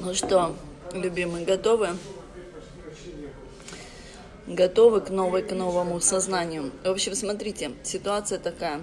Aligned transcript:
Ну 0.00 0.14
что, 0.14 0.54
любимые, 0.92 1.44
готовы? 1.44 1.96
Готовы 4.46 5.00
к 5.00 5.10
новой, 5.10 5.42
к 5.42 5.52
новому 5.52 6.00
сознанию. 6.00 6.70
В 6.84 6.88
общем, 6.88 7.16
смотрите, 7.16 7.72
ситуация 7.82 8.38
такая. 8.38 8.80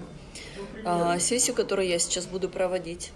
А, 0.84 1.18
сессию, 1.18 1.56
которую 1.56 1.88
я 1.88 1.98
сейчас 1.98 2.26
буду 2.26 2.50
проводить, 2.50 3.12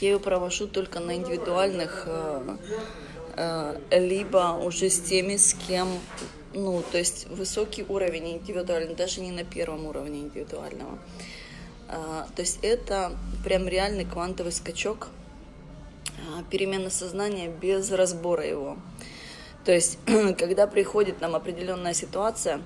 я 0.00 0.10
ее 0.10 0.20
провожу 0.20 0.66
только 0.66 1.00
на 1.00 1.16
индивидуальных, 1.16 2.04
э, 2.06 2.56
э, 3.36 3.98
либо 3.98 4.60
уже 4.62 4.90
с 4.90 5.00
теми, 5.00 5.36
с 5.36 5.54
кем, 5.54 5.88
ну, 6.52 6.82
то 6.92 6.98
есть 6.98 7.26
высокий 7.28 7.86
уровень 7.88 8.32
индивидуальный, 8.32 8.94
даже 8.94 9.22
не 9.22 9.30
на 9.30 9.44
первом 9.44 9.86
уровне 9.86 10.20
индивидуального. 10.20 10.98
А, 11.88 12.26
то 12.34 12.42
есть 12.42 12.58
это 12.62 13.12
прям 13.44 13.68
реальный 13.68 14.04
квантовый 14.04 14.52
скачок, 14.52 15.08
а, 16.18 16.42
перемена 16.50 16.90
сознания 16.90 17.48
без 17.48 17.90
разбора 17.90 18.46
его. 18.46 18.76
То 19.64 19.72
есть, 19.72 19.98
когда 20.38 20.66
приходит 20.66 21.20
нам 21.20 21.34
определенная 21.34 21.94
ситуация, 21.94 22.60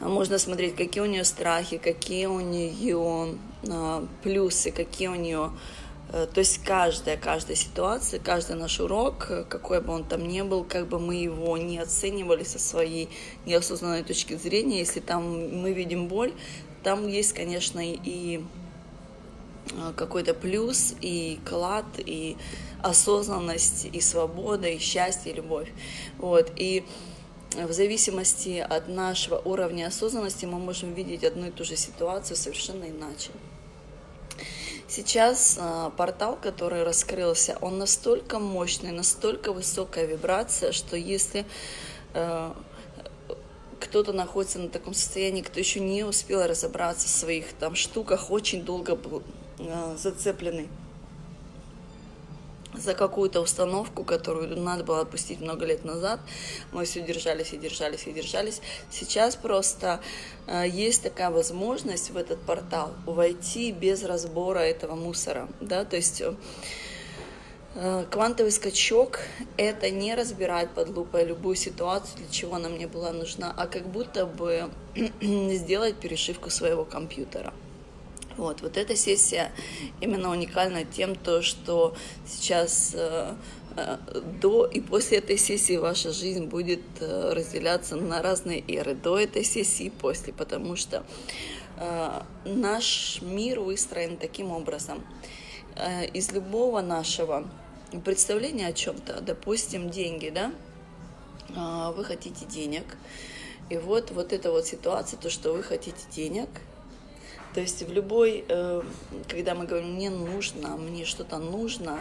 можно 0.00 0.38
смотреть, 0.38 0.76
какие 0.76 1.02
у 1.02 1.06
нее 1.06 1.24
страхи, 1.24 1.76
какие 1.76 2.26
у 2.26 2.40
нее 2.40 3.36
а, 3.68 4.06
плюсы, 4.22 4.70
какие 4.70 5.08
у 5.08 5.14
нее... 5.14 5.52
Э, 6.12 6.26
то 6.32 6.40
есть 6.40 6.64
каждая, 6.64 7.16
каждая 7.16 7.56
ситуация, 7.56 8.18
каждый 8.18 8.56
наш 8.56 8.80
урок, 8.80 9.28
какой 9.48 9.80
бы 9.80 9.92
он 9.92 10.04
там 10.04 10.26
ни 10.26 10.40
был, 10.42 10.64
как 10.64 10.88
бы 10.88 10.98
мы 10.98 11.16
его 11.16 11.56
не 11.58 11.78
оценивали 11.78 12.44
со 12.44 12.58
своей 12.58 13.10
неосознанной 13.46 14.02
точки 14.02 14.34
зрения, 14.34 14.78
если 14.78 15.00
там 15.00 15.60
мы 15.60 15.72
видим 15.72 16.08
боль, 16.08 16.32
там 16.82 17.06
есть, 17.06 17.32
конечно, 17.32 17.80
и 17.82 18.42
а, 19.78 19.92
какой-то 19.92 20.34
плюс, 20.34 20.94
и 21.00 21.38
клад, 21.48 21.84
и 21.98 22.36
осознанность, 22.82 23.86
и 23.92 24.00
свобода, 24.00 24.68
и 24.68 24.78
счастье, 24.78 25.32
и 25.32 25.34
любовь. 25.34 25.70
Вот. 26.18 26.52
И 26.56 26.84
в 27.54 27.72
зависимости 27.72 28.58
от 28.58 28.88
нашего 28.88 29.38
уровня 29.38 29.86
осознанности 29.86 30.46
мы 30.46 30.58
можем 30.58 30.94
видеть 30.94 31.24
одну 31.24 31.48
и 31.48 31.50
ту 31.50 31.64
же 31.64 31.76
ситуацию 31.76 32.36
совершенно 32.36 32.84
иначе. 32.84 33.30
Сейчас 34.88 35.56
э, 35.60 35.90
портал, 35.96 36.36
который 36.40 36.82
раскрылся, 36.82 37.56
он 37.60 37.78
настолько 37.78 38.40
мощный, 38.40 38.90
настолько 38.90 39.52
высокая 39.52 40.04
вибрация, 40.06 40.72
что 40.72 40.96
если 40.96 41.44
э, 42.14 42.52
кто-то 43.80 44.12
находится 44.12 44.58
на 44.58 44.68
таком 44.68 44.94
состоянии, 44.94 45.42
кто 45.42 45.58
еще 45.58 45.80
не 45.80 46.04
успел 46.04 46.46
разобраться 46.46 47.08
в 47.08 47.10
своих 47.10 47.52
там 47.54 47.74
штуках, 47.74 48.30
очень 48.30 48.62
долго 48.62 48.94
был 48.94 49.22
э, 49.58 49.96
зацепленный 49.98 50.68
за 52.74 52.94
какую-то 52.94 53.40
установку, 53.40 54.04
которую 54.04 54.56
надо 54.60 54.84
было 54.84 55.00
отпустить 55.00 55.40
много 55.40 55.66
лет 55.66 55.84
назад. 55.84 56.20
Мы 56.72 56.84
все 56.84 57.02
держались 57.02 57.52
и 57.52 57.56
держались 57.56 58.06
и 58.06 58.12
держались. 58.12 58.60
Сейчас 58.90 59.36
просто 59.36 60.00
э, 60.46 60.68
есть 60.68 61.02
такая 61.02 61.30
возможность 61.30 62.10
в 62.10 62.16
этот 62.16 62.40
портал 62.40 62.94
войти 63.06 63.72
без 63.72 64.04
разбора 64.04 64.60
этого 64.60 64.94
мусора, 64.94 65.48
да, 65.60 65.84
то 65.84 65.96
есть 65.96 66.20
э, 66.20 66.34
Квантовый 67.74 68.50
скачок– 68.50 69.20
это 69.56 69.90
не 69.90 70.16
разбирать 70.16 70.70
под 70.70 70.88
лупой 70.88 71.24
любую 71.24 71.54
ситуацию, 71.54 72.18
для 72.18 72.28
чего 72.28 72.56
она 72.56 72.68
мне 72.68 72.88
была 72.88 73.12
нужна, 73.12 73.54
а 73.56 73.68
как 73.68 73.86
будто 73.86 74.26
бы 74.26 74.68
сделать 75.20 75.94
перешивку 75.94 76.50
своего 76.50 76.84
компьютера. 76.84 77.52
Вот, 78.36 78.62
вот 78.62 78.76
эта 78.76 78.96
сессия 78.96 79.52
именно 80.00 80.30
уникальна 80.30 80.84
тем, 80.84 81.14
то, 81.14 81.42
что 81.42 81.94
сейчас 82.26 82.92
э, 82.94 83.34
э, 83.76 83.98
до 84.40 84.66
и 84.66 84.80
после 84.80 85.18
этой 85.18 85.36
сессии 85.36 85.76
ваша 85.76 86.12
жизнь 86.12 86.46
будет 86.46 86.80
э, 87.00 87.32
разделяться 87.34 87.94
на 87.94 88.20
разные 88.20 88.64
эры, 88.66 88.94
до 88.94 89.16
этой 89.16 89.44
сессии 89.44 89.86
и 89.86 89.90
после, 89.90 90.32
потому 90.32 90.74
что 90.74 91.04
э, 91.76 92.22
наш 92.46 93.20
мир 93.22 93.60
выстроен 93.60 94.16
таким 94.16 94.50
образом. 94.50 95.04
Э, 95.76 96.06
из 96.06 96.32
любого 96.32 96.80
нашего 96.80 97.46
представления 98.04 98.68
о 98.68 98.72
чем-то, 98.72 99.20
допустим, 99.20 99.90
деньги, 99.90 100.30
да, 100.30 100.52
э, 101.48 101.92
вы 101.96 102.04
хотите 102.04 102.44
денег, 102.46 102.84
и 103.68 103.78
вот, 103.78 104.10
вот 104.10 104.32
эта 104.32 104.50
вот 104.50 104.66
ситуация, 104.66 105.18
то, 105.18 105.30
что 105.30 105.52
вы 105.52 105.62
хотите 105.62 106.02
денег– 106.10 106.48
то 107.54 107.60
есть 107.60 107.82
в 107.82 107.92
любой, 107.92 108.44
э, 108.48 108.82
когда 109.28 109.56
мы 109.56 109.66
говорим, 109.66 109.94
мне 109.94 110.08
нужно, 110.08 110.76
мне 110.76 111.04
что-то 111.04 111.38
нужно, 111.38 111.98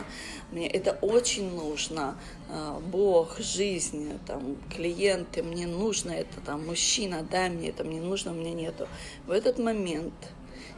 мне 0.51 0.67
это 0.69 0.91
очень 1.01 1.51
нужно, 1.55 2.19
э, 2.49 2.79
Бог, 2.91 3.39
жизнь, 3.39 4.11
там, 4.27 4.57
клиенты, 4.69 5.41
мне 5.41 5.65
нужно 5.65 6.11
это, 6.11 6.39
там, 6.45 6.67
мужчина, 6.67 7.23
дай 7.23 7.49
мне 7.49 7.69
это, 7.69 7.83
мне 7.83 7.99
нужно, 7.99 8.31
мне 8.31 8.53
нету. 8.53 8.87
В 9.25 9.31
этот 9.31 9.57
момент, 9.57 10.13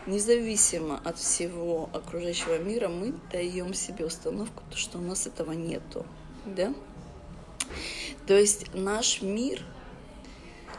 независимо 0.07 0.99
от 1.03 1.17
всего 1.17 1.89
окружающего 1.93 2.57
мира, 2.59 2.87
мы 2.87 3.13
даем 3.31 3.73
себе 3.73 4.05
установку, 4.05 4.63
что 4.73 4.97
у 4.97 5.01
нас 5.01 5.27
этого 5.27 5.51
нету, 5.51 6.05
да? 6.45 6.73
То 8.27 8.37
есть 8.37 8.73
наш 8.73 9.21
мир– 9.21 9.61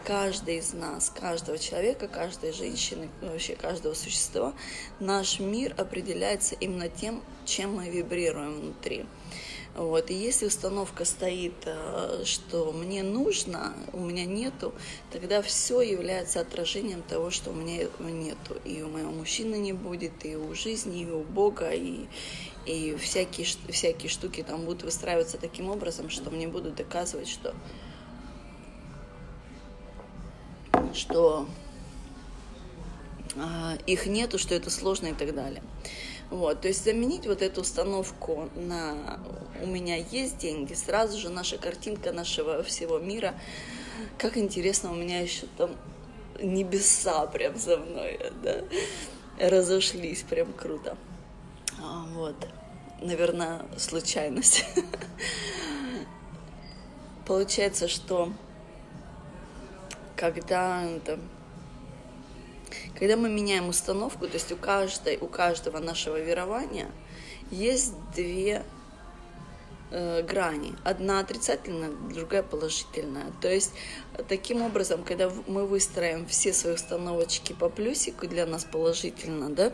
каждый 0.05 0.59
из 0.59 0.73
нас, 0.73 1.11
каждого 1.11 1.59
человека, 1.59 2.09
каждой 2.09 2.53
женщины, 2.53 3.09
вообще 3.21 3.55
каждого 3.55 3.95
существа, 3.95 4.53
наш 5.01 5.41
мир 5.41 5.75
определяется 5.79 6.55
именно 6.57 6.89
тем, 6.89 7.23
чем 7.45 7.77
мы 7.77 7.89
вибрируем 7.89 8.61
внутри. 8.61 9.07
Вот. 9.75 10.11
И 10.11 10.15
если 10.15 10.47
установка 10.47 11.05
стоит, 11.07 11.55
э, 11.65 12.25
что 12.25 12.73
мне 12.73 13.03
нужно, 13.03 13.75
у 13.95 14.01
меня 14.01 14.27
нету, 14.27 14.75
тогда 15.11 15.41
все 15.41 15.81
является 15.81 16.41
отражением 16.41 17.03
того, 17.03 17.31
что 17.31 17.51
у 17.51 17.55
меня 17.55 17.89
нету. 18.01 18.57
И 18.65 18.83
у 18.83 18.89
моего 18.89 19.11
мужчины 19.11 19.57
не 19.57 19.73
будет, 19.73 20.25
и 20.27 20.37
у 20.37 20.55
жизни, 20.55 21.03
и 21.03 21.11
у 21.11 21.23
Бога, 21.23 21.71
и, 21.71 22.07
и 22.67 22.95
всякие, 22.97 23.47
всякие 23.71 24.11
штуки 24.11 24.43
там 24.43 24.67
будут 24.67 24.83
выстраиваться 24.83 25.39
таким 25.39 25.71
образом, 25.71 26.11
что 26.11 26.31
мне 26.31 26.49
будут 26.49 26.75
доказывать, 26.75 27.29
что 27.29 27.55
что 30.95 31.49
э, 33.35 33.79
их 33.87 34.05
нету, 34.07 34.39
что 34.39 34.55
это 34.55 34.69
сложно 34.69 35.09
и 35.09 35.15
так 35.15 35.35
далее. 35.35 35.63
Вот, 36.33 36.63
то 36.63 36.69
есть 36.69 36.83
заменить 36.83 37.27
вот 37.27 37.43
эту 37.43 37.61
установку 37.61 38.49
на 38.55 39.21
«у 39.61 39.67
меня 39.67 39.97
есть 39.97 40.39
деньги», 40.39 40.73
сразу 40.73 41.19
же 41.19 41.29
наша 41.29 41.59
картинка 41.59 42.11
нашего 42.11 42.63
всего 42.63 42.99
мира, 42.99 43.35
как 44.17 44.39
интересно, 44.39 44.93
у 44.93 44.95
меня 44.95 45.21
еще 45.21 45.45
там 45.59 45.77
небеса 46.41 47.27
прям 47.27 47.59
за 47.59 47.77
мной, 47.77 48.19
да, 48.43 48.63
разошлись 49.39 50.23
прям 50.23 50.55
круто. 50.55 50.97
А, 51.79 52.07
вот, 52.15 52.49
наверное, 53.03 53.67
случайность. 53.77 54.65
Получается, 57.27 57.89
что 57.89 58.33
когда, 60.17 60.83
это, 60.83 61.21
когда 62.99 63.17
мы 63.17 63.29
меняем 63.29 63.69
установку, 63.69 64.27
то 64.27 64.35
есть 64.35 64.53
у, 64.53 64.57
каждой, 64.57 65.19
у 65.19 65.27
каждого 65.27 65.79
нашего 65.79 66.21
верования 66.21 66.91
есть 67.51 67.95
две 68.15 68.65
э, 69.91 70.23
грани. 70.23 70.75
Одна 70.85 71.21
отрицательная, 71.21 71.91
другая 71.91 72.43
положительная. 72.43 73.33
То 73.41 73.53
есть 73.53 73.73
таким 74.29 74.63
образом, 74.63 75.05
когда 75.05 75.31
мы 75.47 75.67
выстроим 75.67 76.27
все 76.27 76.53
свои 76.53 76.75
установочки 76.75 77.53
по 77.53 77.69
плюсику 77.69 78.27
для 78.27 78.47
нас 78.47 78.65
положительно, 78.65 79.51
да, 79.51 79.73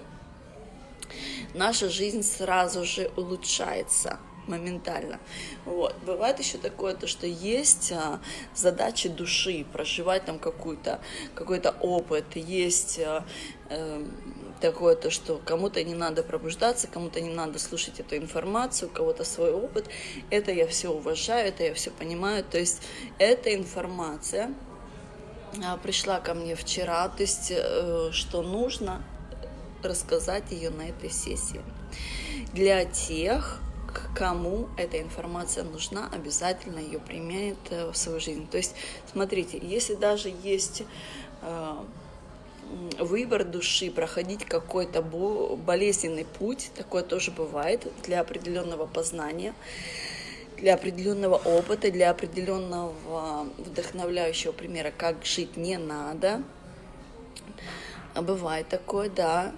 наша 1.55 1.89
жизнь 1.89 2.23
сразу 2.23 2.85
же 2.85 3.11
улучшается 3.17 4.19
моментально. 4.49 5.21
Вот. 5.65 5.95
Бывает 6.05 6.39
еще 6.39 6.59
такое, 6.59 6.95
то, 6.95 7.07
что 7.07 7.27
есть 7.27 7.93
а, 7.93 8.21
задачи 8.55 9.09
души, 9.09 9.67
проживать 9.73 10.25
там 10.25 10.39
какой-то 10.39 11.01
какой 11.35 11.61
опыт, 11.61 12.37
есть 12.37 12.99
э, 12.99 13.23
такое, 14.61 14.97
то, 14.97 15.11
что 15.11 15.41
кому-то 15.45 15.83
не 15.83 15.95
надо 15.95 16.23
пробуждаться, 16.23 16.87
кому-то 16.87 17.21
не 17.21 17.31
надо 17.31 17.59
слушать 17.59 18.01
эту 18.01 18.17
информацию, 18.17 18.89
у 18.89 18.93
кого-то 18.93 19.25
свой 19.25 19.53
опыт. 19.53 19.87
Это 20.31 20.53
я 20.53 20.67
все 20.67 20.91
уважаю, 20.91 21.49
это 21.49 21.65
я 21.65 21.75
все 21.75 21.91
понимаю. 21.91 22.45
То 22.45 22.59
есть 22.59 22.83
эта 23.19 23.55
информация 23.55 24.55
а, 25.65 25.77
пришла 25.77 26.21
ко 26.21 26.35
мне 26.35 26.55
вчера, 26.55 27.09
то 27.09 27.23
есть 27.23 27.53
э, 27.55 28.11
что 28.13 28.43
нужно 28.43 29.03
рассказать 29.83 30.51
ее 30.51 30.71
на 30.71 30.89
этой 30.89 31.11
сессии. 31.11 31.61
Для 32.53 32.85
тех, 32.85 33.61
кому 34.15 34.69
эта 34.77 35.01
информация 35.01 35.65
нужна, 35.65 36.09
обязательно 36.13 36.79
ее 36.79 36.99
применит 36.99 37.59
э, 37.71 37.91
в 37.91 37.97
свою 37.97 38.21
жизнь. 38.21 38.47
То 38.49 38.57
есть, 38.57 38.75
смотрите, 39.11 39.59
если 39.63 39.95
даже 39.95 40.33
есть 40.43 40.83
э, 41.43 41.75
выбор 42.99 43.45
души, 43.45 43.91
проходить 43.91 44.45
какой-то 44.45 45.03
болезненный 45.03 46.25
путь, 46.25 46.71
такое 46.75 47.03
тоже 47.03 47.31
бывает 47.31 47.87
для 48.05 48.21
определенного 48.21 48.87
познания, 48.87 49.55
для 50.57 50.75
определенного 50.75 51.37
опыта, 51.37 51.91
для 51.91 52.11
определенного 52.11 53.47
вдохновляющего 53.59 54.53
примера, 54.53 54.93
как 54.97 55.25
жить 55.25 55.57
не 55.57 55.79
надо. 55.79 56.43
Бывает 58.15 58.69
такое, 58.69 59.09
да. 59.09 59.53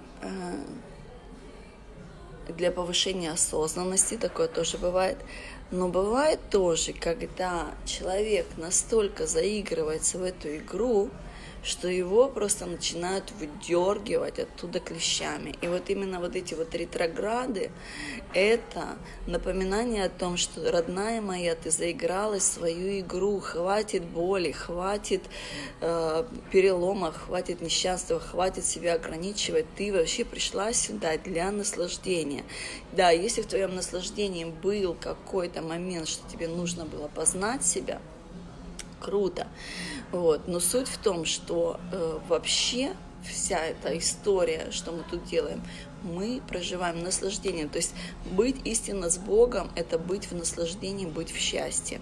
Для 2.47 2.71
повышения 2.71 3.31
осознанности 3.31 4.17
такое 4.17 4.47
тоже 4.47 4.77
бывает. 4.77 5.17
Но 5.69 5.87
бывает 5.87 6.39
тоже, 6.49 6.93
когда 6.93 7.67
человек 7.85 8.45
настолько 8.57 9.25
заигрывается 9.27 10.17
в 10.17 10.23
эту 10.23 10.57
игру, 10.57 11.09
что 11.63 11.87
его 11.87 12.27
просто 12.27 12.65
начинают 12.65 13.31
выдергивать 13.39 14.39
оттуда 14.39 14.79
клещами. 14.79 15.55
И 15.61 15.67
вот 15.67 15.89
именно 15.89 16.19
вот 16.19 16.35
эти 16.35 16.53
вот 16.53 16.73
ретрограды, 16.73 17.71
это 18.33 18.97
напоминание 19.27 20.05
о 20.05 20.09
том, 20.09 20.37
что, 20.37 20.71
родная 20.71 21.21
моя, 21.21 21.55
ты 21.55 21.69
заигралась 21.69 22.43
свою 22.43 22.99
игру, 22.99 23.39
хватит 23.39 24.03
боли, 24.03 24.51
хватит 24.51 25.21
э, 25.81 26.23
переломов, 26.51 27.17
хватит 27.25 27.61
несчастья, 27.61 28.17
хватит 28.17 28.65
себя 28.65 28.95
ограничивать, 28.95 29.65
ты 29.75 29.93
вообще 29.93 30.25
пришла 30.25 30.73
сюда 30.73 31.17
для 31.17 31.51
наслаждения. 31.51 32.43
Да, 32.91 33.11
если 33.11 33.41
в 33.41 33.47
твоем 33.47 33.75
наслаждении 33.75 34.45
был 34.45 34.95
какой-то 34.99 35.61
момент, 35.61 36.07
что 36.07 36.27
тебе 36.29 36.47
нужно 36.47 36.85
было 36.85 37.07
познать 37.07 37.63
себя, 37.65 38.01
круто. 39.01 39.47
Вот. 40.11 40.47
Но 40.47 40.59
суть 40.59 40.87
в 40.87 40.97
том, 40.97 41.25
что 41.25 41.79
э, 41.91 42.19
вообще 42.27 42.93
вся 43.23 43.57
эта 43.57 43.97
история, 43.97 44.71
что 44.71 44.91
мы 44.91 45.03
тут 45.09 45.25
делаем, 45.25 45.61
мы 46.03 46.41
проживаем 46.47 47.03
наслаждение. 47.03 47.67
То 47.67 47.77
есть 47.77 47.93
быть 48.31 48.55
истинно 48.65 49.09
с 49.09 49.17
Богом– 49.17 49.71
это 49.75 49.97
быть 49.97 50.31
в 50.31 50.35
наслаждении, 50.35 51.05
быть 51.05 51.31
в 51.31 51.37
счастье. 51.37 52.01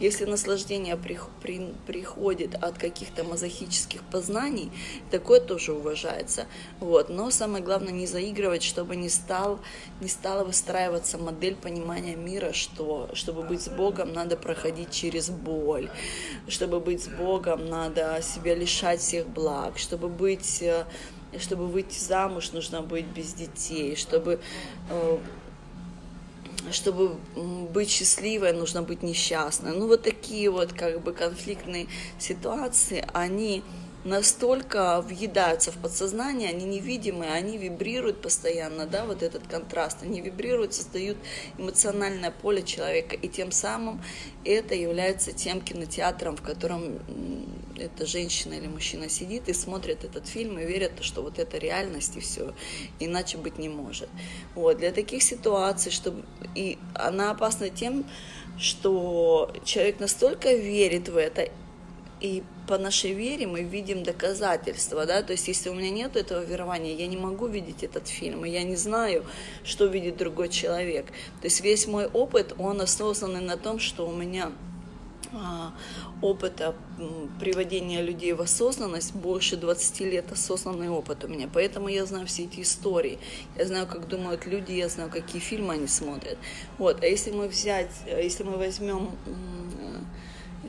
Если 0.00 0.24
наслаждение 0.24 0.96
при, 0.96 1.18
при, 1.42 1.74
приходит 1.86 2.54
от 2.54 2.78
каких-то 2.78 3.24
мазохических 3.24 4.02
познаний, 4.02 4.70
такое 5.10 5.40
тоже 5.40 5.72
уважается. 5.72 6.46
Вот. 6.80 7.08
Но 7.08 7.30
самое 7.30 7.62
главное 7.64 7.92
не 7.92 8.06
заигрывать, 8.06 8.62
чтобы 8.62 8.96
не, 8.96 9.08
стал, 9.08 9.60
не 10.00 10.08
стала 10.08 10.44
выстраиваться 10.44 11.18
модель 11.18 11.56
понимания 11.56 12.16
мира, 12.16 12.52
что 12.52 13.10
чтобы 13.14 13.42
быть 13.42 13.62
с 13.62 13.68
Богом, 13.68 14.12
надо 14.12 14.36
проходить 14.36 14.90
через 14.90 15.30
боль. 15.30 15.90
Чтобы 16.46 16.80
быть 16.80 17.04
с 17.04 17.08
Богом, 17.08 17.68
надо 17.68 18.20
себя 18.22 18.54
лишать 18.54 19.00
всех 19.00 19.28
благ. 19.28 19.78
Чтобы 19.78 20.08
быть 20.08 20.62
чтобы 21.38 21.66
выйти 21.66 21.98
замуж, 21.98 22.52
нужно 22.52 22.82
быть 22.82 23.06
без 23.06 23.34
детей, 23.34 23.96
чтобы 23.96 24.40
э, 24.90 25.18
чтобы 26.70 27.16
быть 27.72 27.90
счастливой, 27.90 28.52
нужно 28.52 28.82
быть 28.82 29.02
несчастной. 29.02 29.72
Ну, 29.72 29.86
вот 29.86 30.02
такие 30.02 30.50
вот 30.50 30.72
как 30.72 31.02
бы 31.02 31.12
конфликтные 31.12 31.86
ситуации, 32.18 33.06
они 33.12 33.62
настолько 34.04 35.00
въедаются 35.02 35.72
в 35.72 35.76
подсознание, 35.76 36.50
они 36.50 36.64
невидимые, 36.64 37.32
они 37.32 37.58
вибрируют 37.58 38.22
постоянно, 38.22 38.86
да, 38.86 39.04
вот 39.04 39.22
этот 39.22 39.46
контраст, 39.46 39.98
они 40.02 40.20
вибрируют, 40.20 40.74
создают 40.74 41.18
эмоциональное 41.58 42.30
поле 42.30 42.62
человека, 42.62 43.16
и 43.16 43.28
тем 43.28 43.50
самым 43.50 44.00
это 44.44 44.74
является 44.74 45.32
тем 45.32 45.60
кинотеатром, 45.60 46.36
в 46.36 46.42
котором 46.42 47.00
эта 47.76 48.06
женщина 48.06 48.54
или 48.54 48.66
мужчина 48.66 49.08
сидит 49.08 49.48
и 49.48 49.52
смотрит 49.52 50.04
этот 50.04 50.26
фильм 50.26 50.58
и 50.58 50.64
верят, 50.64 50.92
что 51.00 51.22
вот 51.22 51.38
это 51.38 51.58
реальность 51.58 52.16
и 52.16 52.20
все, 52.20 52.54
иначе 52.98 53.38
быть 53.38 53.58
не 53.58 53.68
может. 53.68 54.08
Вот, 54.54 54.78
для 54.78 54.92
таких 54.92 55.22
ситуаций, 55.22 55.92
чтобы... 55.92 56.24
И 56.54 56.78
она 56.94 57.30
опасна 57.30 57.68
тем, 57.68 58.08
что 58.58 59.52
человек 59.64 60.00
настолько 60.00 60.52
верит 60.52 61.08
в 61.08 61.16
это, 61.16 61.48
и 62.20 62.42
по 62.68 62.78
нашей 62.78 63.12
вере 63.14 63.46
мы 63.46 63.62
видим 63.62 64.02
доказательства, 64.02 65.06
да, 65.06 65.22
то 65.22 65.32
есть 65.32 65.48
если 65.48 65.70
у 65.70 65.74
меня 65.74 65.90
нет 65.90 66.16
этого 66.16 66.44
верования, 66.44 66.94
я 66.94 67.06
не 67.06 67.16
могу 67.16 67.46
видеть 67.46 67.82
этот 67.82 68.06
фильм, 68.08 68.44
и 68.44 68.50
я 68.50 68.62
не 68.62 68.76
знаю, 68.76 69.24
что 69.64 69.86
видит 69.86 70.18
другой 70.18 70.50
человек. 70.50 71.06
То 71.40 71.46
есть 71.46 71.62
весь 71.62 71.86
мой 71.86 72.06
опыт, 72.06 72.54
он 72.58 72.80
основан 72.80 73.46
на 73.46 73.56
том, 73.56 73.78
что 73.78 74.06
у 74.06 74.12
меня 74.12 74.52
а, 75.32 75.72
опыта 76.20 76.74
приводения 77.40 78.02
людей 78.02 78.34
в 78.34 78.42
осознанность, 78.42 79.14
больше 79.14 79.56
20 79.56 80.00
лет 80.00 80.30
осознанный 80.30 80.90
опыт 80.90 81.24
у 81.24 81.28
меня, 81.28 81.48
поэтому 81.52 81.88
я 81.88 82.04
знаю 82.04 82.26
все 82.26 82.44
эти 82.44 82.60
истории, 82.60 83.18
я 83.56 83.64
знаю, 83.64 83.86
как 83.86 84.08
думают 84.08 84.44
люди, 84.46 84.72
я 84.72 84.90
знаю, 84.90 85.10
какие 85.10 85.40
фильмы 85.40 85.74
они 85.74 85.86
смотрят. 85.86 86.36
Вот, 86.76 87.02
а 87.02 87.06
если 87.06 87.30
мы 87.30 87.48
взять, 87.48 87.90
если 88.06 88.44
мы 88.44 88.58
возьмем 88.58 89.10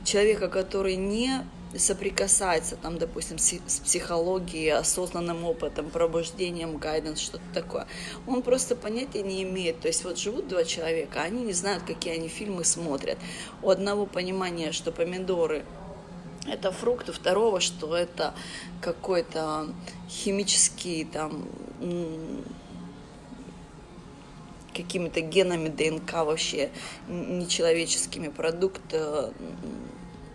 человека, 0.04 0.48
который 0.48 0.96
не 0.96 1.44
соприкасается, 1.76 2.76
там, 2.76 2.98
допустим, 2.98 3.38
с 3.38 3.80
психологией, 3.80 4.72
осознанным 4.72 5.44
опытом, 5.44 5.90
пробуждением, 5.90 6.78
гайденс, 6.78 7.20
что-то 7.20 7.44
такое. 7.54 7.86
Он 8.26 8.42
просто 8.42 8.74
понятия 8.74 9.22
не 9.22 9.42
имеет. 9.42 9.80
То 9.80 9.88
есть 9.88 10.04
вот 10.04 10.18
живут 10.18 10.48
два 10.48 10.64
человека, 10.64 11.22
они 11.22 11.44
не 11.44 11.52
знают, 11.52 11.84
какие 11.84 12.14
они 12.14 12.28
фильмы 12.28 12.64
смотрят. 12.64 13.18
У 13.62 13.70
одного 13.70 14.06
понимания, 14.06 14.72
что 14.72 14.90
помидоры 14.90 15.64
это 16.46 16.72
фрукт, 16.72 17.08
у 17.08 17.12
второго, 17.12 17.60
что 17.60 17.94
это 17.94 18.34
какой-то 18.80 19.68
химический 20.08 21.04
там 21.04 21.46
какими-то 24.74 25.20
генами 25.20 25.68
ДНК 25.68 26.12
вообще 26.24 26.70
нечеловеческими 27.08 28.28
продукт 28.28 28.94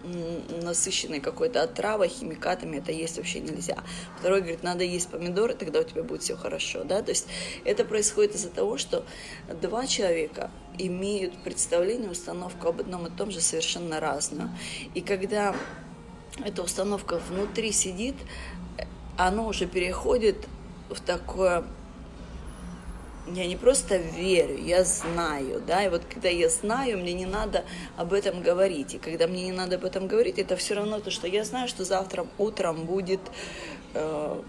э, 0.06 0.62
насыщенный 0.64 1.20
какой-то 1.20 1.64
отравой, 1.64 2.08
химикатами, 2.08 2.78
это 2.78 2.92
есть 2.92 3.18
вообще 3.18 3.40
нельзя. 3.40 3.84
Второй 4.20 4.42
говорит, 4.42 4.64
надо 4.64 4.84
есть 4.84 5.10
помидоры, 5.10 5.54
тогда 5.54 5.80
у 5.82 5.84
тебя 5.84 6.04
будет 6.04 6.22
все 6.22 6.36
хорошо, 6.36 6.84
да, 6.84 7.02
то 7.02 7.10
есть 7.10 7.28
это 7.64 7.84
происходит 7.84 8.36
из-за 8.36 8.50
того, 8.50 8.78
что 8.78 9.06
два 9.62 9.88
человека 9.88 10.52
имеют 10.78 11.38
представление, 11.44 12.10
установку 12.10 12.68
об 12.68 12.82
одном 12.82 13.08
и 13.08 13.10
том 13.10 13.32
же 13.32 13.42
совершенно 13.42 14.00
разную. 14.00 14.50
И 14.94 15.02
когда 15.02 15.56
эта 16.44 16.62
установка 16.64 17.20
внутри 17.30 17.72
сидит, 17.72 18.16
оно 19.18 19.48
уже 19.48 19.66
переходит 19.66 20.48
в 20.90 21.00
такое 21.00 21.66
я 23.28 23.48
не 23.48 23.56
просто 23.56 23.98
верю, 23.98 24.58
я 24.58 24.84
знаю, 24.84 25.62
да, 25.66 25.84
и 25.84 25.90
вот 25.90 26.04
когда 26.06 26.30
я 26.30 26.50
знаю, 26.50 27.00
мне 27.00 27.14
не 27.14 27.26
надо 27.26 27.64
об 27.98 28.14
этом 28.14 28.42
говорить, 28.42 28.94
и 28.94 28.98
когда 28.98 29.28
мне 29.28 29.46
не 29.46 29.52
надо 29.52 29.76
об 29.76 29.86
этом 29.86 30.08
говорить, 30.08 30.38
это 30.38 30.56
все 30.56 30.76
равно 30.76 31.00
то, 31.00 31.12
что 31.12 31.28
я 31.28 31.44
знаю, 31.44 31.68
что 31.68 31.84
завтра 31.84 32.28
утром 32.38 32.86
будет 32.86 33.22
э, 33.94 34.42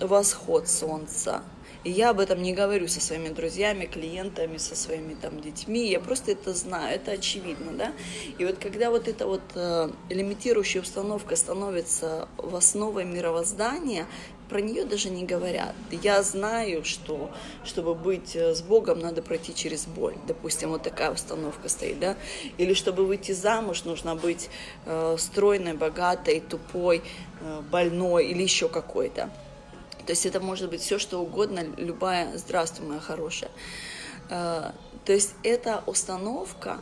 восход 0.00 0.68
солнца, 0.68 1.42
и 1.84 1.90
я 1.90 2.10
об 2.10 2.20
этом 2.20 2.42
не 2.42 2.52
говорю 2.52 2.88
со 2.88 3.00
своими 3.00 3.28
друзьями, 3.28 3.86
клиентами, 3.86 4.56
со 4.56 4.76
своими 4.76 5.14
там 5.14 5.40
детьми, 5.40 5.90
я 5.90 6.00
просто 6.00 6.32
это 6.32 6.54
знаю, 6.54 6.94
это 6.94 7.12
очевидно, 7.12 7.72
да. 7.72 7.92
И 8.38 8.44
вот 8.44 8.58
когда 8.58 8.90
вот 8.90 9.08
эта 9.08 9.26
вот 9.26 9.42
э, 9.54 9.90
лимитирующая 10.08 10.82
установка 10.82 11.36
становится 11.36 12.28
в 12.36 12.54
основе 12.54 13.04
мировоздания, 13.04 14.06
про 14.48 14.60
нее 14.60 14.84
даже 14.84 15.08
не 15.08 15.24
говорят. 15.24 15.74
Я 15.90 16.22
знаю, 16.22 16.84
что 16.84 17.30
чтобы 17.64 17.94
быть 17.94 18.36
э, 18.36 18.54
с 18.54 18.60
Богом, 18.60 19.00
надо 19.00 19.22
пройти 19.22 19.54
через 19.54 19.86
боль. 19.86 20.14
Допустим, 20.26 20.70
вот 20.70 20.82
такая 20.82 21.10
установка 21.10 21.68
стоит, 21.68 21.98
да? 21.98 22.16
Или 22.58 22.74
чтобы 22.74 23.06
выйти 23.06 23.32
замуж, 23.32 23.84
нужно 23.84 24.14
быть 24.14 24.50
э, 24.84 25.16
стройной, 25.18 25.72
богатой, 25.72 26.40
тупой, 26.40 27.02
э, 27.40 27.60
больной 27.70 28.26
или 28.26 28.42
еще 28.42 28.68
какой-то. 28.68 29.30
То 30.06 30.12
есть 30.12 30.26
это 30.26 30.40
может 30.40 30.70
быть 30.70 30.80
все, 30.80 30.98
что 30.98 31.18
угодно, 31.20 31.64
любая 31.76 32.36
«здравствуй, 32.36 32.86
моя 32.86 33.00
хорошая». 33.00 33.50
Э, 34.30 34.72
то 35.04 35.12
есть 35.12 35.34
это 35.42 35.82
установка, 35.86 36.80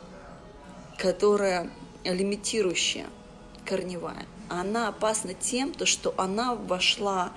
которая 0.98 1.70
лимитирующая, 2.04 3.06
корневая. 3.64 4.26
Она 4.48 4.88
опасна 4.88 5.34
тем, 5.34 5.72
то, 5.72 5.86
что 5.86 6.14
она 6.16 6.54
вошла 6.54 7.32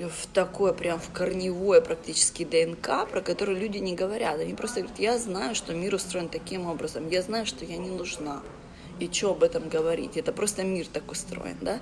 в 0.00 0.26
такое 0.32 0.72
прям 0.72 0.98
в 0.98 1.10
корневое 1.12 1.80
практически 1.80 2.44
ДНК, 2.44 3.08
про 3.08 3.20
которое 3.20 3.56
люди 3.56 3.78
не 3.78 3.94
говорят. 3.94 4.40
Они 4.40 4.54
просто 4.54 4.80
говорят, 4.80 4.98
я 4.98 5.18
знаю, 5.18 5.54
что 5.54 5.74
мир 5.74 5.94
устроен 5.94 6.28
таким 6.28 6.66
образом, 6.66 7.08
я 7.08 7.22
знаю, 7.22 7.46
что 7.46 7.64
я 7.64 7.76
не 7.76 7.90
нужна. 7.90 8.42
И 9.02 9.12
что 9.12 9.32
об 9.32 9.42
этом 9.42 9.68
говорить? 9.68 10.16
Это 10.16 10.32
просто 10.32 10.62
мир 10.62 10.86
так 10.86 11.10
устроен, 11.10 11.56
да? 11.60 11.80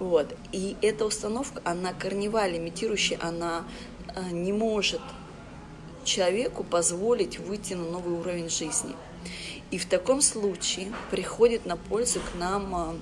Вот. 0.00 0.36
И 0.50 0.76
эта 0.82 1.04
установка, 1.04 1.62
она 1.64 1.92
корневая, 1.92 2.50
лимитирующая, 2.50 3.18
она 3.22 3.64
э, 4.16 4.30
не 4.32 4.52
может 4.52 5.00
человеку 6.04 6.64
позволить 6.64 7.38
выйти 7.38 7.74
на 7.74 7.84
новый 7.84 8.18
уровень 8.18 8.48
жизни. 8.48 8.96
И 9.70 9.78
в 9.78 9.86
таком 9.86 10.20
случае 10.22 10.92
приходит 11.12 11.66
на 11.66 11.76
пользу 11.76 12.18
к 12.18 12.36
нам 12.36 12.98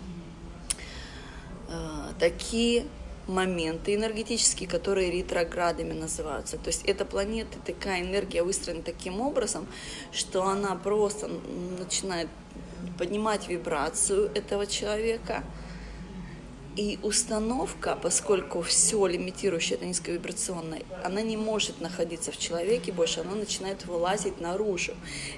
э, 1.69 2.13
такие 2.19 2.85
моменты 3.27 3.95
энергетические, 3.95 4.69
которые 4.69 5.11
ретроградами 5.11 5.95
называются. 5.95 6.59
То 6.59 6.69
есть 6.69 6.85
эта 6.85 7.07
планета, 7.07 7.59
такая 7.65 8.03
энергия 8.03 8.43
выстроена 8.43 8.83
таким 8.83 9.23
образом, 9.23 9.67
что 10.13 10.43
она 10.43 10.75
просто 10.75 11.31
начинает 11.79 12.29
поднимать 12.99 13.49
вибрацию 13.49 14.31
этого 14.35 14.67
человека– 14.67 15.45
и 16.77 16.99
установка, 17.03 17.97
поскольку 18.03 18.61
все 18.63 19.07
лимитирующее, 19.07 19.77
это 19.77 19.87
низковибрационное, 19.87 20.83
она 21.05 21.23
не 21.23 21.37
может 21.37 21.81
находиться 21.81 22.33
в 22.33 22.39
человеке 22.39 22.91
больше, 22.91 23.21
она 23.21 23.37
начинает 23.37 23.87
вылазить 23.87 24.41
наружу. 24.41 24.95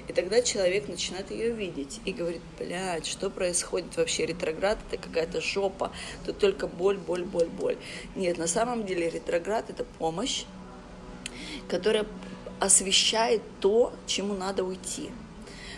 И 0.07 0.13
тогда 0.13 0.41
человек 0.41 0.87
начинает 0.87 1.29
ее 1.29 1.51
видеть 1.51 1.99
и 2.05 2.11
говорит, 2.11 2.41
блядь, 2.57 3.05
что 3.05 3.29
происходит 3.29 3.95
вообще? 3.97 4.25
Ретроград 4.25 4.79
это 4.89 4.99
какая-то 4.99 5.39
жопа, 5.39 5.91
тут 6.25 6.39
только 6.39 6.65
боль, 6.67 6.97
боль, 6.97 7.23
боль, 7.23 7.49
боль. 7.49 7.77
Нет, 8.15 8.39
на 8.39 8.47
самом 8.47 8.85
деле 8.85 9.09
ретроград 9.09 9.69
это 9.69 9.83
помощь, 9.83 10.45
которая 11.67 12.07
освещает 12.59 13.43
то, 13.59 13.93
чему 14.07 14.33
надо 14.33 14.63
уйти. 14.63 15.11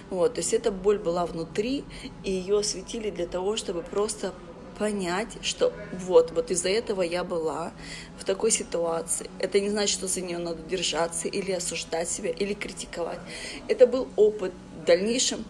Вот, 0.10 0.36
то 0.36 0.40
есть 0.40 0.54
эта 0.54 0.72
боль 0.72 0.98
была 0.98 1.26
внутри, 1.26 1.84
и 2.24 2.32
ее 2.32 2.60
осветили 2.60 3.10
для 3.12 3.28
того, 3.28 3.56
чтобы 3.58 3.84
просто 3.84 4.34
понять, 4.80 5.38
что 5.42 5.74
вот, 5.92 6.32
вот 6.32 6.52
из-за 6.52 6.70
этого 6.70 7.02
я 7.02 7.24
была 7.24 7.74
в 8.18 8.24
такой 8.24 8.50
ситуации. 8.50 9.30
Это 9.38 9.60
не 9.60 9.70
значит, 9.70 9.94
что 9.94 10.08
за 10.08 10.22
нее 10.22 10.38
надо 10.38 10.64
держаться 10.64 11.28
или 11.28 11.52
осуждать 11.52 12.10
себя, 12.10 12.30
или 12.30 12.54
критиковать. 12.54 13.20
Это 13.68 13.86
был 13.86 14.08
опыт 14.16 14.54
в 14.82 14.86
дальнейшем. 14.86 15.44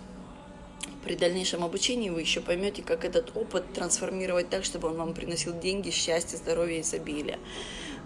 При 1.03 1.15
дальнейшем 1.15 1.63
обучении 1.63 2.09
вы 2.09 2.21
еще 2.21 2.41
поймете, 2.41 2.81
как 2.81 3.05
этот 3.05 3.35
опыт 3.35 3.71
трансформировать 3.73 4.49
так, 4.49 4.65
чтобы 4.65 4.89
он 4.89 4.97
вам 4.97 5.13
приносил 5.13 5.57
деньги, 5.57 5.91
счастье, 5.91 6.37
здоровье, 6.37 6.81
изобилие. 6.81 7.39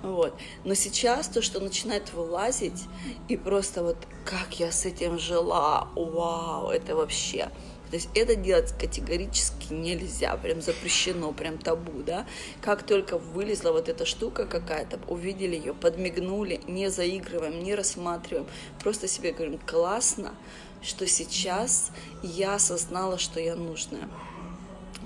Вот. 0.03 0.35
Но 0.65 0.73
сейчас 0.75 1.27
то, 1.29 1.41
что 1.41 1.59
начинает 1.59 2.13
вылазить, 2.13 2.83
и 3.29 3.37
просто 3.37 3.83
вот 3.83 3.97
как 4.25 4.59
я 4.59 4.71
с 4.71 4.85
этим 4.85 5.17
жила, 5.17 5.87
вау, 5.95 6.69
это 6.69 6.95
вообще 6.95 7.49
то 7.93 7.97
есть 7.97 8.09
это 8.15 8.35
делать 8.35 8.73
категорически 8.79 9.71
нельзя, 9.71 10.35
прям 10.37 10.63
запрещено, 10.63 11.31
прям 11.31 11.59
табу, 11.59 12.01
да. 12.03 12.25
Как 12.59 12.81
только 12.81 13.19
вылезла 13.19 13.71
вот 13.71 13.87
эта 13.87 14.03
штука 14.03 14.47
какая-то, 14.47 14.99
увидели 15.07 15.55
ее, 15.55 15.75
подмигнули, 15.75 16.59
не 16.65 16.89
заигрываем, 16.89 17.63
не 17.63 17.75
рассматриваем, 17.75 18.47
просто 18.81 19.07
себе 19.07 19.31
говорим, 19.31 19.59
классно, 19.59 20.33
что 20.81 21.05
сейчас 21.05 21.91
я 22.23 22.55
осознала, 22.55 23.19
что 23.19 23.39
я 23.39 23.55
нужная 23.55 24.09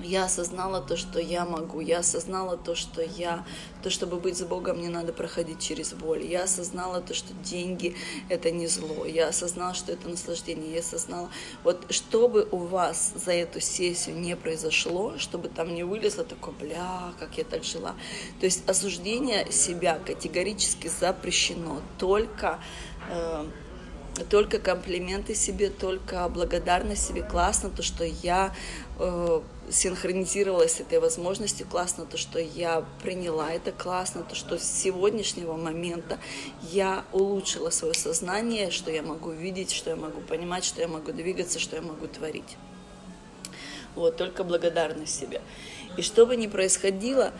я 0.04 0.26
осознала 0.26 0.82
то, 0.82 0.98
что 0.98 1.20
я 1.20 1.46
могу, 1.46 1.80
я 1.80 2.00
осознала 2.00 2.58
то, 2.58 2.76
что 2.76 3.02
я, 3.02 3.46
то, 3.84 3.90
чтобы 3.90 4.18
быть 4.18 4.38
с 4.38 4.44
Богом, 4.44 4.78
мне 4.78 4.90
надо 4.90 5.14
проходить 5.14 5.60
через 5.60 5.94
боль, 5.94 6.26
я 6.26 6.44
осознала 6.44 7.02
то, 7.02 7.14
что 7.14 7.34
деньги– 7.34 7.96
это 8.30 8.52
не 8.52 8.68
зло, 8.68 9.06
я 9.06 9.30
осознала, 9.30 9.74
что 9.74 9.92
это 9.92 10.08
наслаждение, 10.10 10.74
я 10.74 10.80
осознала, 10.80 11.30
вот 11.64 11.86
чтобы 11.90 12.48
у 12.52 12.58
вас 12.58 13.14
за 13.16 13.32
эту 13.34 13.60
сессию 13.60 14.18
не 14.18 14.36
произошло, 14.36 15.18
чтобы 15.18 15.50
там 15.50 15.74
не 15.74 15.84
вылезло 15.84 16.24
такое, 16.24 16.54
бля, 16.60 17.14
как 17.20 17.38
я 17.38 17.44
так 17.44 17.64
жила, 17.64 17.96
то 18.40 18.46
есть 18.46 18.68
осуждение 18.70 19.52
себя 19.52 20.00
категорически 20.06 20.88
запрещено, 20.88 21.82
только 21.98 22.60
э, 23.10 23.46
только 24.24 24.60
комплименты 24.60 25.36
себе, 25.36 25.70
только 25.70 26.28
благодарность 26.30 27.08
себе. 27.08 27.22
Классно 27.22 27.70
то, 27.70 27.84
что 27.84 28.04
я 28.04 28.54
синхронизировалась 29.70 30.74
с 30.74 30.80
этой 30.80 31.00
возможностью. 31.00 31.68
Классно 31.68 32.06
то, 32.06 32.18
что 32.18 32.40
я 32.40 32.86
приняла 33.04 33.52
это. 33.52 33.72
Классно 33.72 34.24
то, 34.24 34.36
что 34.36 34.58
с 34.58 34.64
сегодняшнего 34.64 35.56
момента 35.56 36.18
я 36.72 37.04
улучшила 37.12 37.70
свое 37.70 37.94
сознание, 37.94 38.72
что 38.72 38.92
я 38.92 39.04
могу 39.04 39.32
видеть, 39.32 39.72
что 39.72 39.92
я 39.92 39.96
могу 39.96 40.22
понимать, 40.22 40.66
что 40.66 40.82
я 40.82 40.88
могу 40.88 41.12
двигаться, 41.12 41.60
что 41.60 41.76
я 41.76 41.82
могу 41.82 42.08
творить. 42.08 42.58
Вот, 43.96 44.18
только 44.18 44.44
благодарность 44.44 45.20
себе. 45.20 45.42
И 45.98 46.02
что 46.02 46.26
бы 46.26 46.36
ни 46.36 46.48
происходило, 46.48 47.34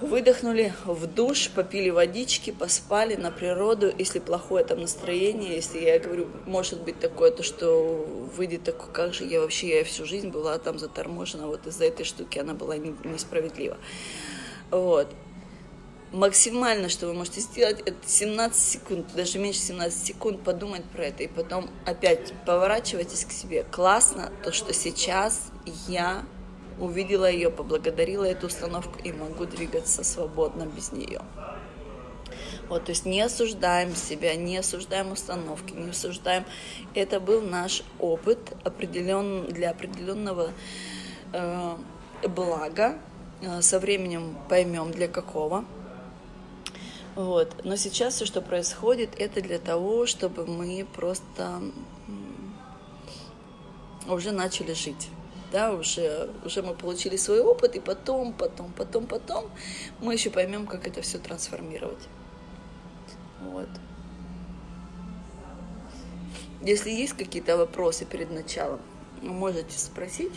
выдохнули 0.00 0.72
в 0.84 1.06
душ, 1.06 1.50
попили 1.50 1.90
водички, 1.90 2.50
поспали 2.50 3.16
на 3.16 3.30
природу. 3.30 3.92
Если 3.96 4.18
плохое 4.18 4.64
там 4.64 4.80
настроение, 4.80 5.56
если 5.56 5.80
я 5.80 5.98
говорю, 5.98 6.28
может 6.46 6.82
быть 6.82 6.98
такое, 6.98 7.30
то 7.30 7.42
что 7.42 8.06
выйдет 8.36 8.64
такое, 8.64 8.88
как 8.92 9.14
же 9.14 9.24
я 9.24 9.40
вообще, 9.40 9.78
я 9.78 9.84
всю 9.84 10.04
жизнь 10.04 10.28
была 10.28 10.58
там 10.58 10.78
заторможена, 10.78 11.46
вот 11.46 11.66
из-за 11.66 11.86
этой 11.86 12.04
штуки 12.04 12.38
она 12.38 12.54
была 12.54 12.76
несправедлива. 12.76 13.76
Вот. 14.70 15.08
Максимально, 16.12 16.88
что 16.88 17.08
вы 17.08 17.14
можете 17.14 17.40
сделать, 17.40 17.80
это 17.80 17.96
17 18.06 18.58
секунд, 18.58 19.06
даже 19.14 19.38
меньше 19.38 19.60
17 19.60 20.06
секунд 20.06 20.40
подумать 20.42 20.84
про 20.84 21.06
это. 21.06 21.24
И 21.24 21.26
потом 21.26 21.68
опять 21.84 22.32
поворачивайтесь 22.46 23.24
к 23.24 23.32
себе. 23.32 23.64
Классно 23.64 24.32
то, 24.44 24.52
что 24.52 24.72
сейчас 24.72 25.48
я 25.88 26.24
увидела 26.78 27.30
ее, 27.30 27.50
поблагодарила 27.50 28.24
эту 28.24 28.46
установку 28.46 28.98
и 29.02 29.12
могу 29.12 29.44
двигаться 29.46 30.04
свободно 30.04 30.66
без 30.66 30.92
нее. 30.92 31.22
Вот, 32.68 32.84
то 32.86 32.90
есть 32.90 33.06
не 33.06 33.20
осуждаем 33.20 33.94
себя, 33.94 34.34
не 34.34 34.58
осуждаем 34.58 35.12
установки, 35.12 35.72
не 35.72 35.90
осуждаем. 35.90 36.44
Это 36.94 37.20
был 37.20 37.40
наш 37.40 37.84
опыт 38.00 38.38
определен, 38.64 39.46
для 39.46 39.70
определенного 39.70 40.50
э, 41.32 41.76
блага. 42.28 42.98
Э, 43.40 43.62
со 43.62 43.78
временем 43.78 44.36
поймем 44.48 44.90
для 44.90 45.08
какого. 45.08 45.64
Вот. 47.14 47.64
Но 47.64 47.76
сейчас 47.76 48.14
все, 48.14 48.26
что 48.26 48.42
происходит, 48.42 49.10
это 49.18 49.40
для 49.40 49.58
того, 49.58 50.06
чтобы 50.06 50.46
мы 50.46 50.86
просто 50.94 51.62
уже 54.08 54.32
начали 54.32 54.72
жить 54.72 55.08
да, 55.52 55.72
уже, 55.72 56.30
уже 56.44 56.62
мы 56.62 56.74
получили 56.74 57.16
свой 57.16 57.40
опыт, 57.40 57.76
и 57.76 57.80
потом, 57.80 58.32
потом, 58.32 58.72
потом, 58.72 59.06
потом 59.06 59.50
мы 60.00 60.14
еще 60.14 60.30
поймем, 60.30 60.66
как 60.66 60.86
это 60.86 61.02
все 61.02 61.18
трансформировать. 61.18 62.08
Вот. 63.40 63.68
Если 66.62 66.90
есть 66.90 67.12
какие-то 67.12 67.56
вопросы 67.56 68.04
перед 68.04 68.30
началом, 68.30 68.80
вы 69.22 69.28
можете 69.28 69.78
спросить. 69.78 70.34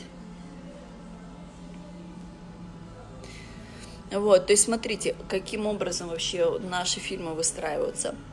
Вот, 4.12 4.48
то 4.48 4.54
есть 4.54 4.64
смотрите, 4.64 5.16
каким 5.28 5.68
образом 5.68 6.10
вообще 6.10 6.58
наши 6.60 7.00
фильмы 7.00 7.34
выстраиваются– 7.36 8.16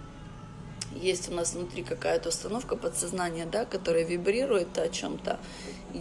есть 1.00 1.30
у 1.30 1.34
нас 1.34 1.54
внутри 1.54 1.82
какая-то 1.82 2.30
установка 2.30 2.76
подсознания, 2.76 3.46
да, 3.46 3.64
которая 3.64 4.04
вибрирует 4.04 4.76
о 4.78 4.88
чем-то. 4.88 5.38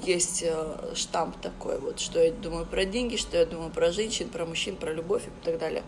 Есть 0.03 0.43
э, 0.43 0.93
штамп 0.93 1.37
такой 1.41 1.79
вот, 1.79 1.99
что 1.99 2.21
я 2.21 2.31
думаю 2.31 2.65
про 2.65 2.85
деньги, 2.85 3.15
что 3.15 3.37
я 3.37 3.45
думаю 3.45 3.71
про 3.71 3.91
женщин, 3.91 4.29
про 4.29 4.45
мужчин, 4.45 4.75
про 4.75 4.91
любовь 4.91 5.23
и 5.25 5.45
так 5.45 5.57
далее. 5.57 5.83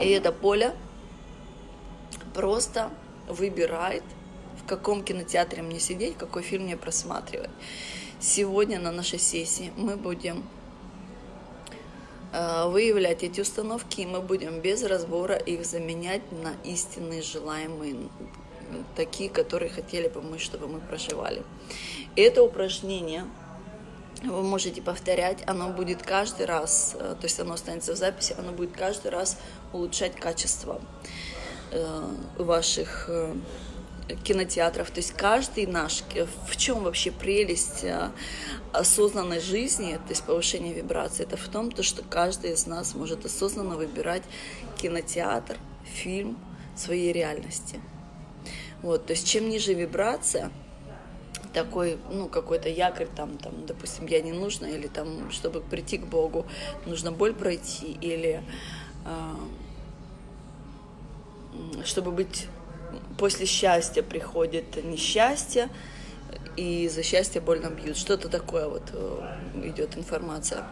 И 0.00 0.08
это 0.08 0.32
поле 0.32 0.74
просто 2.34 2.90
выбирает, 3.28 4.04
в 4.62 4.68
каком 4.68 5.02
кинотеатре 5.02 5.62
мне 5.62 5.80
сидеть, 5.80 6.16
какой 6.16 6.42
фильм 6.42 6.64
мне 6.64 6.76
просматривать. 6.76 7.50
Сегодня 8.20 8.78
на 8.78 8.92
нашей 8.92 9.18
сессии 9.18 9.72
мы 9.76 9.96
будем 9.96 10.44
Э, 12.32 12.68
выявлять 12.68 13.24
эти 13.24 13.40
установки, 13.40 14.02
и 14.02 14.06
мы 14.06 14.20
будем 14.20 14.60
без 14.60 14.84
разбора 14.84 15.34
их 15.34 15.66
заменять 15.66 16.22
на 16.30 16.52
истинные 16.62 17.22
желаемые, 17.22 18.08
такие, 18.96 19.30
которые 19.30 19.70
хотели 19.70 20.10
мы, 20.22 20.38
чтобы 20.38 20.68
мы 20.68 20.80
проживали. 20.80 21.42
это 22.16 22.42
упражнение 22.42 23.24
вы 24.22 24.42
можете 24.42 24.82
повторять, 24.82 25.38
оно 25.46 25.70
будет 25.70 26.02
каждый 26.02 26.44
раз, 26.44 26.94
э, 26.98 27.14
то 27.18 27.24
есть 27.24 27.40
оно 27.40 27.54
останется 27.54 27.94
в 27.94 27.96
записи, 27.96 28.34
оно 28.38 28.52
будет 28.52 28.72
каждый 28.72 29.10
раз 29.10 29.38
улучшать 29.72 30.14
качество 30.14 30.78
э, 31.70 32.14
ваших 32.36 33.08
кинотеатров. 34.24 34.90
То 34.90 34.98
есть 34.98 35.12
каждый 35.12 35.66
наш, 35.66 36.02
в 36.48 36.56
чем 36.56 36.84
вообще 36.84 37.10
прелесть 37.10 37.84
э, 37.84 38.10
осознанной 38.72 39.40
жизни, 39.40 39.94
то 39.94 40.10
есть 40.10 40.24
повышение 40.24 40.74
вибрации, 40.74 41.24
это 41.24 41.36
в 41.36 41.48
том, 41.48 41.70
то, 41.70 41.82
что 41.82 42.02
каждый 42.02 42.52
из 42.52 42.66
нас 42.66 42.94
может 42.94 43.24
осознанно 43.24 43.76
выбирать 43.76 44.22
кинотеатр, 44.76 45.56
фильм 45.84 46.38
своей 46.76 47.12
реальности. 47.12 47.80
Вот, 48.82 49.06
то 49.06 49.12
есть 49.12 49.28
чем 49.28 49.48
ниже 49.48 49.74
вибрация, 49.74 50.50
такой, 51.52 51.98
ну, 52.10 52.28
какой-то 52.28 52.68
якорь, 52.68 53.08
там, 53.14 53.36
там, 53.38 53.66
допустим, 53.66 54.06
я 54.06 54.20
не 54.22 54.32
нужна, 54.32 54.68
или 54.68 54.86
там, 54.86 55.30
чтобы 55.30 55.60
прийти 55.60 55.98
к 55.98 56.06
Богу, 56.06 56.46
нужно 56.86 57.12
боль 57.12 57.34
пройти, 57.34 57.96
или 58.00 58.42
э, 59.04 59.34
чтобы 61.84 62.12
быть 62.12 62.46
после 63.18 63.46
счастья 63.46 64.02
приходит 64.02 64.82
несчастье, 64.84 65.68
и 66.56 66.88
за 66.88 67.02
счастье 67.02 67.40
больно 67.40 67.68
бьют. 67.68 67.96
Что-то 67.96 68.28
такое 68.28 68.68
вот 68.68 68.84
э, 68.92 69.38
идет 69.64 69.96
информация 69.96 70.64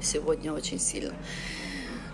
сегодня 0.00 0.52
очень 0.52 0.78
сильно. 0.78 1.14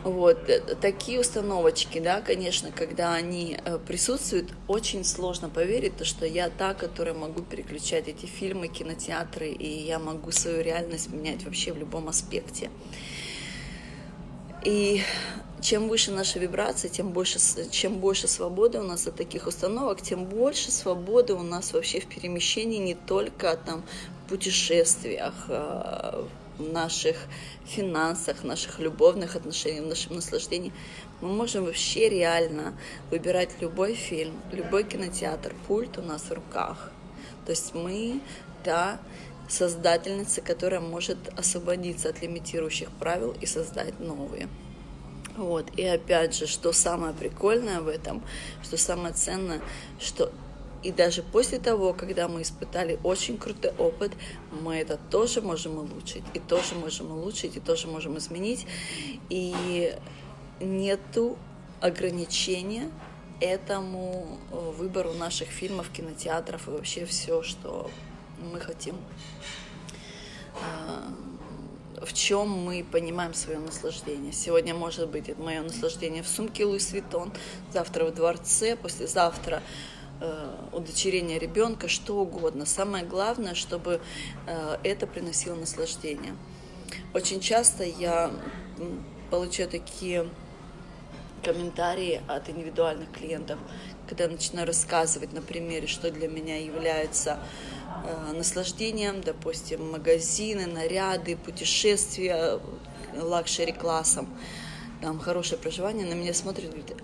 Вот, 0.05 0.49
э, 0.49 0.61
такие 0.81 1.21
установочки, 1.21 2.01
да, 2.01 2.21
конечно, 2.21 2.73
когда 2.73 3.15
они 3.15 3.57
э, 3.65 3.79
присутствуют, 3.79 4.51
очень 4.67 5.05
сложно 5.05 5.49
поверить, 5.49 5.97
то, 5.97 6.05
что 6.05 6.27
я 6.27 6.51
та, 6.51 6.75
которая 6.75 7.15
могу 7.15 7.43
переключать 7.43 8.09
эти 8.09 8.27
фильмы, 8.27 8.67
кинотеатры, 8.67 9.49
и 9.49 9.87
я 9.87 10.01
могу 10.01 10.33
свою 10.33 10.63
реальность 10.63 11.13
менять 11.13 11.45
вообще 11.45 11.73
в 11.73 11.79
любом 11.79 12.09
аспекте. 12.09 12.71
И 14.65 15.03
чем 15.61 15.89
выше 15.89 16.11
наша 16.11 16.41
вибрация, 16.41 16.89
тем 16.89 17.11
больше, 17.11 17.39
чем 17.71 17.99
больше 17.99 18.27
свободы 18.27 18.81
у 18.81 18.83
нас 18.83 19.07
от 19.07 19.15
таких 19.15 19.47
установок, 19.47 20.03
тем 20.03 20.25
больше 20.25 20.73
свободы 20.73 21.35
у 21.35 21.43
нас 21.43 21.73
вообще 21.73 22.01
в 22.01 22.07
перемещении 22.07 22.79
не 22.79 22.95
только 22.95 23.57
там 23.57 23.85
в 24.25 24.29
путешествиях, 24.31 25.35
а, 25.49 26.27
наших 26.71 27.17
финансах, 27.67 28.45
наших 28.45 28.79
любовных 28.79 29.37
отношениях, 29.37 29.85
в 29.85 29.89
нашем 29.89 30.17
наслаждении. 30.17 30.73
Мы 31.21 31.29
можем 31.29 31.65
вообще 31.65 32.09
реально 32.09 32.75
выбирать 33.11 33.51
любой 33.61 33.95
фильм, 33.95 34.35
любой 34.53 34.85
кинотеатр, 34.85 35.55
пульт 35.67 35.99
у 35.99 36.03
нас 36.03 36.23
в 36.23 36.33
руках. 36.33 36.91
То 37.47 37.51
есть 37.51 37.75
мы, 37.75 38.21
да, 38.65 39.01
создательница, 39.49 40.41
которая 40.41 40.81
может 40.81 41.19
освободиться 41.37 42.09
от 42.09 42.23
лимитирующих 42.23 42.91
правил 42.91 43.35
и 43.41 43.47
создать 43.47 43.99
новые. 44.01 44.49
Вот. 45.37 45.67
И 45.77 45.85
опять 45.85 46.35
же, 46.35 46.47
что 46.47 46.73
самое 46.73 47.15
прикольное 47.15 47.81
в 47.81 47.89
этом, 47.89 48.23
что 48.63 48.77
самое 48.77 49.15
ценное, 49.15 49.61
что 49.99 50.33
и 50.83 50.91
даже 50.91 51.23
после 51.23 51.59
того, 51.59 51.93
когда 51.93 52.29
мы 52.29 52.43
испытали 52.43 52.99
очень 53.03 53.39
крутой 53.39 53.73
опыт, 53.79 54.13
мы 54.51 54.77
это 54.77 54.99
тоже 55.11 55.41
можем 55.41 55.79
улучшить, 55.79 56.25
и 56.35 56.39
тоже 56.39 56.75
можем 56.75 57.13
улучшить, 57.13 57.57
и 57.57 57.61
тоже 57.61 57.87
можем 57.87 58.19
изменить. 58.19 58.67
И 59.29 59.95
нету 60.61 61.39
ограничения 61.81 62.91
этому 63.41 64.39
э, 64.53 64.71
выбору 64.79 65.13
наших 65.15 65.49
фильмов, 65.49 65.91
кинотеатров 65.91 66.69
и 66.69 66.71
вообще 66.71 67.05
все, 67.07 67.43
что 67.43 67.91
мы 68.53 68.61
хотим 68.61 68.95
а, 70.55 71.13
в 72.05 72.13
чем 72.13 72.49
мы 72.49 72.85
понимаем 72.85 73.35
свое 73.35 73.59
наслаждение. 73.59 74.33
Сегодня 74.33 74.75
может 74.75 75.09
быть 75.09 75.29
это 75.29 75.41
мое 75.41 75.63
наслаждение 75.63 76.23
в 76.23 76.29
сумке 76.29 76.65
Луис 76.65 76.93
Виттон, 76.93 77.33
завтра 77.73 78.05
в 78.05 78.15
дворце, 78.15 78.77
послезавтра 78.77 79.63
э, 80.23 80.55
удочерение 80.73 81.39
ребенка, 81.39 81.89
что 81.89 82.19
угодно. 82.19 82.67
Самое 82.67 83.05
главное, 83.05 83.55
чтобы 83.55 84.01
э, 84.47 84.77
это 84.83 85.07
приносило 85.07 85.55
наслаждение. 85.55 86.35
Очень 87.15 87.41
часто 87.41 87.85
я 87.85 88.31
получаю 89.31 89.69
такие 89.69 90.29
комментарии 91.43 92.21
от 92.29 92.49
индивидуальных 92.49 93.11
клиентов, 93.11 93.59
когда 94.09 94.25
я 94.25 94.31
начинаю 94.31 94.67
рассказывать 94.67 95.33
на 95.33 95.43
примере, 95.43 95.87
что 95.87 96.11
для 96.11 96.29
меня 96.29 96.59
является 96.59 97.39
Э, 98.05 98.33
наслаждением, 98.33 99.21
допустим, 99.21 99.93
магазины, 99.93 100.67
наряды, 100.67 101.37
путешествия 101.37 102.59
luxury 103.15 103.73
классом, 103.73 104.29
там 105.01 105.21
хорошее 105.21 105.61
проживание, 105.61 106.07
на 106.07 106.15
меня 106.15 106.35
смотрит, 106.35 106.71
говорит, 106.71 106.97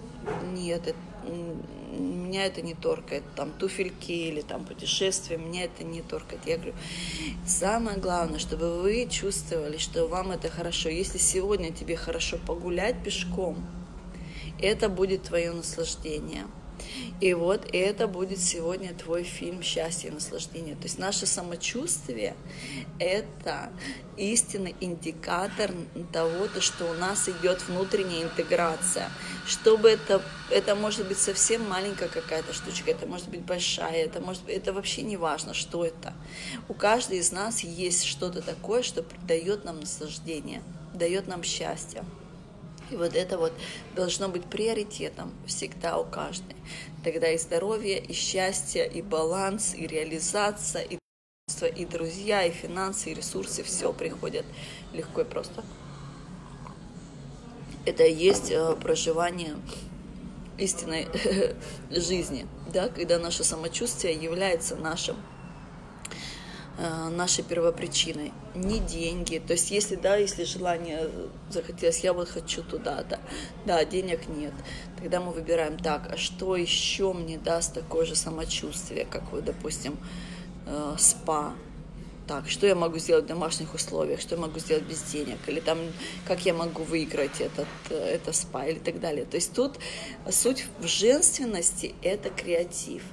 нет, 0.53 0.89
это, 0.89 0.99
меня 2.29 2.47
это 2.47 2.63
не 2.63 2.75
торкает, 2.75 3.25
там 3.35 3.53
туфельки 3.53 4.13
или 4.13 4.43
там 4.43 4.65
путешествия, 4.65 5.39
меня 5.39 5.65
это 5.65 5.83
не 5.85 6.03
торкает. 6.03 6.43
Я 6.47 6.57
говорю, 6.57 6.75
самое 7.47 7.99
главное, 7.99 8.39
чтобы 8.39 8.83
вы 8.83 9.09
чувствовали, 9.11 9.79
что 9.79 10.07
вам 10.07 10.31
это 10.31 10.49
хорошо. 10.49 10.89
Если 10.91 11.19
сегодня 11.19 11.73
тебе 11.73 11.97
хорошо 11.97 12.39
погулять 12.47 13.03
пешком, 13.03 13.57
это 14.61 14.89
будет 14.89 15.25
твое 15.25 15.53
наслаждение– 15.53 16.47
и 17.21 17.35
вот 17.35 17.69
это 17.73 18.07
будет 18.07 18.39
сегодня 18.41 18.95
твой 18.95 19.23
фильм 19.25 19.63
«Счастье 19.63 20.11
и 20.11 20.13
наслаждение». 20.13 20.77
То 20.77 20.85
есть 20.85 20.99
наше 20.99 21.27
самочувствие– 21.27 22.37
это 22.99 23.71
истинный 24.17 24.75
индикатор 24.81 25.73
того, 26.13 26.47
то, 26.49 26.61
что 26.61 26.91
у 26.91 26.95
нас 26.95 27.29
идет 27.29 27.67
внутренняя 27.69 28.25
интеграция. 28.25 29.11
Чтобы 29.47 29.91
это, 29.91 30.23
это 30.51 30.75
может 30.75 31.07
быть 31.09 31.19
совсем 31.19 31.69
маленькая 31.69 32.09
какая-то 32.09 32.53
штучка, 32.53 32.91
это 32.91 33.07
может 33.07 33.29
быть 33.29 33.43
большая, 33.43 34.05
это, 34.05 34.21
может, 34.21 34.43
это 34.49 34.73
вообще 34.73 35.03
не 35.03 35.17
важно, 35.17 35.55
что 35.55 35.85
это. 35.85 36.13
У 36.69 36.75
каждой 36.75 37.19
из 37.19 37.33
нас 37.33 37.61
есть 37.61 38.05
что-то 38.05 38.43
такое, 38.43 38.83
что 38.83 39.05
дает 39.27 39.65
нам 39.65 39.81
наслаждение, 39.81 40.63
дает 40.95 41.27
нам 41.27 41.43
счастье. 41.43 42.05
И 42.91 42.97
вот 42.97 43.15
это 43.15 43.39
вот 43.39 43.53
должно 43.95 44.29
быть 44.29 44.45
приоритетом 44.45 45.33
всегда 45.47 45.99
у 45.99 46.05
каждой. 46.05 46.57
Тогда 47.05 47.31
и 47.31 47.39
здоровье, 47.39 47.99
и 47.99 48.13
счастье, 48.13 48.87
и 48.87 49.03
баланс, 49.03 49.75
и 49.75 49.87
реализация, 49.87 50.83
и 50.83 50.99
и 51.75 51.87
друзья, 51.87 52.45
и 52.45 52.51
финансы, 52.51 53.11
и 53.11 53.15
ресурсы, 53.15 53.63
все 53.63 53.93
приходят 53.93 54.45
легко 54.93 55.23
и 55.23 55.25
просто. 55.25 55.65
Это 57.85 58.05
и 58.05 58.15
есть 58.15 58.51
э, 58.51 58.77
проживание 58.77 59.57
истинной 60.59 61.09
жизни, 61.91 62.47
да, 62.73 62.89
когда 62.89 63.19
наше 63.19 63.45
самочувствие 63.45 64.15
является 64.15 64.77
нашим 64.77 65.17
нашей 66.79 67.43
первопричиной, 67.43 68.33
не 68.55 68.79
деньги. 68.79 69.43
То 69.45 69.55
есть, 69.55 69.71
если 69.71 69.97
да, 69.97 70.17
если 70.17 70.45
желание 70.45 71.11
захотелось, 71.51 72.01
я 72.01 72.13
вот 72.13 72.29
хочу 72.29 72.63
туда-то, 72.63 73.19
да, 73.67 73.85
денег 73.85 74.29
нет, 74.29 74.53
тогда 74.97 75.21
мы 75.21 75.33
выбираем 75.33 75.77
так, 75.77 76.09
а 76.13 76.17
что 76.17 76.57
еще 76.57 77.13
мне 77.13 77.37
даст 77.39 77.75
такое 77.75 78.07
же 78.07 78.15
самочувствие, 78.15 79.05
как 79.05 79.33
вы, 79.33 79.43
допустим, 79.43 79.97
э, 80.67 80.95
спа, 80.99 81.55
так, 82.29 82.49
что 82.49 82.67
я 82.67 82.75
могу 82.75 82.99
сделать 82.99 83.25
в 83.25 83.29
домашних 83.29 83.75
условиях, 83.75 84.21
что 84.21 84.37
я 84.37 84.41
могу 84.41 84.61
сделать 84.61 84.85
без 84.85 85.03
денег, 85.03 85.39
или 85.47 85.61
там, 85.61 85.79
как 86.27 86.45
я 86.47 86.55
могу 86.55 86.85
выиграть 86.85 87.41
этот, 87.41 87.67
э, 87.91 87.95
это 87.95 88.33
спа, 88.33 88.67
или 88.67 88.79
так 88.79 89.01
далее. 89.01 89.25
То 89.25 89.37
есть 89.37 89.53
тут 89.53 89.79
суть 90.31 90.67
в 90.79 90.87
женственности– 90.87 91.95
это 92.03 92.31
креатив– 92.31 93.03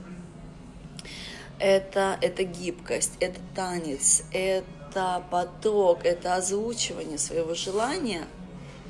это, 1.59 2.17
это 2.21 2.43
гибкость, 2.43 3.13
это 3.19 3.39
танец, 3.55 4.23
это 4.31 5.23
поток, 5.29 6.05
это 6.05 6.35
озвучивание 6.35 7.17
своего 7.17 7.53
желания, 7.53 8.25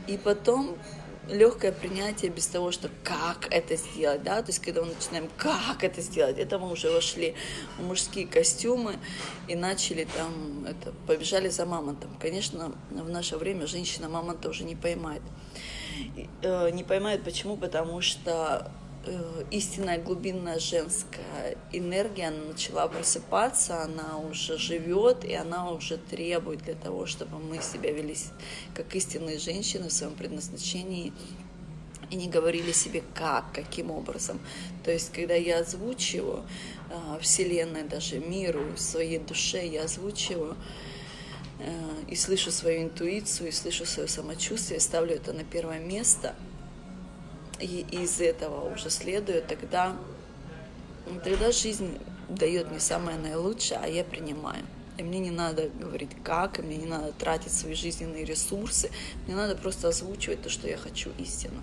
и 0.07 0.17
потом 0.17 0.77
легкое 1.29 1.71
принятие 1.71 2.29
без 2.29 2.47
того, 2.47 2.71
что 2.71 2.89
как 3.03 3.47
это 3.51 3.75
сделать, 3.75 4.23
да, 4.23 4.41
то 4.41 4.49
есть 4.49 4.59
когда 4.59 4.81
мы 4.83 4.93
начинаем 4.93 5.29
как 5.37 5.83
это 5.83 6.01
сделать, 6.01 6.37
это 6.37 6.59
мы 6.59 6.71
уже 6.71 6.91
вошли 6.91 7.35
в 7.77 7.83
мужские 7.83 8.27
костюмы 8.27 8.97
и 9.47 9.55
начали 9.55 10.07
там, 10.15 10.65
это, 10.65 10.93
побежали 11.07 11.49
за 11.49 11.65
мамонтом. 11.65 12.15
Конечно, 12.19 12.73
в 12.91 13.09
наше 13.09 13.37
время 13.37 13.67
женщина 13.67 14.09
мамонта 14.09 14.49
уже 14.49 14.63
не 14.63 14.75
поймает. 14.75 15.21
Э, 16.41 16.69
не 16.71 16.83
поймает 16.83 17.23
почему? 17.23 17.57
Потому 17.57 18.01
что 18.01 18.71
истинная 19.51 20.01
глубинная 20.01 20.59
женская 20.59 21.57
энергия 21.71 22.27
она 22.27 22.45
начала 22.53 22.87
просыпаться, 22.87 23.83
она 23.83 24.17
уже 24.17 24.57
живет, 24.57 25.23
и 25.23 25.33
она 25.33 25.71
уже 25.71 25.97
требует 25.97 26.63
для 26.63 26.75
того, 26.75 27.05
чтобы 27.05 27.39
мы 27.39 27.61
себя 27.61 27.91
вели 27.91 28.15
как 28.73 28.95
истинные 28.95 29.37
женщины 29.37 29.89
в 29.89 29.93
своем 29.93 30.13
предназначении 30.13 31.13
и 32.09 32.15
не 32.15 32.27
говорили 32.27 32.71
себе 32.71 33.03
как, 33.13 33.51
каким 33.53 33.91
образом. 33.91 34.39
То 34.83 34.91
есть, 34.91 35.11
когда 35.11 35.33
я 35.33 35.59
озвучиваю 35.59 36.43
э, 36.89 37.19
Вселенной, 37.19 37.83
даже 37.83 38.19
миру, 38.19 38.63
своей 38.77 39.17
душе, 39.17 39.65
я 39.65 39.83
озвучиваю 39.83 40.55
э, 41.59 41.71
и 42.07 42.15
слышу 42.15 42.51
свою 42.51 42.83
интуицию, 42.83 43.49
и 43.49 43.51
слышу 43.51 43.85
свое 43.85 44.07
самочувствие, 44.07 44.79
ставлю 44.79 45.15
это 45.15 45.33
на 45.33 45.43
первое 45.43 45.79
место– 45.79 46.35
и 47.59 47.85
из 47.91 48.19
этого 48.21 48.73
уже 48.73 48.89
следует, 48.89 49.47
тогда, 49.47 49.95
тогда 51.23 51.51
жизнь 51.51 51.97
дает 52.29 52.69
мне 52.69 52.79
самое 52.79 53.17
наилучшее, 53.17 53.79
а 53.81 53.87
я 53.87 54.03
принимаю. 54.03 54.63
И 54.97 55.03
мне 55.03 55.19
не 55.19 55.31
надо 55.31 55.69
говорить 55.69 56.11
как, 56.23 56.59
и 56.59 56.61
мне 56.61 56.77
не 56.77 56.85
надо 56.85 57.11
тратить 57.11 57.51
свои 57.51 57.73
жизненные 57.73 58.23
ресурсы, 58.23 58.89
мне 59.25 59.35
надо 59.35 59.55
просто 59.55 59.89
озвучивать 59.89 60.41
то, 60.41 60.49
что 60.49 60.67
я 60.67 60.77
хочу 60.77 61.11
истинно. 61.17 61.61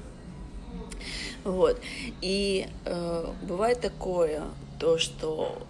Вот. 1.44 1.80
И 2.20 2.68
э, 2.84 3.32
бывает 3.42 3.80
такое, 3.80 4.42
то, 4.78 4.98
что 4.98 5.66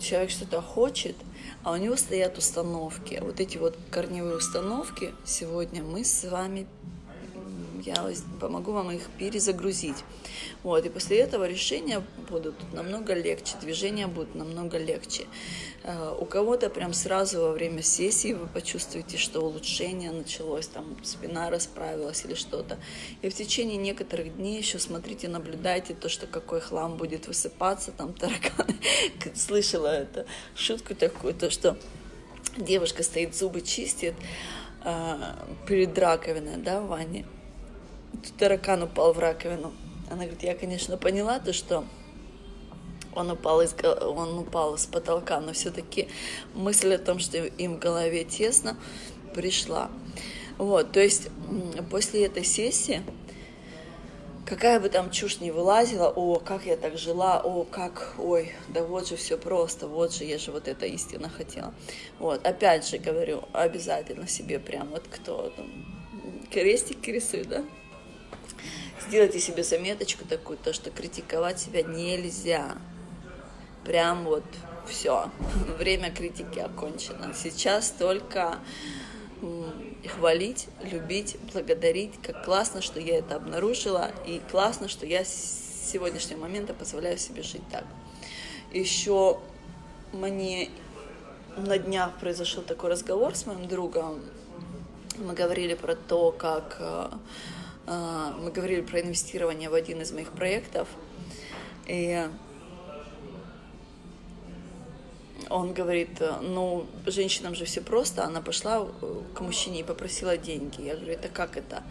человек 0.00 0.30
что-то 0.30 0.60
хочет, 0.60 1.16
а 1.62 1.72
у 1.72 1.76
него 1.76 1.96
стоят 1.96 2.36
установки. 2.38 3.20
Вот 3.22 3.40
эти 3.40 3.58
вот 3.58 3.76
корневые 3.90 4.36
установки 4.36 5.14
сегодня 5.24 5.82
мы 5.82 6.04
с 6.04 6.24
вами 6.28 6.66
я 7.80 8.08
помогу 8.40 8.72
вам 8.72 8.90
их 8.90 9.02
перезагрузить. 9.18 10.04
Вот, 10.62 10.84
и 10.84 10.88
после 10.88 11.18
этого 11.18 11.46
решения 11.48 12.02
будут 12.28 12.54
намного 12.72 13.14
легче, 13.14 13.56
движения 13.60 14.06
будут 14.06 14.34
намного 14.34 14.78
легче. 14.78 15.26
Э, 15.84 16.14
у 16.18 16.24
кого-то 16.24 16.70
прям 16.70 16.92
сразу 16.92 17.40
во 17.40 17.52
время 17.52 17.82
сессии 17.82 18.32
вы 18.32 18.46
почувствуете, 18.46 19.16
что 19.16 19.40
улучшение 19.40 20.10
началось, 20.10 20.66
там 20.66 20.96
спина 21.04 21.50
расправилась 21.50 22.24
или 22.24 22.34
что-то. 22.34 22.78
И 23.22 23.28
в 23.28 23.34
течение 23.34 23.76
некоторых 23.76 24.36
дней 24.36 24.58
еще 24.58 24.78
смотрите, 24.78 25.28
наблюдайте 25.28 25.94
то, 25.94 26.08
что 26.08 26.26
какой 26.26 26.60
хлам 26.60 26.96
будет 26.96 27.28
высыпаться, 27.28 27.92
там 27.92 28.12
тараканы. 28.12 28.76
Слышала 29.34 29.88
это 29.88 30.26
шутку 30.54 30.94
такую, 30.94 31.34
то, 31.34 31.50
что 31.50 31.78
девушка 32.56 33.02
стоит, 33.02 33.34
зубы 33.34 33.60
чистит 33.60 34.14
э, 34.84 35.16
перед 35.66 35.96
раковиной, 35.98 36.56
да, 36.56 36.80
в 36.80 36.88
ванне. 36.88 37.26
Тут 38.12 38.36
таракан 38.36 38.82
упал 38.82 39.12
в 39.12 39.18
раковину. 39.18 39.72
Она 40.10 40.22
говорит, 40.22 40.42
я, 40.42 40.54
конечно, 40.54 40.96
поняла 40.96 41.38
то, 41.38 41.52
что 41.52 41.84
он 43.14 43.30
упал, 43.30 43.60
из, 43.60 43.74
он 43.82 44.38
упал 44.38 44.78
с 44.78 44.86
потолка, 44.86 45.40
но 45.40 45.52
все-таки 45.52 46.08
мысль 46.54 46.94
о 46.94 46.98
том, 46.98 47.18
что 47.18 47.38
им 47.38 47.76
в 47.76 47.78
голове 47.78 48.24
тесно, 48.24 48.76
пришла. 49.34 49.90
Вот, 50.56 50.92
то 50.92 51.00
есть 51.00 51.28
после 51.90 52.26
этой 52.26 52.44
сессии, 52.44 53.02
какая 54.44 54.80
бы 54.80 54.88
там 54.88 55.10
чушь 55.10 55.40
не 55.40 55.50
вылазила, 55.50 56.08
о, 56.08 56.38
как 56.38 56.66
я 56.66 56.76
так 56.76 56.98
жила, 56.98 57.40
о, 57.40 57.64
как, 57.64 58.14
ой, 58.18 58.52
да 58.68 58.82
вот 58.82 59.08
же 59.08 59.16
все 59.16 59.36
просто, 59.36 59.88
вот 59.88 60.12
же 60.12 60.24
я 60.24 60.38
же 60.38 60.50
вот 60.50 60.66
это 60.68 60.86
истинно 60.86 61.28
хотела. 61.28 61.74
Вот, 62.18 62.46
опять 62.46 62.88
же 62.88 62.98
говорю, 62.98 63.44
обязательно 63.52 64.26
себе 64.26 64.58
прям 64.58 64.88
вот 64.88 65.04
кто 65.08 65.50
там, 65.50 66.46
крестики 66.50 67.10
рисует, 67.10 67.48
да? 67.48 67.64
Сделайте 69.08 69.40
себе 69.40 69.62
заметочку 69.62 70.26
такую, 70.26 70.58
то, 70.58 70.74
что 70.74 70.90
критиковать 70.90 71.58
себя 71.58 71.82
нельзя 71.82 72.76
прям 73.82 74.24
вот 74.24 74.44
все, 74.86 75.30
время 75.78 76.10
критики 76.10 76.58
окончено. 76.58 77.32
Сейчас 77.32 77.88
только 77.90 78.58
хвалить, 80.06 80.66
любить, 80.82 81.38
благодарить, 81.54 82.20
как 82.22 82.44
классно, 82.44 82.82
что 82.82 83.00
я 83.00 83.16
это 83.16 83.36
обнаружила, 83.36 84.10
и 84.26 84.42
классно, 84.50 84.88
что 84.88 85.06
я 85.06 85.24
с 85.24 85.88
сегодняшнего 85.90 86.40
момента 86.40 86.74
позволяю 86.74 87.16
себе 87.16 87.42
жить 87.42 87.62
так. 87.70 87.86
Еще 88.74 89.38
мне 90.12 90.68
на 91.56 91.78
днях 91.78 92.12
произошел 92.18 92.62
такой 92.62 92.90
разговор 92.90 93.34
с 93.34 93.46
моим 93.46 93.68
другом. 93.68 94.20
Мы 95.16 95.32
говорили 95.32 95.72
про 95.72 95.96
то, 95.96 96.30
как 96.30 96.76
э, 96.78 97.08
мы 97.88 98.50
говорили 98.50 98.82
про 98.82 99.00
инвестирование 99.00 99.70
в 99.70 99.74
один 99.74 100.02
из 100.02 100.12
моих 100.12 100.32
проектов. 100.32 100.88
И 101.86 102.28
он 105.48 105.72
говорит, 105.72 106.20
ну, 106.42 106.86
женщинам 107.06 107.54
же 107.54 107.64
все 107.64 107.80
просто, 107.80 108.24
она 108.24 108.40
пошла 108.40 108.86
э, 108.86 109.20
к 109.34 109.40
мужчине 109.40 109.80
и 109.80 109.82
попросила 109.82 110.36
деньги. 110.36 110.82
Я 110.82 110.96
говорю, 110.96 111.14
это 111.14 111.28
как 111.28 111.56
это? 111.56 111.82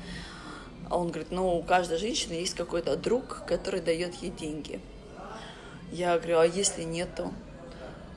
А 0.90 0.98
он 0.98 1.08
говорит, 1.08 1.32
ну, 1.32 1.58
у 1.58 1.64
каждой 1.64 1.98
женщины 1.98 2.34
есть 2.34 2.54
какой-то 2.54 2.96
друг, 2.96 3.44
который 3.48 3.82
дает 3.82 4.14
ей 4.16 4.32
деньги. 4.32 4.80
Я 5.92 6.18
говорю, 6.18 6.40
а 6.40 6.46
если 6.46 6.84
нету? 6.84 7.34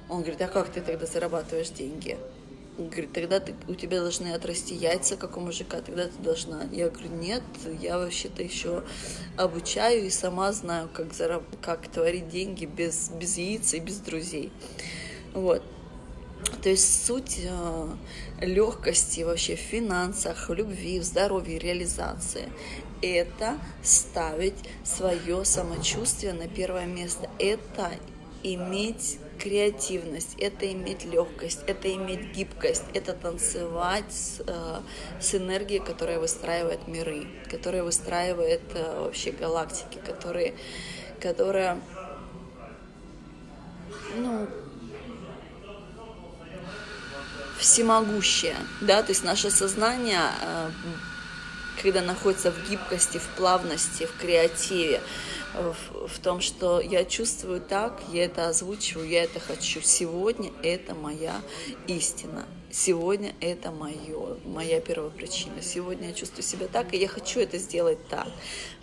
Он 0.08 0.20
говорит, 0.20 0.42
а 0.42 0.48
как 0.48 0.68
ты 0.70 0.80
тогда 0.80 1.06
зарабатываешь 1.06 1.70
деньги? 1.70 2.18
Говорит, 2.78 3.12
тогда 3.12 3.40
ты, 3.40 3.54
у 3.68 3.74
тебя 3.74 4.00
должны 4.00 4.32
отрасти 4.32 4.74
яйца, 4.74 5.16
как 5.16 5.36
у 5.36 5.40
мужика, 5.40 5.80
тогда 5.80 6.06
ты 6.06 6.22
должна. 6.22 6.62
Я 6.72 6.88
говорю, 6.88 7.10
нет, 7.10 7.42
я 7.80 7.98
вообще-то 7.98 8.42
еще 8.42 8.82
обучаю 9.36 10.06
и 10.06 10.10
сама 10.10 10.52
знаю, 10.52 10.88
как, 10.92 11.12
зараб... 11.12 11.42
как 11.60 11.88
творить 11.88 12.28
деньги 12.28 12.64
без, 12.64 13.10
без 13.10 13.36
яиц 13.36 13.74
и 13.74 13.80
без 13.80 13.98
друзей. 13.98 14.50
Вот. 15.34 15.62
То 16.62 16.70
есть 16.70 17.04
суть 17.06 17.40
э, 17.44 17.88
легкости 18.40 19.20
вообще 19.22 19.56
в 19.56 19.60
финансах, 19.60 20.48
в 20.48 20.54
любви, 20.54 21.00
в 21.00 21.04
здоровье, 21.04 21.58
реализации– 21.58 22.48
это 23.02 23.58
ставить 23.82 24.56
свое 24.84 25.44
самочувствие 25.44 26.32
на 26.32 26.48
первое 26.48 26.86
место. 26.86 27.28
Это 27.38 27.92
иметь 28.42 29.18
креативность, 29.40 30.34
это 30.38 30.70
иметь 30.72 31.04
легкость, 31.04 31.60
это 31.66 31.92
иметь 31.94 32.32
гибкость, 32.32 32.84
это 32.94 33.14
танцевать 33.14 34.12
с, 34.12 34.42
э, 34.46 34.80
с 35.20 35.34
энергией, 35.34 35.80
которая 35.80 36.18
выстраивает 36.18 36.86
миры, 36.86 37.26
которая 37.50 37.82
выстраивает 37.82 38.62
э, 38.74 39.00
вообще 39.00 39.32
галактики, 39.32 39.98
которые, 40.04 40.54
которая 41.20 41.80
ну, 44.16 44.46
всемогущее, 47.58 48.56
да, 48.80 49.02
то 49.02 49.10
есть 49.10 49.24
наше 49.24 49.50
сознание, 49.50 50.30
э, 50.42 50.70
когда 51.82 52.02
находится 52.02 52.50
в 52.50 52.68
гибкости, 52.68 53.18
в 53.18 53.36
плавности, 53.36 54.04
в 54.04 54.20
креативе, 54.20 55.00
в, 55.54 56.08
в 56.08 56.18
том, 56.20 56.40
что 56.40 56.80
я 56.80 57.04
чувствую 57.04 57.60
так, 57.60 58.00
я 58.12 58.24
это 58.24 58.48
озвучиваю, 58.48 59.08
я 59.08 59.24
это 59.24 59.40
хочу. 59.40 59.80
Сегодня 59.82 60.50
это 60.62 60.94
моя 60.94 61.40
истина. 61.86 62.46
Сегодня 62.72 63.34
это 63.40 63.72
мое, 63.72 64.36
моя 64.44 64.80
первопричина. 64.80 65.60
Сегодня 65.60 66.08
я 66.08 66.14
чувствую 66.14 66.44
себя 66.44 66.68
так, 66.68 66.94
и 66.94 66.98
я 66.98 67.08
хочу 67.08 67.40
это 67.40 67.58
сделать 67.58 67.98
так. 68.08 68.28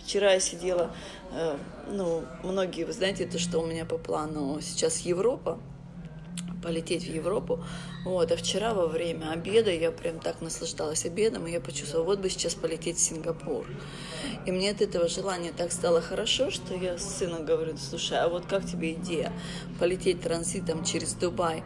Вчера 0.04 0.34
я 0.34 0.40
сидела, 0.40 0.94
э, 1.32 1.56
ну, 1.90 2.24
многие, 2.42 2.84
вы 2.84 2.92
знаете, 2.92 3.24
это 3.24 3.38
что 3.38 3.60
у 3.60 3.66
меня 3.66 3.86
по 3.86 3.96
плану 3.96 4.60
сейчас 4.60 5.00
Европа, 5.00 5.58
полететь 6.62 7.04
в 7.04 7.14
Европу. 7.14 7.64
Вот, 8.08 8.32
а 8.32 8.36
вчера 8.38 8.72
во 8.72 8.86
время 8.86 9.32
обеда 9.32 9.70
я 9.70 9.92
прям 9.92 10.18
так 10.18 10.40
наслаждалась 10.40 11.04
обедом, 11.04 11.46
и 11.46 11.50
я 11.50 11.60
почувствовала, 11.60 12.06
вот 12.06 12.20
бы 12.20 12.30
сейчас 12.30 12.54
полететь 12.54 12.96
в 12.96 13.00
Сингапур. 13.00 13.66
И 14.46 14.50
мне 14.50 14.70
от 14.70 14.80
этого 14.80 15.08
желания 15.08 15.52
так 15.54 15.70
стало 15.72 16.00
хорошо, 16.00 16.50
что 16.50 16.74
я 16.74 16.96
с 16.96 17.18
сыном 17.18 17.44
говорю, 17.44 17.76
слушай, 17.76 18.18
а 18.18 18.30
вот 18.30 18.46
как 18.46 18.64
тебе 18.64 18.94
идея 18.94 19.30
полететь 19.78 20.22
транзитом 20.22 20.86
через 20.86 21.12
Дубай, 21.12 21.62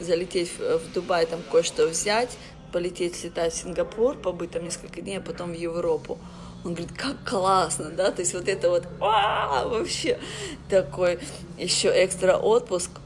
залететь 0.00 0.52
в 0.58 0.94
Дубай, 0.94 1.26
там 1.26 1.42
кое-что 1.52 1.86
взять, 1.86 2.30
полететь, 2.72 3.14
слетать 3.14 3.52
в 3.52 3.56
Сингапур, 3.58 4.16
побыть 4.16 4.52
там 4.52 4.64
несколько 4.64 5.02
дней, 5.02 5.18
а 5.18 5.20
потом 5.20 5.50
в 5.50 5.54
Европу. 5.54 6.18
Он 6.64 6.72
говорит, 6.72 6.96
как 6.96 7.22
классно, 7.28 7.90
да, 7.90 8.10
то 8.10 8.22
есть 8.22 8.32
вот 8.32 8.48
это 8.48 8.70
вот 8.70 8.84
вообще 8.98 10.18
такой 10.70 11.18
еще 11.58 11.88
экстра 11.88 12.38
отпуск– 12.38 12.90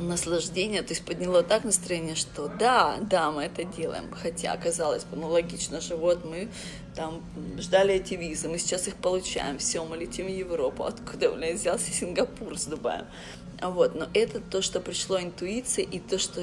наслаждение, 0.00 0.82
то 0.82 0.92
есть 0.92 1.04
подняло 1.04 1.42
так 1.42 1.64
настроение, 1.64 2.14
что 2.14 2.48
да, 2.48 2.98
да, 3.00 3.30
мы 3.30 3.44
это 3.44 3.64
делаем. 3.64 4.10
Хотя, 4.12 4.56
казалось 4.56 5.04
бы, 5.04 5.16
ну 5.16 5.28
логично 5.28 5.80
же, 5.80 5.96
вот 5.96 6.24
мы 6.24 6.48
там 6.94 7.22
ждали 7.58 7.94
эти 7.94 8.14
визы, 8.14 8.48
мы 8.48 8.58
сейчас 8.58 8.88
их 8.88 8.96
получаем, 8.96 9.58
все, 9.58 9.84
мы 9.84 9.96
летим 9.96 10.26
в 10.26 10.30
Европу. 10.30 10.84
Откуда, 10.84 11.32
блин, 11.32 11.56
взялся 11.56 11.92
Сингапур 11.92 12.58
с 12.58 12.66
Дубаем? 12.66 13.06
Вот, 13.60 13.94
но 13.94 14.08
это 14.12 14.40
то, 14.40 14.60
что 14.60 14.80
пришло 14.80 15.20
интуиция, 15.20 15.84
и 15.84 16.00
то, 16.00 16.18
что 16.18 16.42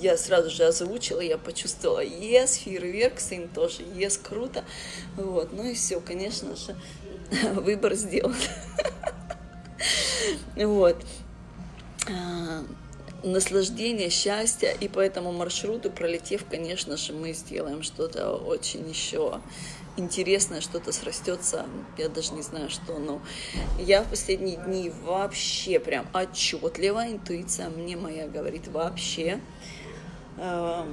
я 0.00 0.16
сразу 0.16 0.50
же 0.50 0.64
озвучила, 0.64 1.20
я 1.20 1.38
почувствовала, 1.38 2.04
yes, 2.04 2.58
фейерверк, 2.58 3.20
сын 3.20 3.48
тоже, 3.48 3.82
yes, 3.82 4.20
круто. 4.20 4.64
Вот, 5.16 5.52
ну 5.52 5.64
и 5.64 5.74
все, 5.74 6.00
конечно 6.00 6.56
же, 6.56 6.76
выбор 7.54 7.94
сделан. 7.94 8.34
Вот. 10.54 10.96
А, 12.10 12.64
наслаждение, 13.22 14.10
счастье, 14.10 14.76
и 14.80 14.88
по 14.88 14.98
этому 14.98 15.32
маршруту, 15.32 15.90
пролетев, 15.90 16.44
конечно 16.50 16.96
же, 16.96 17.12
мы 17.12 17.32
сделаем 17.32 17.82
что-то 17.82 18.34
очень 18.34 18.88
еще 18.88 19.40
интересное, 19.96 20.60
что-то 20.60 20.90
срастется, 20.90 21.66
я 21.98 22.08
даже 22.08 22.32
не 22.32 22.42
знаю 22.42 22.70
что, 22.70 22.98
но 22.98 23.20
я 23.78 24.02
в 24.02 24.08
последние 24.08 24.56
дни 24.56 24.90
вообще 25.04 25.78
прям 25.78 26.06
отчетливо, 26.12 27.12
интуиция 27.12 27.68
мне 27.68 27.96
моя 27.96 28.26
говорит 28.26 28.66
вообще, 28.68 29.38
э, 30.38 30.84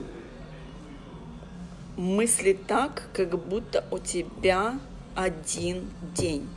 мысли 1.98 2.54
так, 2.67 3.08
как 3.13 3.39
будто 3.39 3.86
у 3.89 3.98
тебя 3.98 4.80
один 5.15 5.89
день, 6.15 6.48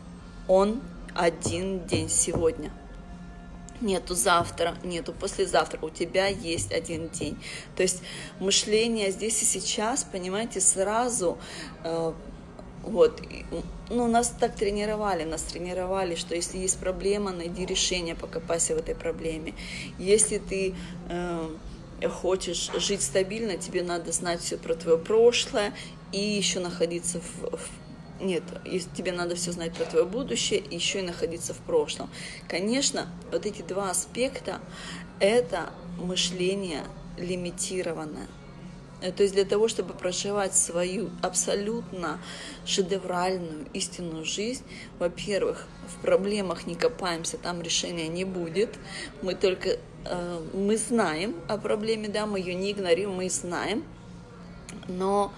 он 0.48 0.82
один 1.14 1.86
день 1.86 2.10
сегодня– 2.10 2.70
нету 3.82 4.14
завтра, 4.14 4.76
нету 4.84 5.12
послезавтра, 5.12 5.78
у 5.82 5.90
тебя 5.90 6.26
есть 6.26 6.72
один 6.72 7.08
день. 7.08 7.36
То 7.76 7.82
есть 7.82 8.02
мышление 8.40 9.10
здесь 9.10 9.42
и 9.42 9.44
сейчас, 9.44 10.04
понимаете, 10.04 10.60
сразу 10.60 11.38
э, 11.84 12.12
вот, 12.82 13.22
ну, 13.90 14.08
нас 14.08 14.34
так 14.38 14.56
тренировали, 14.56 15.24
нас 15.24 15.42
тренировали, 15.42 16.14
что 16.14 16.34
если 16.34 16.58
есть 16.58 16.78
проблема, 16.78 17.32
найди 17.32 17.64
решение, 17.64 18.14
покопайся 18.14 18.74
в 18.74 18.78
этой 18.78 18.94
проблеме. 18.94 19.54
Если 19.98 20.38
ты 20.38 20.74
э, 21.08 21.48
хочешь 22.08 22.70
жить 22.78 23.02
стабильно, 23.02 23.56
тебе 23.56 23.82
надо 23.82 24.12
знать 24.12 24.40
все 24.40 24.56
про 24.56 24.74
твое 24.74 24.98
прошлое 24.98 25.72
и 26.10 26.18
еще 26.18 26.60
находиться 26.60 27.20
в, 27.20 27.56
в 27.56 27.81
нет, 28.22 28.42
тебе 28.94 29.12
надо 29.12 29.34
все 29.34 29.52
знать 29.52 29.72
про 29.74 29.84
твое 29.84 30.04
будущее, 30.04 30.62
еще 30.70 31.00
и 31.00 31.02
находиться 31.02 31.54
в 31.54 31.58
прошлом. 31.58 32.08
Конечно, 32.48 33.08
вот 33.30 33.46
эти 33.46 33.62
два 33.62 33.90
аспекта– 33.90 34.60
это 35.20 35.70
мышление 35.98 36.84
лимитированное. 37.18 38.28
Э, 39.02 39.12
то 39.12 39.22
есть 39.22 39.34
для 39.34 39.44
того, 39.44 39.68
чтобы 39.68 39.94
проживать 39.94 40.54
свою 40.54 41.10
абсолютно 41.20 42.18
шедевральную 42.64 43.66
истинную 43.74 44.24
жизнь, 44.24 44.64
во-первых, 44.98 45.66
в 45.88 46.00
проблемах 46.02 46.66
не 46.66 46.74
копаемся, 46.74 47.36
там 47.36 47.60
решения 47.60 48.08
не 48.08 48.24
будет. 48.24 48.78
Мы 49.22 49.34
только 49.34 49.78
э, 50.04 50.46
мы 50.54 50.76
знаем 50.76 51.34
о 51.48 51.58
проблеме, 51.58 52.08
да, 52.08 52.26
мы 52.26 52.38
ее 52.38 52.54
не 52.54 52.72
игнорируем, 52.72 53.16
мы 53.16 53.28
знаем, 53.28 53.84
но 54.88 55.32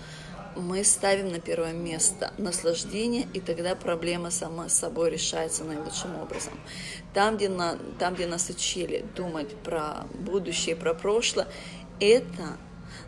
мы 0.57 0.85
ставим 0.85 1.31
на 1.31 1.41
первое 1.41 1.73
место 1.73 2.33
наслаждение, 2.39 3.27
и 3.33 3.41
тогда 3.41 3.75
проблема 3.75 4.31
сама 4.31 4.69
собой 4.69 5.11
решается 5.11 5.65
наилучшим 5.65 6.17
образом. 6.21 6.55
Там, 7.13 7.37
где, 7.37 7.49
на, 7.49 7.79
там, 7.99 8.15
где 8.15 8.27
нас 8.27 8.49
учили 8.51 9.05
думать 9.17 9.55
про 9.63 10.07
будущее, 10.15 10.77
про 10.77 10.95
прошлое, 10.95 11.47
это 12.01 12.57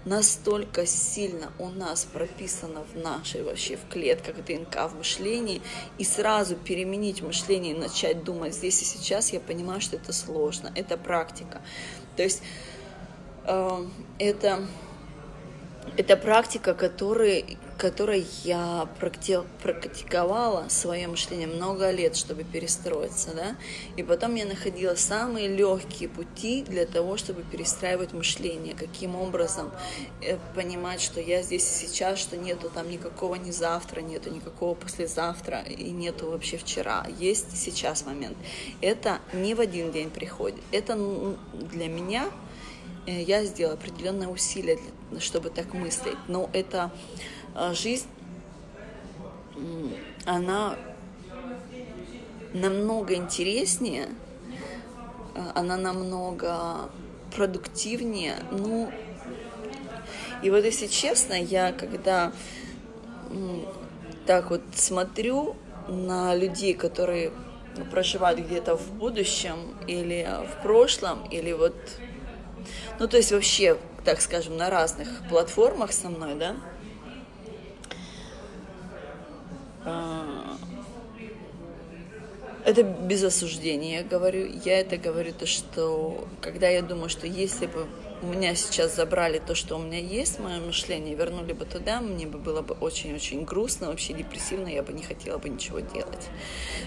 настолько 0.04 0.86
сильно 0.86 1.52
у 1.58 1.68
нас 1.68 2.04
прописано 2.04 2.84
в 2.92 2.96
нашей 2.96 3.42
вообще 3.42 3.76
в 3.76 3.88
клетках 3.88 4.36
ДНК, 4.44 4.88
в 4.88 4.96
мышлении, 4.96 5.60
и 5.98 6.04
сразу 6.04 6.56
переменить 6.56 7.22
мышление 7.22 7.74
и 7.74 7.78
начать 7.78 8.24
думать 8.24 8.54
здесь 8.54 8.80
и 8.82 8.84
сейчас, 8.84 9.32
я 9.32 9.40
понимаю, 9.40 9.80
что 9.80 9.96
это 9.96 10.12
сложно, 10.12 10.72
это 10.74 10.96
практика. 10.96 11.60
То 12.16 12.22
есть 12.22 12.42
э, 13.44 13.86
это 14.18 14.66
это 15.96 16.16
практика, 16.16 16.74
которой, 16.74 17.56
которой 17.78 18.26
я 18.44 18.88
практиковала 18.98 20.68
свое 20.68 21.08
мышление 21.08 21.46
много 21.46 21.90
лет, 21.90 22.16
чтобы 22.16 22.44
перестроиться, 22.44 23.30
да, 23.34 23.56
и 23.96 24.02
потом 24.02 24.34
я 24.34 24.44
находила 24.44 24.94
самые 24.94 25.48
легкие 25.48 26.08
пути 26.08 26.62
для 26.62 26.86
того, 26.86 27.16
чтобы 27.16 27.42
перестраивать 27.42 28.12
мышление, 28.12 28.74
каким 28.74 29.16
образом 29.16 29.70
э, 30.22 30.36
понимать, 30.54 31.00
что 31.00 31.20
я 31.20 31.42
здесь 31.42 31.64
сейчас, 31.64 32.18
что 32.18 32.36
нету 32.36 32.70
там 32.70 32.90
никакого 32.90 33.36
ни 33.36 33.50
завтра, 33.50 34.00
нету 34.00 34.30
никакого 34.30 34.74
послезавтра 34.74 35.60
и 35.60 35.90
нету 35.90 36.30
вообще 36.30 36.58
вчера, 36.58 37.06
есть 37.18 37.56
сейчас 37.56 38.04
момент. 38.04 38.36
Это 38.80 39.20
не 39.32 39.54
в 39.54 39.60
один 39.60 39.92
день 39.92 40.10
приходит, 40.10 40.60
это 40.72 40.96
для 41.52 41.88
меня 41.88 42.30
я 43.12 43.44
сделала 43.44 43.74
определенное 43.74 44.28
усилие, 44.28 44.78
чтобы 45.20 45.50
так 45.50 45.72
мыслить. 45.74 46.18
Но 46.28 46.50
эта 46.52 46.90
э, 47.54 47.72
жизнь, 47.74 48.08
она 50.24 50.76
намного 52.52 53.14
интереснее, 53.14 54.08
э, 55.34 55.40
она 55.54 55.76
намного 55.76 56.90
продуктивнее. 57.34 58.36
Ну, 58.50 58.90
и 60.42 60.50
вот 60.50 60.64
если 60.64 60.86
честно, 60.86 61.34
я 61.34 61.72
когда 61.72 62.32
так 64.26 64.50
вот 64.50 64.62
смотрю 64.74 65.56
на 65.88 66.34
людей, 66.34 66.74
которые 66.74 67.32
проживают 67.90 68.40
где-то 68.40 68.76
в 68.76 68.92
будущем 68.92 69.76
или 69.86 70.28
в 70.50 70.62
прошлом, 70.62 71.24
или 71.30 71.52
вот 71.52 71.74
ну, 72.98 73.08
то 73.08 73.16
есть 73.16 73.32
вообще, 73.32 73.78
так 74.04 74.20
скажем, 74.20 74.56
на 74.56 74.70
разных 74.70 75.08
платформах 75.28 75.92
со 75.92 76.08
мной, 76.08 76.34
да, 76.34 76.56
а, 79.84 80.56
это 82.66 82.82
без 82.82 83.22
осуждения, 83.22 84.00
я 84.00 84.04
говорю. 84.04 84.50
Я 84.64 84.80
это 84.80 84.96
говорю, 84.96 85.32
то, 85.32 85.46
что 85.46 86.26
когда 86.40 86.68
я 86.68 86.82
думаю, 86.82 87.08
что 87.08 87.28
если 87.28 87.66
бы 87.66 87.86
у 88.22 88.26
меня 88.26 88.56
сейчас 88.56 88.96
забрали 88.96 89.38
то, 89.38 89.54
что 89.54 89.76
у 89.76 89.78
меня 89.78 90.00
есть, 90.00 90.40
мое 90.40 90.58
мышление, 90.58 91.14
вернули 91.14 91.52
бы 91.52 91.64
туда, 91.64 92.00
мне 92.00 92.26
бы 92.26 92.38
было 92.38 92.62
бы 92.62 92.74
очень-очень 92.74 93.44
грустно, 93.44 93.88
вообще 93.88 94.14
депрессивно, 94.14 94.66
я 94.66 94.82
бы 94.82 94.92
не 94.92 95.02
хотела 95.02 95.38
бы 95.38 95.48
ничего 95.48 95.78
делать. 95.80 96.28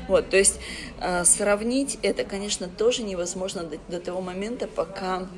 Вот, 0.07 0.29
то 0.29 0.37
есть 0.37 0.59
э, 0.99 1.23
сравнить 1.23 1.97
это, 2.01 2.25
конечно, 2.25 2.67
тоже 2.67 3.03
невозможно 3.03 3.63
до, 3.63 3.77
до 3.87 4.01
того 4.01 4.19
момента, 4.21 4.67
пока 4.67 5.29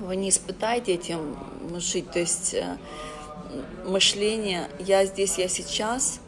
вы 0.00 0.16
не 0.16 0.30
испытаете 0.30 0.94
этим 0.94 1.36
жить. 1.78 2.10
То 2.10 2.18
есть 2.18 2.54
э, 2.54 2.76
мышление 3.84 4.68
«я 4.78 5.04
здесь, 5.06 5.38
я 5.38 5.48
сейчас» 5.48 6.20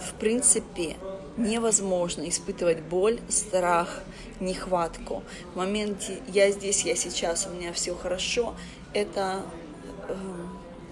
в 0.00 0.14
принципе 0.14 0.96
невозможно 1.36 2.28
испытывать 2.28 2.80
боль, 2.82 3.20
страх, 3.28 4.02
нехватку. 4.40 5.22
В 5.52 5.56
моменте 5.56 6.20
«я 6.28 6.50
здесь, 6.50 6.84
я 6.84 6.96
сейчас, 6.96 7.46
у 7.46 7.54
меня 7.54 7.72
все 7.72 7.94
хорошо»— 7.94 8.54
это 8.92 9.42
э, 10.08 10.14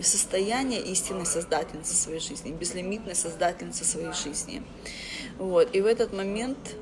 состояние 0.02 0.80
истинной 0.80 1.26
создательницы 1.26 1.94
своей 1.94 2.20
жизни, 2.20 2.52
безлимитной 2.52 3.14
создательницы 3.14 3.84
своей 3.84 4.12
жизни. 4.12 4.62
Вот. 5.38 5.74
И 5.74 5.80
в 5.80 5.86
этот 5.86 6.12
момент 6.12 6.76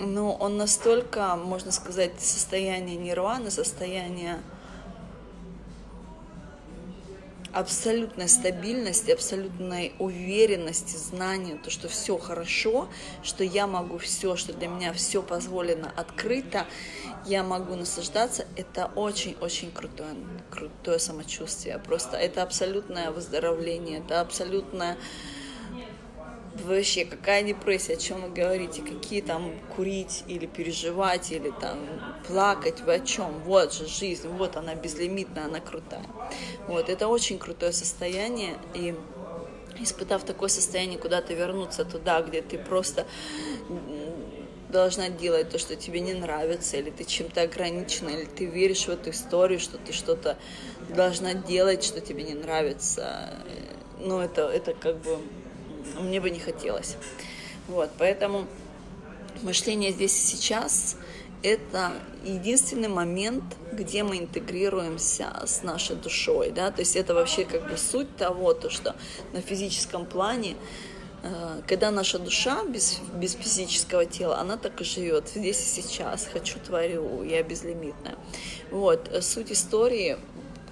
но 0.00 0.34
он 0.34 0.56
настолько, 0.56 1.36
можно 1.36 1.70
сказать, 1.70 2.20
состояние 2.20 2.96
нирваны, 2.96 3.50
состояние 3.50 4.40
абсолютной 7.52 8.28
стабильности, 8.28 9.10
абсолютной 9.10 9.92
уверенности, 9.98 10.96
знания, 10.96 11.58
то, 11.62 11.70
что 11.70 11.88
все 11.88 12.16
хорошо, 12.16 12.88
что 13.22 13.44
я 13.44 13.66
могу 13.66 13.98
все, 13.98 14.36
что 14.36 14.52
для 14.52 14.68
меня 14.68 14.92
все 14.92 15.22
позволено 15.22 15.92
открыто, 15.96 16.66
я 17.26 17.42
могу 17.42 17.74
наслаждаться, 17.74 18.46
это 18.56 18.90
очень-очень 18.94 19.72
крутое, 19.72 20.14
крутое 20.50 20.98
самочувствие. 20.98 21.78
Просто 21.78 22.16
это 22.16 22.42
абсолютное 22.42 23.10
выздоровление, 23.10 23.98
это 23.98 24.20
абсолютное 24.20 24.96
вообще 26.60 27.04
какая 27.04 27.42
депрессия, 27.42 27.94
о 27.94 27.96
чем 27.96 28.22
вы 28.22 28.28
говорите, 28.30 28.82
какие 28.82 29.20
там 29.20 29.52
курить 29.74 30.24
или 30.28 30.46
переживать, 30.46 31.32
или 31.32 31.50
там 31.50 31.78
плакать, 32.26 32.80
вы 32.80 32.94
о 32.94 33.00
чем? 33.00 33.40
Вот 33.44 33.72
же 33.74 33.86
жизнь, 33.86 34.28
вот 34.28 34.56
она 34.56 34.74
безлимитная, 34.74 35.46
она 35.46 35.60
крутая. 35.60 36.04
Вот, 36.66 36.88
это 36.88 37.08
очень 37.08 37.38
крутое 37.38 37.72
состояние, 37.72 38.56
и 38.74 38.94
испытав 39.78 40.24
такое 40.24 40.48
состояние, 40.48 40.98
куда-то 40.98 41.32
вернуться 41.34 41.84
туда, 41.84 42.22
где 42.22 42.42
ты 42.42 42.58
просто 42.58 43.06
должна 44.68 45.08
делать 45.08 45.50
то, 45.50 45.58
что 45.58 45.76
тебе 45.76 46.00
не 46.00 46.14
нравится, 46.14 46.76
или 46.76 46.90
ты 46.90 47.04
чем-то 47.04 47.42
ограничена, 47.42 48.10
или 48.10 48.24
ты 48.24 48.46
веришь 48.46 48.86
в 48.86 48.90
эту 48.90 49.10
историю, 49.10 49.58
что 49.58 49.78
ты 49.78 49.92
что-то 49.92 50.38
должна 50.88 51.34
делать, 51.34 51.84
что 51.84 52.00
тебе 52.00 52.22
не 52.22 52.34
нравится. 52.34 53.30
Ну, 53.98 54.20
это, 54.20 54.42
это 54.42 54.72
как 54.74 54.98
бы 54.98 55.18
мне 55.98 56.20
бы 56.20 56.30
не 56.30 56.40
хотелось. 56.40 56.96
Вот, 57.68 57.90
поэтому 57.98 58.46
мышление 59.42 59.92
здесь 59.92 60.16
и 60.16 60.36
сейчас– 60.36 60.96
это 61.42 61.92
единственный 62.24 62.88
момент, 62.88 63.44
где 63.72 64.02
мы 64.02 64.18
интегрируемся 64.18 65.32
с 65.46 65.62
нашей 65.62 65.96
душой, 65.96 66.50
да, 66.50 66.70
то 66.70 66.80
есть 66.80 66.96
это 66.96 67.14
вообще 67.14 67.44
как 67.44 67.68
бы 67.68 67.76
суть 67.76 68.14
того, 68.16 68.52
то, 68.52 68.68
что 68.68 68.94
на 69.32 69.40
физическом 69.40 70.04
плане 70.04 70.56
э, 71.22 71.62
когда 71.66 71.90
наша 71.90 72.18
душа 72.18 72.64
без, 72.64 73.00
без 73.14 73.32
физического 73.34 74.04
тела, 74.04 74.38
она 74.38 74.56
так 74.56 74.80
и 74.80 74.84
живет 74.84 75.28
здесь 75.28 75.60
и 75.60 75.82
сейчас, 75.82 76.28
хочу, 76.30 76.58
творю, 76.58 77.22
я 77.22 77.42
безлимитная. 77.42 78.16
Вот, 78.70 79.10
суть 79.22 79.50
истории, 79.50 80.18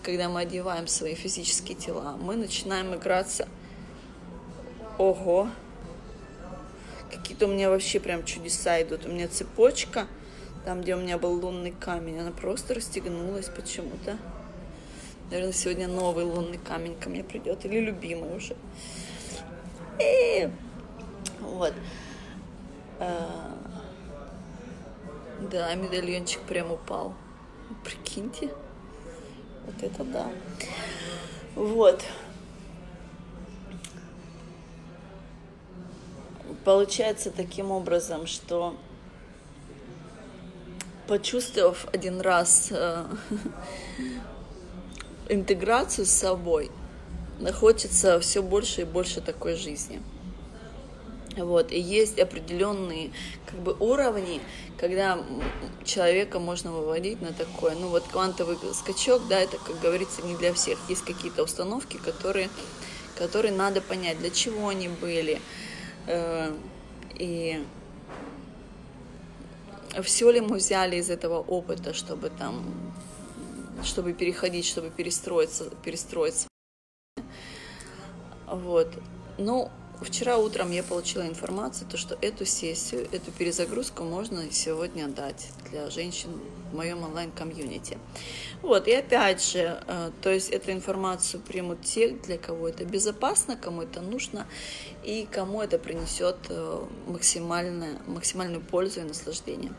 когда 0.03 0.29
мы 0.29 0.41
одеваем 0.41 0.87
свои 0.87 1.15
физические 1.15 1.77
тела, 1.77 2.19
мы 2.21 2.37
начинаем 2.37 2.95
играться 2.95 3.49
Ого. 4.99 5.49
Какие-то 7.11 7.47
у 7.47 7.51
меня 7.51 7.71
вообще 7.71 8.01
прям 8.01 8.25
чудеса 8.25 8.83
идут. 8.83 9.07
У 9.07 9.09
меня 9.09 9.29
цепочка, 9.29 10.07
там, 10.65 10.83
где 10.83 10.97
у 10.97 10.99
меня 10.99 11.19
был 11.19 11.33
лунный 11.33 11.73
камень, 11.73 12.19
она 12.19 12.33
просто 12.33 12.75
расстегнулась 12.75 13.49
почему-то. 13.49 14.19
Наверное, 15.31 15.53
сегодня 15.53 15.89
новый 15.89 16.25
лунный 16.25 16.59
камень 16.59 16.99
ко 16.99 17.09
мне 17.09 17.23
придет. 17.23 17.65
Или 17.65 17.81
любимый 17.81 18.37
уже. 18.37 18.57
И... 20.01 20.51
Вот. 21.41 21.75
А... 22.99 23.55
Да, 25.51 25.75
медальончик 25.75 26.41
прям 26.43 26.73
упал. 26.73 27.15
Прикиньте. 27.85 28.51
Вот 29.67 29.83
это 29.83 30.03
да. 30.05 30.27
Вот. 31.55 32.03
Получается 36.65 37.31
таким 37.31 37.71
образом, 37.71 38.27
что 38.27 38.77
почувствовав 41.07 41.87
один 41.93 42.21
раз, 42.21 42.69
э, 42.71 43.05
интеграцию 45.29 46.07
с 46.07 46.11
собой, 46.11 46.71
хочется 47.55 48.21
все 48.21 48.43
больше 48.43 48.83
и 48.83 48.85
больше 48.85 49.21
такой 49.21 49.57
жизни. 49.57 50.03
Вот, 51.37 51.71
и 51.71 51.79
есть 51.79 52.19
определенные 52.19 53.13
как 53.47 53.61
бы 53.61 53.77
уровни, 53.79 54.41
когда 54.77 55.19
человека 55.85 56.41
можно 56.41 56.73
выводить 56.73 57.23
на 57.23 57.33
такое, 57.33 57.75
ну 57.77 57.89
вот 57.89 58.05
квантовый 58.05 58.57
скачок, 58.75 59.23
да, 59.29 59.39
это, 59.39 59.57
как 59.59 59.79
говорится, 59.81 60.23
не 60.23 60.37
для 60.37 60.53
всех. 60.53 60.79
Есть 60.89 61.05
какие-то 61.05 61.45
установки, 61.45 61.97
которые, 61.97 62.49
которые 63.17 63.55
надо 63.55 63.81
понять, 63.81 64.19
для 64.19 64.31
чего 64.31 64.69
они 64.69 64.89
были, 64.89 65.41
и 67.19 67.65
все 70.03 70.31
ли 70.31 70.41
мы 70.41 70.57
взяли 70.57 70.97
из 70.97 71.11
этого 71.11 71.39
опыта, 71.39 71.93
чтобы 71.93 72.31
там, 72.31 72.65
чтобы 73.85 74.13
переходить, 74.13 74.65
чтобы 74.65 74.91
перестроиться, 74.91 75.71
перестроиться. 75.85 76.49
Вот. 78.47 78.89
Ну, 79.39 79.71
Вчера 80.01 80.39
утром 80.39 80.71
я 80.71 80.85
получила 80.85 81.27
информацию, 81.27 81.89
то, 81.89 81.97
что 81.97 82.17
эту 82.21 82.47
сессию, 82.47 83.09
эту 83.11 83.33
перезагрузку 83.33 84.05
можно 84.05 84.51
сегодня 84.53 85.09
дать 85.09 85.49
для 85.71 85.91
женщин 85.91 86.31
в 86.71 86.77
моем 86.77 87.03
онлайн-комьюнити. 87.03 87.99
Вот, 88.63 88.87
и 88.87 88.93
опять 88.93 89.43
же, 89.43 89.83
э, 89.89 90.11
то 90.23 90.31
есть 90.31 90.51
эту 90.51 90.71
информацию 90.71 91.43
примут 91.43 91.83
те, 91.83 92.11
для 92.11 92.39
кого 92.39 92.69
это 92.69 92.85
безопасно, 92.85 93.57
кому 93.57 93.83
это 93.83 94.01
нужно, 94.01 94.47
и 95.05 95.27
кому 95.29 95.63
это 95.63 95.81
принесет 95.81 96.37
э, 96.49 96.85
максимальную, 97.09 97.99
максимальную 98.07 98.61
пользу 98.61 99.01
и 99.01 99.05
наслаждение. 99.05 99.73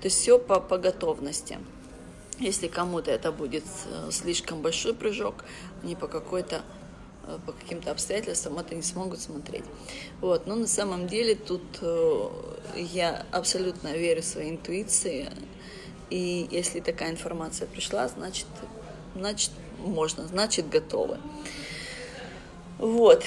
То 0.00 0.04
есть 0.04 0.18
все 0.20 0.38
по, 0.38 0.60
по 0.60 0.76
готовности. 0.76 1.58
Если 2.38 2.68
кому-то 2.68 3.10
это 3.10 3.32
будет 3.32 3.64
э, 3.86 4.10
слишком 4.10 4.60
большой 4.60 4.92
прыжок, 4.92 5.44
не 5.82 5.96
по 5.96 6.08
какой-то 6.08 6.62
по 7.46 7.52
каким-то 7.52 7.90
обстоятельствам 7.90 8.58
это 8.58 8.74
не 8.74 8.82
смогут 8.82 9.20
смотреть. 9.20 9.64
Вот. 10.20 10.46
Но 10.46 10.56
на 10.56 10.66
самом 10.66 11.06
деле 11.06 11.34
тут 11.34 11.62
э, 11.80 12.28
я 12.76 13.26
абсолютно 13.30 13.88
верю 13.92 14.22
своей 14.22 14.50
интуиции. 14.50 15.28
И 16.10 16.48
если 16.50 16.80
такая 16.80 17.10
информация 17.10 17.66
пришла, 17.66 18.08
значит, 18.08 18.46
значит 19.14 19.50
можно, 19.78 20.26
значит 20.26 20.68
готовы. 20.68 21.18
Вот. 22.78 23.24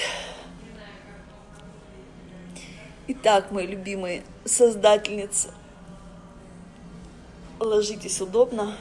Итак, 3.08 3.52
мои 3.52 3.66
любимые 3.66 4.24
создательницы, 4.44 5.50
ложитесь 7.60 8.20
удобно, 8.20 8.76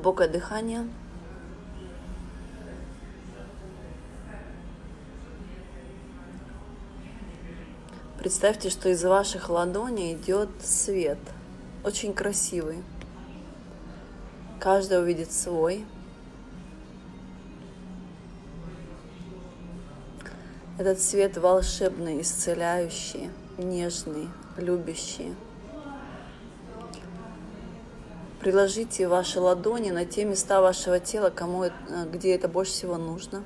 глубокое 0.00 0.28
дыхание. 0.28 0.88
Представьте, 8.18 8.70
что 8.70 8.88
из 8.88 9.04
ваших 9.04 9.50
ладоней 9.50 10.14
идет 10.14 10.48
свет, 10.62 11.18
очень 11.84 12.14
красивый. 12.14 12.82
Каждый 14.58 15.02
увидит 15.02 15.32
свой. 15.32 15.84
Этот 20.78 20.98
свет 20.98 21.36
волшебный, 21.36 22.22
исцеляющий, 22.22 23.28
нежный, 23.58 24.30
любящий. 24.56 25.34
Приложите 28.40 29.06
ваши 29.06 29.38
ладони 29.38 29.90
на 29.90 30.06
те 30.06 30.24
места 30.24 30.62
вашего 30.62 30.98
тела, 30.98 31.28
кому, 31.28 31.66
где 32.10 32.34
это 32.34 32.48
больше 32.48 32.72
всего 32.72 32.96
нужно. 32.96 33.42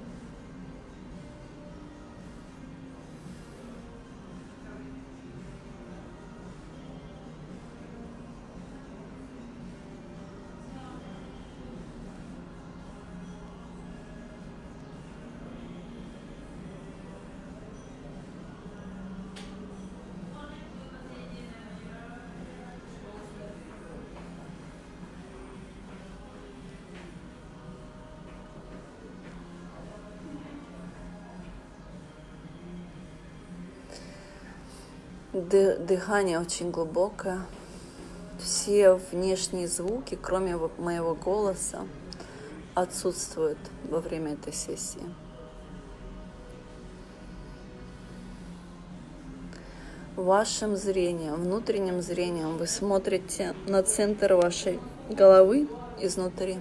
Дыхание 35.55 36.41
очень 36.41 36.73
глубокое. 36.73 37.43
Все 38.41 38.99
внешние 39.13 39.69
звуки, 39.69 40.19
кроме 40.21 40.57
моего 40.79 41.15
голоса, 41.15 41.87
отсутствуют 42.75 43.59
во 43.89 44.01
время 44.01 44.33
этой 44.33 44.53
сессии. 44.53 45.05
Вашим 50.17 50.75
зрением, 50.75 51.37
внутренним 51.37 52.03
зрением 52.03 52.57
вы 52.57 52.67
смотрите 52.67 53.55
на 53.69 53.85
центр 53.85 54.35
вашей 54.35 54.81
головы 55.09 55.69
изнутри. 56.01 56.59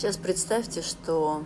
Сейчас 0.00 0.16
представьте, 0.16 0.80
что 0.80 1.44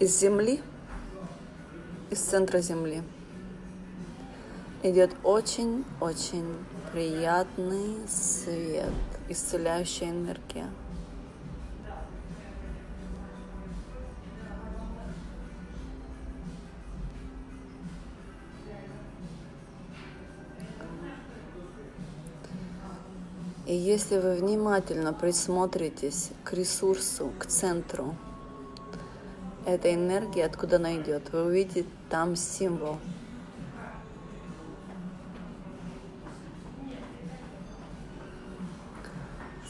из 0.00 0.18
Земли, 0.18 0.60
из 2.10 2.18
центра 2.18 2.58
Земли 2.58 3.04
идет 4.82 5.12
очень-очень 5.22 6.56
приятный 6.90 7.98
свет, 8.08 8.90
исцеляющая 9.28 10.10
энергия. 10.10 10.68
Если 23.76 24.18
вы 24.18 24.34
внимательно 24.34 25.12
присмотритесь 25.12 26.30
к 26.44 26.52
ресурсу, 26.52 27.32
к 27.38 27.46
центру 27.46 28.14
этой 29.64 29.94
энергии, 29.94 30.40
откуда 30.40 30.76
она 30.76 30.96
идет, 30.96 31.32
вы 31.32 31.44
увидите 31.44 31.84
там 32.08 32.36
символ. 32.36 32.98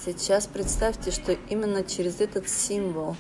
Сейчас 0.05 0.47
представьте, 0.47 1.11
что 1.11 1.33
именно 1.49 1.83
через 1.83 2.21
этот 2.21 2.49
символ 2.49 3.17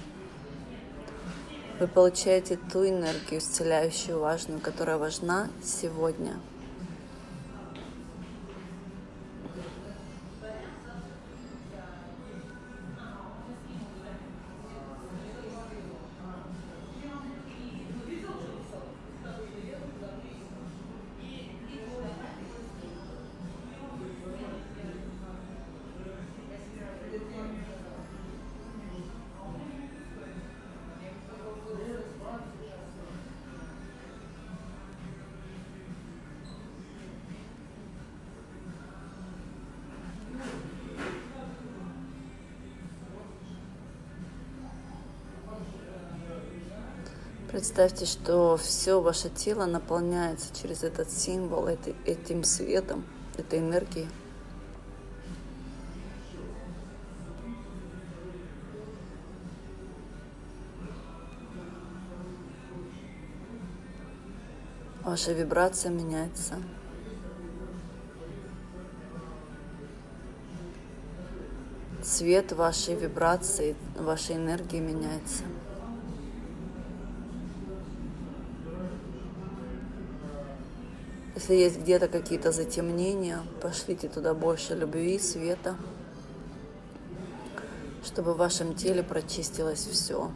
вы 1.81 1.89
получаете 1.89 2.59
ту 2.73 2.87
энергию 2.87 3.41
исцеляющую, 3.41 4.19
важную, 4.19 4.61
которая 4.61 4.99
важна 4.99 5.49
сегодня– 5.63 6.35
Представьте, 47.67 48.07
что 48.07 48.57
все 48.57 49.01
ваше 49.01 49.29
тело 49.29 49.67
наполняется 49.67 50.55
через 50.55 50.85
этот 50.85 51.11
символ, 51.11 51.67
этим 51.67 52.45
светом, 52.45 53.05
этой 53.37 53.59
энергией. 53.59 54.07
Ваша 65.03 65.33
вибрация 65.33 65.91
меняется. 65.91 66.63
Цвет 72.01 72.53
вашей 72.53 72.95
вибрации, 72.95 73.75
вашей 73.97 74.37
энергии 74.37 74.79
меняется. 74.79 75.43
Если 81.49 81.63
есть 81.63 81.79
где-то 81.79 82.09
какие-то 82.09 82.51
затемнения, 82.51 83.39
пошлите 83.63 84.09
туда 84.09 84.35
больше 84.35 84.75
любви, 84.75 85.17
света, 85.21 85.77
чтобы 88.05 88.35
в 88.35 88.39
вашем 88.39 88.75
теле 88.75 89.05
прочистилось 89.05 89.87
все. 89.87 90.33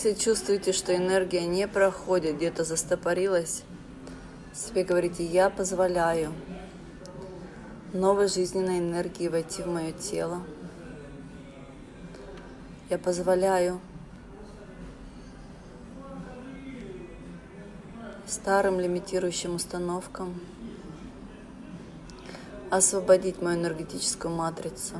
Если 0.00 0.14
чувствуете, 0.14 0.72
что 0.72 0.94
энергия 0.94 1.44
не 1.44 1.66
проходит, 1.66 2.36
где-то 2.36 2.62
застопорилась, 2.62 3.64
себе 4.54 4.84
говорите, 4.84 5.26
я 5.26 5.50
позволяю 5.50 6.32
новой 7.92 8.28
жизненной 8.28 8.78
энергии 8.78 9.26
войти 9.26 9.62
в 9.62 9.66
мое 9.66 9.90
тело. 9.90 10.44
Я 12.90 12.98
позволяю 12.98 13.80
старым 18.24 18.78
лимитирующим 18.78 19.56
установкам 19.56 20.40
освободить 22.70 23.42
мою 23.42 23.58
энергетическую 23.58 24.32
матрицу. 24.32 24.94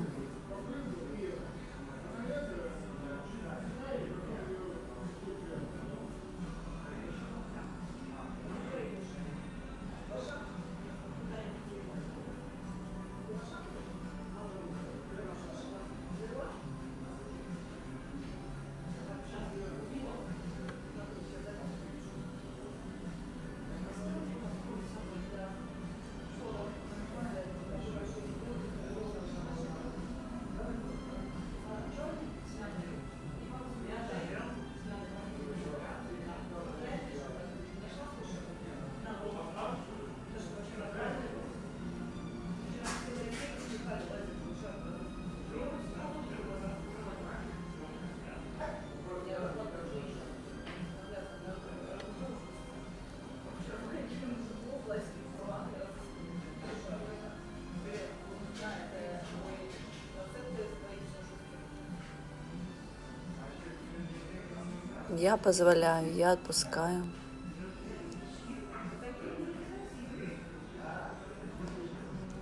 Я 65.21 65.37
позволяю, 65.37 66.15
я 66.15 66.31
отпускаю. 66.31 67.05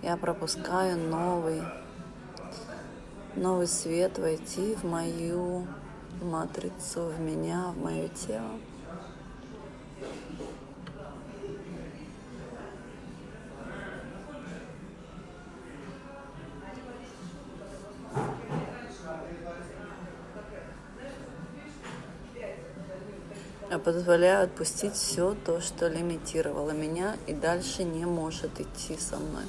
Я 0.03 0.19
пропускаю 0.19 0.99
новый, 0.99 1.63
новый 3.35 3.67
свет 3.67 4.19
войти 4.19 4.75
в 4.75 4.85
мою 4.85 5.67
матрицу, 6.21 7.07
в 7.07 7.19
меня, 7.19 7.69
в 7.69 7.83
мое 7.83 8.09
тело. 8.09 8.61
Позволяю 24.07 24.45
отпустить 24.45 24.95
все 24.95 25.35
то, 25.45 25.61
что 25.61 25.89
лимитировало 25.89 26.71
меня 26.71 27.17
и 27.27 27.33
дальше 27.33 27.83
не 27.83 28.05
может 28.05 28.61
идти 28.61 28.97
со 28.97 29.17
мной. 29.17 29.43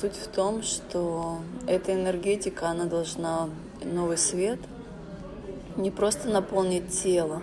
Суть 0.00 0.16
в 0.16 0.28
том, 0.28 0.62
что 0.62 1.40
эта 1.66 1.92
энергетика, 1.92 2.68
она 2.68 2.86
должна 2.86 3.50
новый 3.82 4.16
свет 4.16 4.58
не 5.76 5.90
просто 5.90 6.30
наполнить 6.30 6.88
тело, 7.02 7.42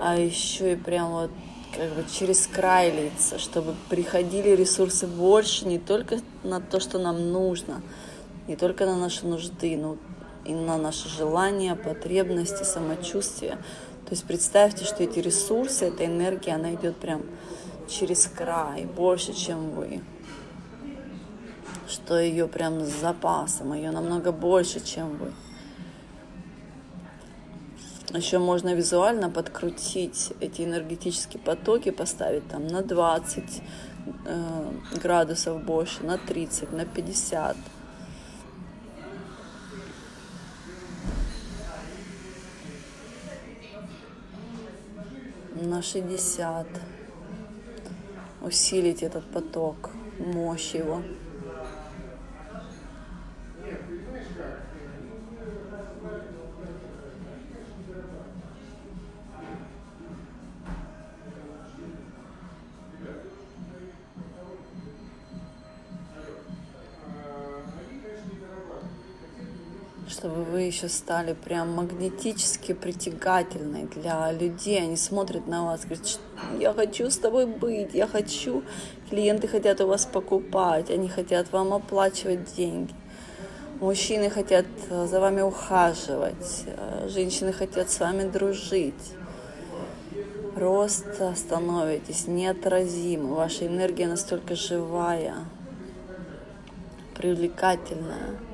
а 0.00 0.16
еще 0.16 0.74
и 0.74 0.76
прям 0.76 1.10
вот 1.10 1.30
как 1.76 1.90
бы 1.94 2.04
через 2.08 2.46
край 2.46 2.92
литься, 2.92 3.40
чтобы 3.40 3.74
приходили 3.88 4.50
ресурсы 4.50 5.08
больше 5.08 5.66
не 5.66 5.80
только 5.80 6.20
на 6.44 6.60
то, 6.60 6.78
что 6.78 7.00
нам 7.00 7.32
нужно, 7.32 7.82
не 8.46 8.54
только 8.54 8.86
на 8.86 8.96
наши 8.96 9.26
нужды, 9.26 9.76
но 9.76 9.96
и 10.44 10.54
на 10.54 10.76
наши 10.76 11.08
желания, 11.08 11.74
потребности, 11.74 12.62
самочувствие. 12.62 13.56
То 14.04 14.12
есть 14.12 14.22
представьте, 14.24 14.84
что 14.84 15.02
эти 15.02 15.18
ресурсы, 15.18 15.86
эта 15.86 16.06
энергия, 16.06 16.52
она 16.52 16.72
идет 16.74 16.96
прям 16.96 17.22
через 17.88 18.28
край, 18.28 18.84
больше, 18.84 19.32
чем 19.32 19.70
вы. 19.70 20.00
Что 21.92 22.18
ее 22.18 22.48
прям 22.48 22.80
с 22.80 22.88
запасом, 22.88 23.74
ее 23.74 23.90
намного 23.90 24.32
больше, 24.32 24.80
чем 24.80 25.18
вы. 25.18 25.32
Еще 28.16 28.38
можно 28.38 28.74
визуально 28.74 29.28
подкрутить 29.28 30.32
эти 30.40 30.62
энергетические 30.62 31.42
потоки, 31.42 31.90
поставить 31.90 32.48
там 32.48 32.66
на 32.66 32.82
20 32.82 33.62
э, 34.24 34.72
градусов 35.02 35.62
больше, 35.62 36.02
на 36.02 36.16
30, 36.16 36.72
на 36.72 36.86
50. 36.86 37.56
на 45.54 45.80
60 45.80 46.66
усилить 48.40 49.02
этот 49.02 49.24
поток, 49.30 49.90
мощь 50.18 50.74
его. 50.74 51.02
Чтобы 70.12 70.44
вы 70.44 70.62
еще 70.62 70.88
стали 70.88 71.32
прям 71.32 71.72
магнетически 71.72 72.72
притягательной 72.74 73.84
для 73.84 74.30
людей. 74.30 74.82
Они 74.82 74.96
смотрят 74.96 75.46
на 75.46 75.64
вас, 75.64 75.84
говорят, 75.84 76.20
я 76.58 76.74
хочу 76.74 77.10
с 77.10 77.16
тобой 77.16 77.46
быть, 77.46 77.94
я 77.94 78.06
хочу. 78.06 78.62
Клиенты 79.08 79.48
хотят 79.48 79.80
у 79.80 79.86
вас 79.86 80.04
покупать, 80.04 80.90
они 80.90 81.08
хотят 81.08 81.50
вам 81.52 81.72
оплачивать 81.72 82.54
деньги. 82.54 82.94
Мужчины 83.80 84.30
хотят 84.30 84.66
э, 84.90 85.06
за 85.06 85.18
вами 85.18 85.40
ухаживать, 85.40 86.64
э, 86.66 87.08
женщины 87.08 87.52
хотят 87.52 87.90
с 87.90 87.98
вами 87.98 88.30
дружить. 88.30 89.14
Просто 90.54 91.34
становитесь 91.34 92.28
неотразимы, 92.28 93.34
ваша 93.34 93.66
энергия 93.66 94.06
настолько 94.06 94.54
живая, 94.54 95.34
привлекательная. 97.16 98.51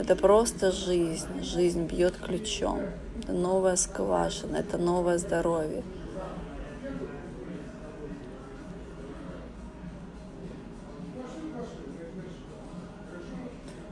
Это 0.00 0.16
просто 0.16 0.72
жизнь. 0.72 1.42
Жизнь 1.42 1.84
бьет 1.84 2.16
ключом. 2.16 2.80
Это 3.22 3.32
новая 3.32 3.76
скважина, 3.76 4.56
это 4.56 4.78
новое 4.78 5.18
здоровье. 5.18 5.82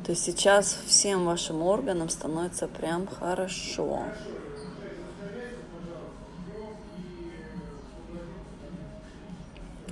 То 0.03 0.13
есть 0.13 0.25
сейчас 0.25 0.79
всем 0.87 1.27
вашим 1.27 1.61
органам 1.61 2.09
становится 2.09 2.69
прям 2.69 3.07
хорошо. 3.07 4.05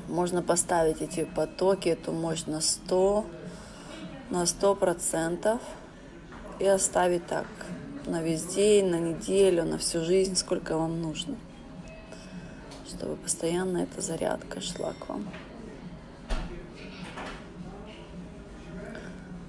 Можно 0.09 0.41
поставить 0.41 1.03
эти 1.03 1.25
потоки, 1.25 1.91
эту 1.91 2.13
мощь 2.13 2.47
на 2.47 2.63
100, 2.63 3.27
на 4.31 4.47
100 4.47 4.75
процентов 4.77 5.61
и 6.59 6.67
оставить 6.67 7.27
так 7.27 7.47
на 8.07 8.23
весь 8.23 8.45
день, 8.45 8.87
на 8.87 8.99
неделю, 8.99 9.65
на 9.65 9.79
всю 9.79 10.05
жизнь, 10.05 10.37
сколько 10.37 10.77
вам 10.77 11.01
нужно, 11.01 11.37
чтобы 12.89 13.17
постоянно 13.17 13.79
эта 13.79 14.01
зарядка 14.01 14.61
шла 14.61 14.93
к 14.93 15.09
вам. 15.09 15.27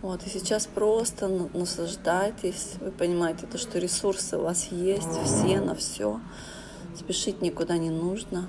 Вот, 0.02 0.26
и 0.26 0.30
сейчас 0.30 0.68
просто 0.68 1.28
наслаждайтесь. 1.54 2.76
Вы 2.80 2.92
понимаете, 2.92 3.46
то, 3.46 3.58
что 3.58 3.78
ресурсы 3.78 4.38
у 4.38 4.44
вас 4.44 4.72
есть, 4.72 5.12
все 5.26 5.60
на 5.60 5.76
все. 5.76 6.22
Спешить 6.96 7.42
никуда 7.42 7.78
не 7.78 7.90
нужно. 7.90 8.48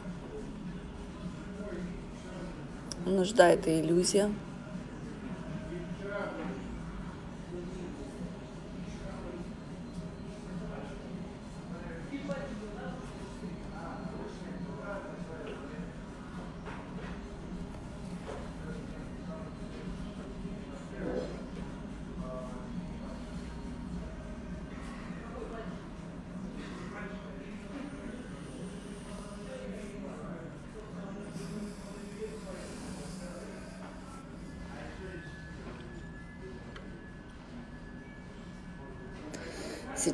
Нужда— 3.05 3.49
это 3.51 3.81
иллюзия. 3.81 4.31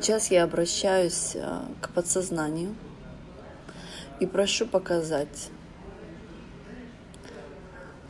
Сейчас 0.05 0.29
я 0.29 0.43
обращаюсь 0.43 1.31
э, 1.33 1.61
к 1.81 1.89
подсознанию 1.89 2.75
и 4.19 4.27
прошу 4.27 4.67
показать 4.67 5.49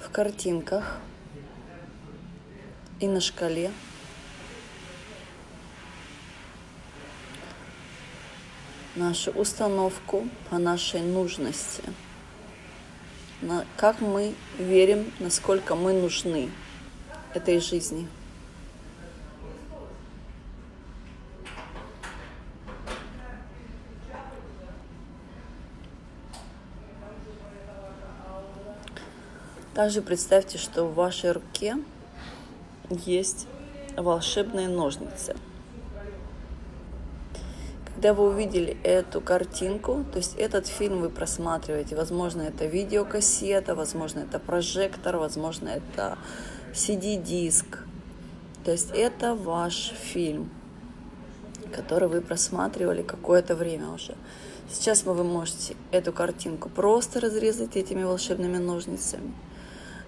в 0.02 0.10
картинках 0.12 0.98
и 3.00 3.08
на 3.08 3.22
шкале 3.22 3.72
нашу 8.96 9.32
установку 9.32 10.28
по 10.50 10.58
нашей 10.58 11.00
нужности, 11.00 11.84
на 13.42 13.66
как 13.78 14.02
мы 14.02 14.36
верим, 14.60 15.14
насколько 15.22 15.76
мы 15.76 15.94
нужны 15.94 16.52
этой 17.34 17.62
жизни. 17.62 18.06
Также 29.76 30.02
представьте, 30.02 30.58
что 30.58 30.86
в 30.86 30.96
вашей 30.96 31.34
руке 31.34 31.76
есть 32.90 33.46
волшебные 33.98 34.70
ножницы. 34.70 35.36
Когда 37.84 38.14
вы 38.14 38.30
увидели 38.30 38.78
эту 38.84 39.20
картинку, 39.20 40.06
то 40.14 40.20
есть 40.20 40.36
этот 40.36 40.68
фильм 40.68 41.02
вы 41.02 41.10
просматриваете, 41.10 41.98
возможно, 41.98 42.44
это 42.44 42.66
видеокассета, 42.66 43.76
возможно, 43.76 44.20
это 44.20 44.40
прожектор, 44.40 45.18
возможно, 45.18 45.68
это 45.68 46.18
CD-диск. 46.74 47.80
То 48.64 48.72
есть 48.72 48.92
это 48.94 49.36
ваш 49.36 49.92
фильм, 49.92 50.52
который 51.76 52.08
вы 52.08 52.22
просматривали 52.22 53.02
какое-то 53.02 53.56
время 53.56 53.90
уже. 53.90 54.16
Сейчас 54.72 55.04
вы 55.04 55.22
можете 55.26 55.76
эту 55.92 56.14
картинку 56.14 56.70
просто 56.70 57.20
разрезать 57.20 57.76
этими 57.76 58.04
волшебными 58.04 58.58
ножницами– 58.58 59.34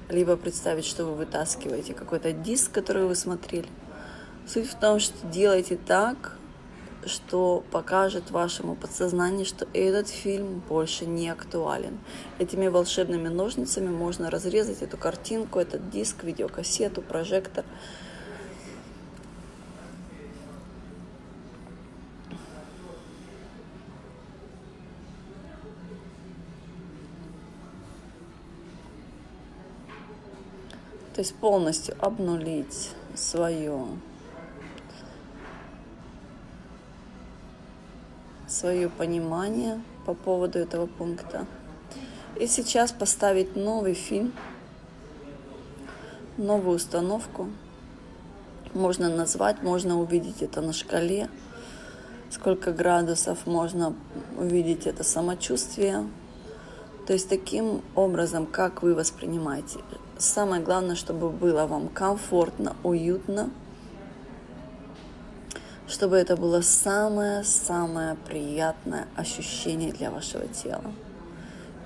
либо 0.09 0.37
представить, 0.37 0.85
что 0.85 1.05
вы 1.05 1.15
вытаскиваете 1.15 1.93
какой-то 1.93 2.31
диск, 2.31 2.71
который 2.71 3.05
вы 3.05 3.15
смотрели. 3.15 3.67
Суть 4.47 4.69
в 4.69 4.79
том, 4.79 4.99
что 4.99 5.27
делайте 5.27 5.77
так, 5.77 6.37
что 7.05 7.63
покажет 7.71 8.31
вашему 8.31 8.75
подсознанию, 8.75 9.45
что 9.45 9.67
этот 9.73 10.07
фильм 10.07 10.61
больше 10.67 11.05
не 11.05 11.29
актуален. 11.29 11.99
Этими 12.39 12.67
волшебными 12.67 13.27
ножницами 13.27 13.89
можно 13.89 14.29
разрезать 14.29 14.81
эту 14.81 14.97
картинку, 14.97 15.59
этот 15.59 15.89
диск, 15.89 16.23
видеокассету, 16.23 17.01
прожектор– 17.01 17.65
То 31.17 31.21
есть 31.21 31.33
полностью 31.33 31.95
обнулить 31.99 32.91
свое 33.15 33.87
свое 38.45 38.87
понимание 38.87 39.81
по 40.05 40.13
поводу 40.13 40.59
этого 40.59 40.85
пункта. 40.85 41.47
И 42.39 42.45
сейчас 42.45 42.91
поставить 42.91 43.55
новый 43.55 43.95
фильм, 43.95 44.31
новую 46.37 46.75
установку. 46.75 47.47
Можно 48.75 49.09
назвать, 49.09 49.63
можно 49.63 49.99
увидеть 49.99 50.43
это 50.43 50.61
на 50.61 50.71
шкале, 50.71 51.31
сколько 52.29 52.71
градусов, 52.71 53.47
можно 53.47 53.95
увидеть 54.37 54.85
это 54.85 55.03
самочувствие. 55.03 56.07
То 57.07 57.13
есть 57.13 57.27
таким 57.27 57.81
образом, 57.95 58.45
как 58.45 58.83
вы 58.83 58.93
воспринимаете. 58.93 59.79
Самое 60.19 60.63
главное, 60.63 60.95
чтобы 60.95 61.29
было 61.29 61.67
вам 61.67 61.89
комфортно, 61.89 62.75
уютно, 62.83 63.51
чтобы 65.87 66.17
это 66.17 66.35
было 66.35 66.61
самое-самое 66.61 68.15
приятное 68.27 69.07
ощущение 69.15 69.91
для 69.91 70.09
вашего 70.09 70.47
тела. 70.47 70.91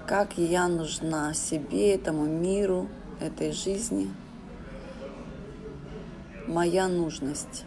Как 0.07 0.37
я 0.37 0.69
нужна 0.69 1.33
себе, 1.33 1.93
этому 1.93 2.25
миру, 2.25 2.87
этой 3.19 3.51
жизни. 3.51 4.13
Моя 6.47 6.87
нужность. 6.87 7.65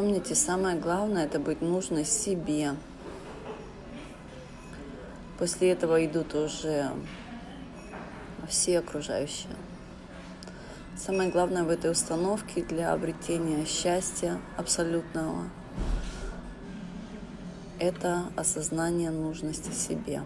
Помните, 0.00 0.34
самое 0.34 0.78
главное 0.78 1.26
это 1.26 1.38
быть 1.38 1.60
нужно 1.60 2.06
себе. 2.06 2.74
После 5.38 5.72
этого 5.72 6.02
идут 6.06 6.34
уже 6.34 6.90
все 8.48 8.78
окружающие. 8.78 9.52
Самое 10.96 11.30
главное 11.30 11.64
в 11.64 11.68
этой 11.68 11.90
установке 11.90 12.62
для 12.62 12.94
обретения 12.94 13.66
счастья 13.66 14.40
абсолютного– 14.56 15.50
это 17.78 18.22
осознание 18.36 19.10
нужности 19.10 19.70
себе. 19.70 20.22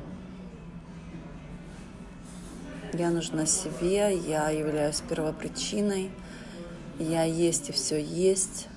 Я 2.92 3.10
нужна 3.10 3.44
себе, 3.44 4.16
я 4.16 4.50
являюсь 4.50 5.00
первопричиной, 5.00 6.12
я 7.00 7.24
есть 7.24 7.70
и 7.70 7.72
все 7.72 8.00
есть, 8.00 8.68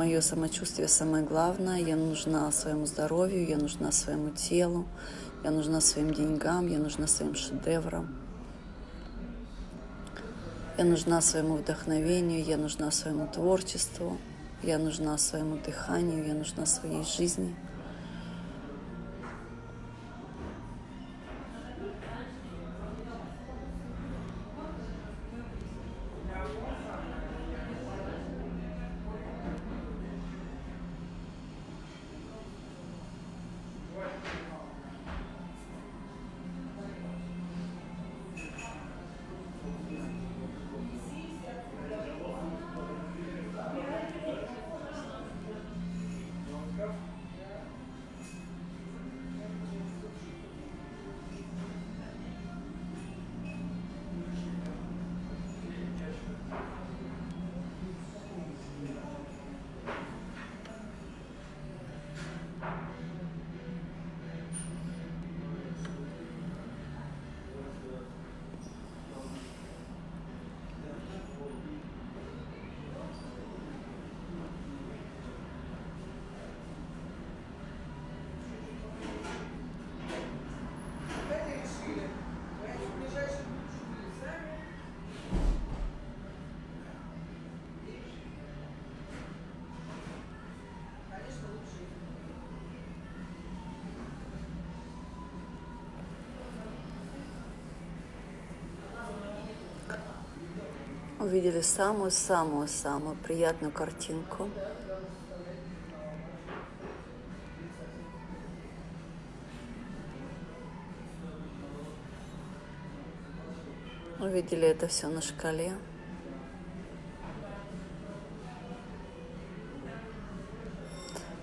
Мое 0.00 0.22
самочувствие 0.22 0.88
самое 0.88 1.22
главное. 1.22 1.78
Я 1.78 1.94
нужна 1.94 2.50
своему 2.52 2.86
здоровью, 2.86 3.46
я 3.46 3.58
нужна 3.58 3.92
своему 3.92 4.30
телу, 4.30 4.86
я 5.44 5.50
нужна 5.50 5.82
своим 5.82 6.14
деньгам, 6.14 6.68
я 6.68 6.78
нужна 6.78 7.06
своим 7.06 7.34
шедеврам. 7.34 8.08
Я 10.78 10.84
нужна 10.84 11.20
своему 11.20 11.56
вдохновению, 11.56 12.42
я 12.42 12.56
нужна 12.56 12.90
своему 12.90 13.26
творчеству, 13.26 14.16
я 14.62 14.78
нужна 14.78 15.18
своему 15.18 15.58
дыханию, 15.58 16.26
я 16.26 16.32
нужна 16.32 16.64
своей 16.64 17.04
жизни– 17.04 17.54
увидели 101.20 101.60
самую-самую-самую 101.60 103.14
приятную 103.16 103.70
картинку. 103.70 104.48
Увидели 114.18 114.66
это 114.66 114.88
все 114.88 115.08
на 115.08 115.20
шкале. 115.20 115.72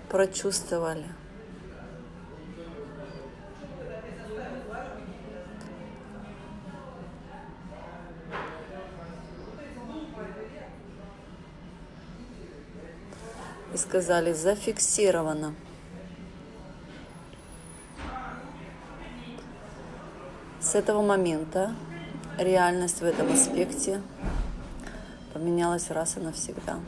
Прочувствовали. 0.08 1.06
Сказали, 13.88 14.34
зафиксировано. 14.34 15.54
С 20.60 20.74
этого 20.74 21.00
момента 21.00 21.74
реальность 22.36 23.00
в 23.00 23.04
этом 23.04 23.32
аспекте 23.32 24.02
поменялась 25.32 25.88
раз 25.90 26.18
и 26.18 26.20
навсегда. 26.20 26.80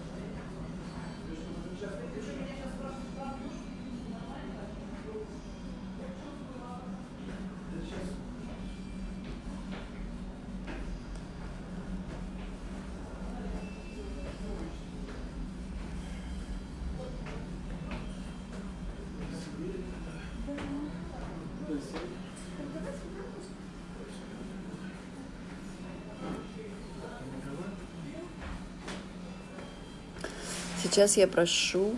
Сейчас 30.90 31.16
я 31.16 31.28
прошу 31.28 31.94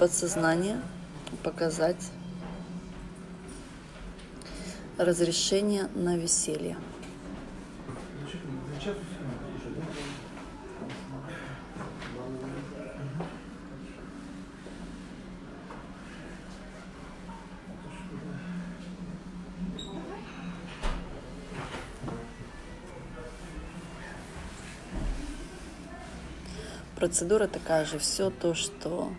подсознание 0.00 0.80
показать 1.44 2.10
разрешение 4.98 5.88
на 5.94 6.16
веселье. 6.16 6.76
Процедура 27.14 27.46
такая 27.46 27.84
же. 27.84 28.00
Все 28.00 28.28
то, 28.28 28.54
что 28.54 29.12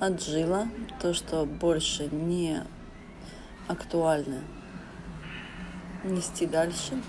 отжило, 0.00 0.66
то, 0.98 1.12
что 1.12 1.44
больше 1.44 2.06
не 2.06 2.62
актуально, 3.68 4.40
нести 6.04 6.46
дальше. 6.46 7.02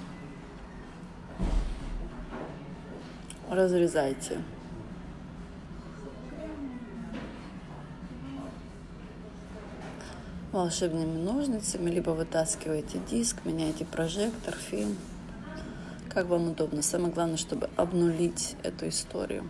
Разрезайте. 3.49 4.39
волшебными 10.51 11.17
ножницами, 11.17 11.89
либо 11.89 12.11
вытаскиваете 12.11 12.99
диск, 13.09 13.37
меняете 13.43 13.85
прожектор, 13.85 14.53
фильм. 14.53 14.97
Как 16.09 16.27
вам 16.27 16.49
удобно. 16.49 16.83
Самое 16.83 17.11
главное, 17.11 17.37
чтобы 17.37 17.69
обнулить 17.75 18.55
эту 18.61 18.87
историю. 18.89 19.45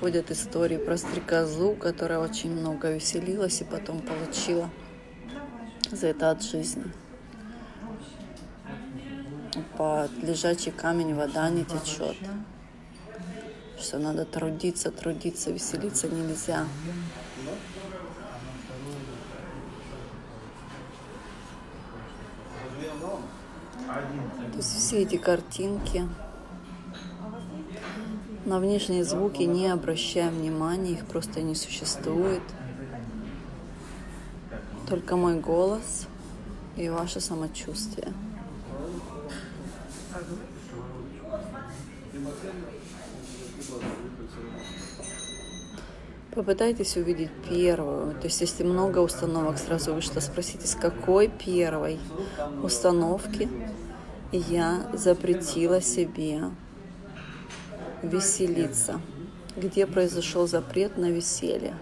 Выходят 0.00 0.30
истории 0.30 0.78
про 0.78 0.96
стрекозу, 0.96 1.74
которая 1.74 2.20
очень 2.20 2.52
много 2.52 2.90
веселилась 2.90 3.60
и 3.60 3.64
потом 3.64 4.00
получила 4.00 4.70
за 5.90 6.06
это 6.06 6.30
от 6.30 6.42
жизни. 6.42 6.84
Под 9.76 10.10
лежачий 10.22 10.70
камень 10.70 11.14
вода 11.14 11.50
не 11.50 11.66
течет. 11.66 12.16
Что 13.78 13.98
надо 13.98 14.24
трудиться, 14.24 14.90
трудиться, 14.90 15.50
веселиться 15.50 16.08
нельзя. 16.08 16.66
То 23.86 24.56
есть 24.56 24.76
все 24.78 25.02
эти 25.02 25.18
картинки, 25.18 26.08
на 28.50 28.58
внешние 28.58 29.04
звуки 29.04 29.44
не 29.44 29.68
обращаем 29.68 30.34
внимания, 30.34 30.94
их 30.94 31.06
просто 31.06 31.40
не 31.40 31.54
существует. 31.54 32.42
Только 34.88 35.14
мой 35.14 35.38
голос 35.38 36.08
и 36.76 36.88
ваше 36.88 37.20
самочувствие. 37.20 38.12
Попытайтесь 46.34 46.96
увидеть 46.96 47.30
первую. 47.48 48.14
То 48.14 48.24
есть, 48.24 48.40
если 48.40 48.64
много 48.64 48.98
установок, 48.98 49.58
сразу 49.58 49.94
вышло, 49.94 50.18
спросите, 50.18 50.66
с 50.66 50.74
какой 50.74 51.28
первой 51.28 52.00
установки 52.64 53.48
я 54.32 54.90
запретила 54.92 55.80
себе 55.80 56.50
веселиться, 58.02 59.00
где 59.56 59.86
произошел 59.86 60.46
запрет 60.46 60.96
на 60.96 61.10
веселье. 61.10 61.74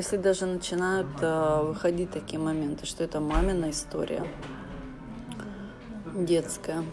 Если 0.00 0.16
даже 0.16 0.46
начинают 0.46 1.08
э, 1.20 1.62
выходить 1.62 2.10
такие 2.10 2.40
моменты, 2.40 2.86
что 2.86 3.04
это 3.04 3.20
мамина 3.20 3.68
история, 3.68 4.26
детская. 6.14 6.84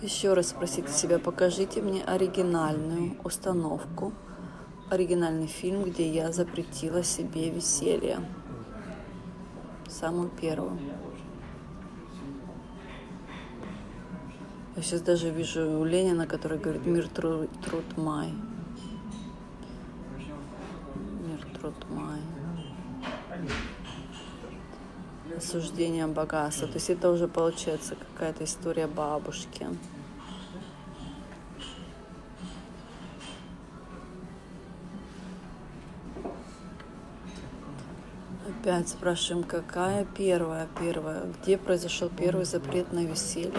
Еще 0.00 0.34
раз 0.34 0.50
спросите 0.50 0.92
себя, 0.92 1.18
покажите 1.18 1.82
мне 1.82 2.04
оригинальную 2.04 3.16
установку, 3.24 4.12
оригинальный 4.88 5.48
фильм, 5.48 5.82
где 5.82 6.08
я 6.08 6.30
запретила 6.30 7.02
себе 7.02 7.50
веселье. 7.50 8.20
Самую 9.88 10.28
первую. 10.28 10.78
Я 14.76 14.82
сейчас 14.82 15.00
даже 15.00 15.30
вижу 15.30 15.82
Ленина, 15.82 16.28
который 16.28 16.58
говорит 16.58 16.86
«Мир, 16.86 17.08
труд, 17.08 17.50
труд 17.64 17.96
май». 17.96 18.32
Труд 21.60 21.74
май. 21.90 22.20
Осуждение 25.36 26.06
богатства. 26.06 26.66
То 26.66 26.74
есть 26.74 26.90
это 26.90 27.10
уже 27.10 27.28
получается 27.28 27.94
какая-то 27.96 28.44
история 28.44 28.86
бабушки. 28.86 29.66
Опять 38.48 38.88
спрашиваем, 38.88 39.44
какая 39.44 40.04
первая, 40.04 40.68
первая, 40.78 41.22
где 41.42 41.56
произошел 41.56 42.10
первый 42.10 42.44
запрет 42.44 42.92
на 42.92 43.04
веселье? 43.04 43.54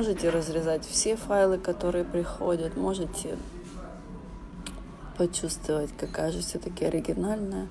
Можете 0.00 0.30
разрезать 0.30 0.86
все 0.86 1.14
файлы, 1.14 1.58
которые 1.58 2.04
приходят, 2.06 2.74
можете 2.74 3.36
почувствовать, 5.18 5.90
какая 5.94 6.32
же 6.32 6.40
все-таки 6.40 6.86
оригинальная. 6.86 7.68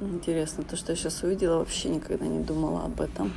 Интересно, 0.00 0.64
то, 0.64 0.74
что 0.74 0.90
я 0.90 0.96
сейчас 0.96 1.22
увидела, 1.22 1.58
вообще 1.58 1.88
никогда 1.88 2.26
не 2.26 2.40
думала 2.40 2.84
об 2.84 3.00
этом. 3.00 3.32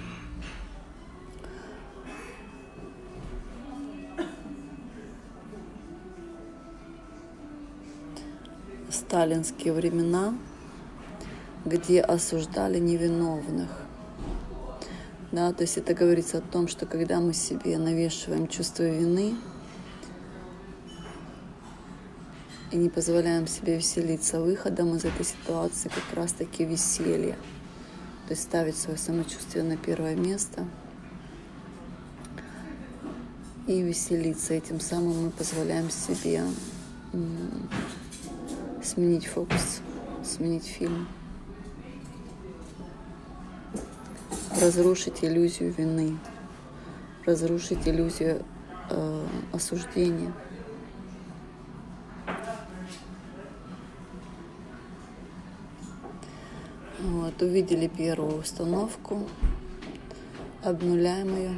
Сталинские 9.10 9.74
времена, 9.74 10.36
где 11.66 12.00
осуждали 12.00 12.78
невиновных. 12.78 13.68
Да, 15.32 15.52
то 15.52 15.64
есть 15.64 15.80
это 15.80 15.96
говорится 15.96 16.38
о 16.38 16.42
том, 16.42 16.68
что 16.68 16.86
когда 16.86 17.20
мы 17.20 17.34
себе 17.34 17.80
навешиваем 17.80 18.48
чувство 18.48 18.84
вины, 18.84 19.34
и 22.70 22.78
не 22.78 22.90
позволяем 22.90 23.48
себе 23.48 23.78
веселиться. 23.78 24.42
Выходом 24.42 24.96
из 24.96 25.06
этой 25.06 25.26
ситуации 25.26 25.90
как 25.90 26.16
раз-таки 26.16 26.64
веселье. 26.64 27.34
То 28.28 28.36
есть 28.36 28.44
ставить 28.44 28.78
свое 28.78 29.00
самочувствие 29.00 29.64
на 29.64 29.76
первое 29.76 30.16
место 30.16 30.68
и 33.66 33.82
веселиться. 33.82 34.54
Этим 34.54 34.80
самым 34.80 35.26
мы 35.26 35.30
позволяем 35.32 35.90
себе 35.90 36.44
сменить 39.00 39.28
фокус, 39.28 39.80
сменить 40.26 40.66
фильм. 40.66 41.08
Разрушить 44.62 45.24
иллюзию 45.24 45.72
вины, 45.72 46.18
разрушить 47.26 47.88
иллюзию 47.88 48.44
э, 48.90 49.26
осуждения– 49.54 50.34
Вот, 57.02 57.42
увидели 57.42 57.88
первую 57.88 58.40
установку, 58.40 59.26
обнуляем 60.62 61.34
ее. 61.38 61.52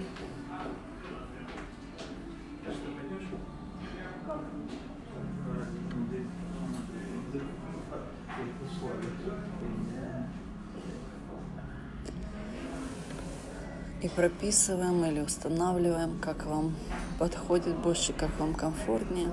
И 14.01 14.09
прописываем 14.09 15.05
или 15.05 15.19
устанавливаем, 15.19 16.17
как 16.19 16.45
вам 16.45 16.75
подходит 17.19 17.77
больше, 17.77 18.13
как 18.13 18.31
вам 18.39 18.55
комфортнее. 18.55 19.29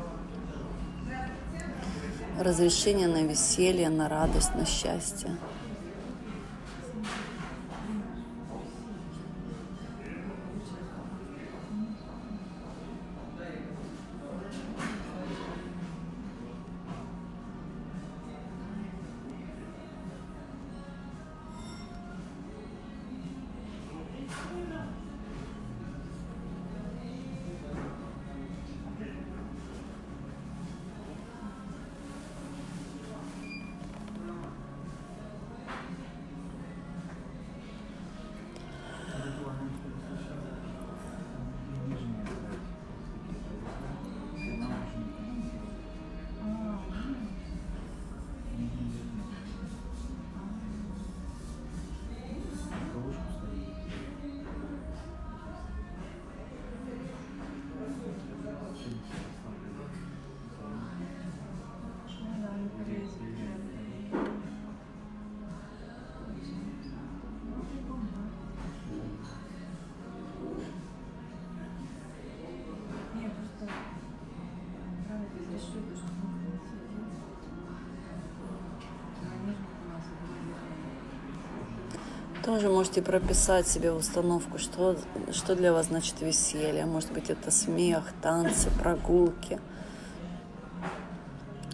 Разрешение 2.38 3.08
на 3.08 3.22
веселье, 3.22 3.88
на 3.88 4.08
радость, 4.08 4.54
на 4.54 4.66
счастье. 4.66 5.30
Тоже 82.58 82.70
можете 82.70 83.02
прописать 83.02 83.68
себе 83.68 83.92
установку, 83.92 84.58
что, 84.58 84.96
что 85.30 85.54
для 85.54 85.72
вас 85.72 85.86
значит 85.86 86.20
веселье. 86.20 86.86
Может 86.86 87.12
быть, 87.12 87.30
это 87.30 87.52
смех, 87.52 88.02
танцы, 88.20 88.68
прогулки. 88.82 89.60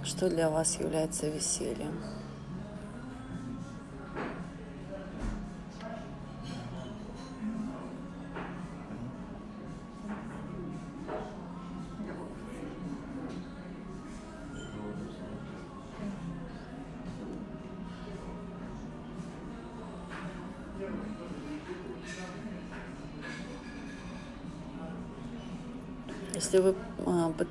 Что 0.05 0.29
для 0.29 0.51
вас 0.51 0.79
является 0.79 1.27
весельем? 1.31 2.03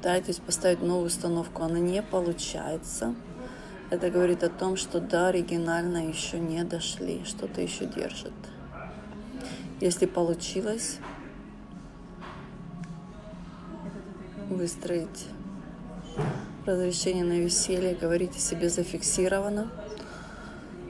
Пытаетесь 0.03 0.39
поставить 0.39 0.81
новую 0.81 1.05
установку, 1.05 1.63
она 1.63 1.79
не 1.79 2.01
получается, 2.01 3.15
это 3.89 4.09
говорит 4.09 4.43
о 4.43 4.49
том, 4.49 4.75
что 4.75 4.99
до 4.99 5.27
оригинально 5.27 6.09
еще 6.09 6.39
не 6.39 6.61
дошли, 6.65 7.23
что-то 7.23 7.61
еще 7.61 7.85
держит. 7.85 8.33
Если 9.79 10.05
получилось 10.05 10.97
выстроить 14.49 15.27
разрешение 16.65 17.23
на 17.23 17.39
веселье, 17.39 17.95
говорите 17.95 18.39
себе 18.39 18.67
зафиксировано. 18.67 19.71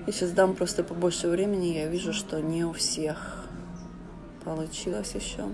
И 0.08 0.12
сейчас 0.12 0.32
дам 0.32 0.56
просто 0.56 0.84
побольше 0.84 1.28
времени, 1.28 1.68
я 1.68 1.88
вижу, 1.88 2.14
что 2.14 2.42
не 2.42 2.66
у 2.66 2.74
всех 2.74 3.46
получилось 4.44 5.14
еще. 5.14 5.46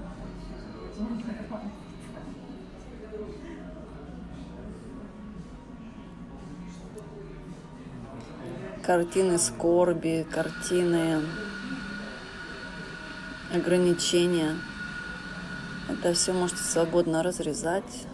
Картины 8.90 9.38
скорби, 9.38 10.26
картины 10.32 11.22
ограничения. 13.54 14.56
Это 15.88 16.16
все 16.16 16.34
можете 16.34 16.64
свободно 16.64 17.22
разрезать. 17.22 18.08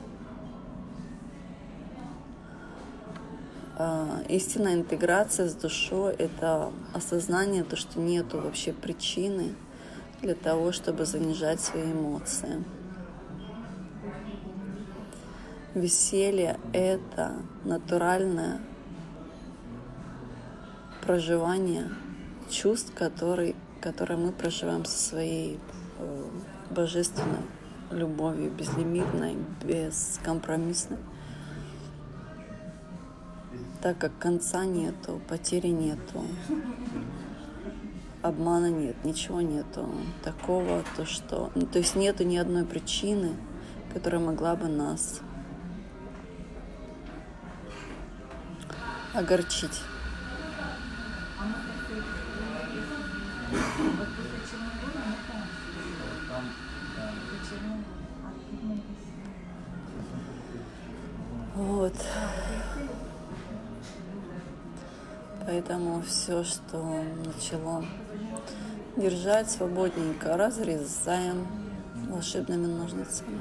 А, 3.77 4.21
истинная 4.27 4.73
интеграция 4.73 5.47
с 5.47 5.53
душой– 5.53 6.13
это 6.17 6.73
осознание, 6.93 7.63
то, 7.63 7.77
что 7.77 8.01
нету 8.01 8.41
вообще 8.41 8.73
причины 8.73 9.55
для 10.21 10.35
того, 10.35 10.73
чтобы 10.73 11.05
занижать 11.05 11.61
свои 11.61 11.85
эмоции. 11.85 12.65
Веселье– 15.73 16.59
это 16.73 17.31
натуральное 17.63 18.59
проживание 21.05 21.89
чувств, 22.49 22.93
которые, 22.93 23.55
которые 23.81 24.17
мы 24.17 24.31
проживаем 24.31 24.85
со 24.85 24.97
своей 24.97 25.59
э, 25.99 26.25
божественной 26.71 27.43
любовью 27.91 28.51
безлимитной, 28.51 29.37
бескомпромиссной. 29.63 30.97
Так 33.81 33.99
как 33.99 34.17
конца 34.17 34.65
нету, 34.65 35.21
потери 35.27 35.67
нету, 35.67 36.25
обмана 38.23 38.71
нет, 38.71 38.95
ничего 39.03 39.41
нету 39.41 39.87
такого, 40.23 40.83
то 40.97 41.05
что, 41.05 41.51
ну, 41.53 41.67
то 41.67 41.77
есть 41.77 41.95
нету 41.95 42.23
ни 42.23 42.37
одной 42.37 42.65
причины, 42.65 43.35
которая 43.93 44.21
могла 44.21 44.55
бы 44.55 44.67
нас 44.67 45.21
огорчить. 49.13 49.79
Вот. 61.55 61.93
Поэтому 65.45 66.01
все, 66.01 66.43
что 66.43 67.03
начало 67.23 67.85
держать 68.97 69.49
свободненько, 69.49 70.35
разрезаем 70.35 71.47
волшебными 72.09 72.65
ножницами. 72.65 73.39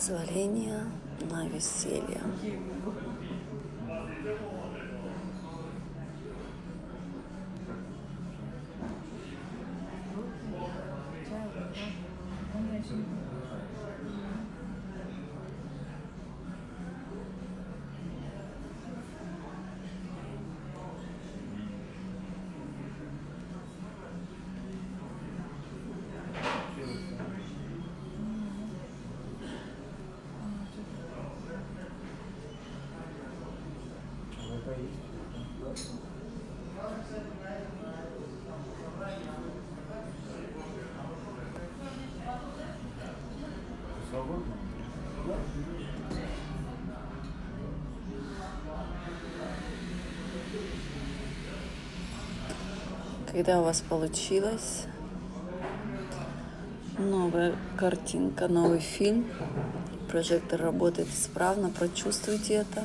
Позволение 0.00 0.86
на 1.30 1.46
веселье. 1.46 2.22
Когда 53.40 53.58
у 53.58 53.64
вас 53.64 53.80
получилось, 53.80 54.82
новая 56.98 57.54
картинка, 57.78 58.48
новый 58.48 58.80
фильм, 58.80 59.24
прожектор 60.10 60.60
работает 60.60 61.08
исправно, 61.08 61.70
прочувствуйте 61.70 62.52
это. 62.56 62.84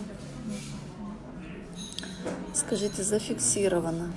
Скажите, 2.54 3.04
зафиксировано. 3.04 4.14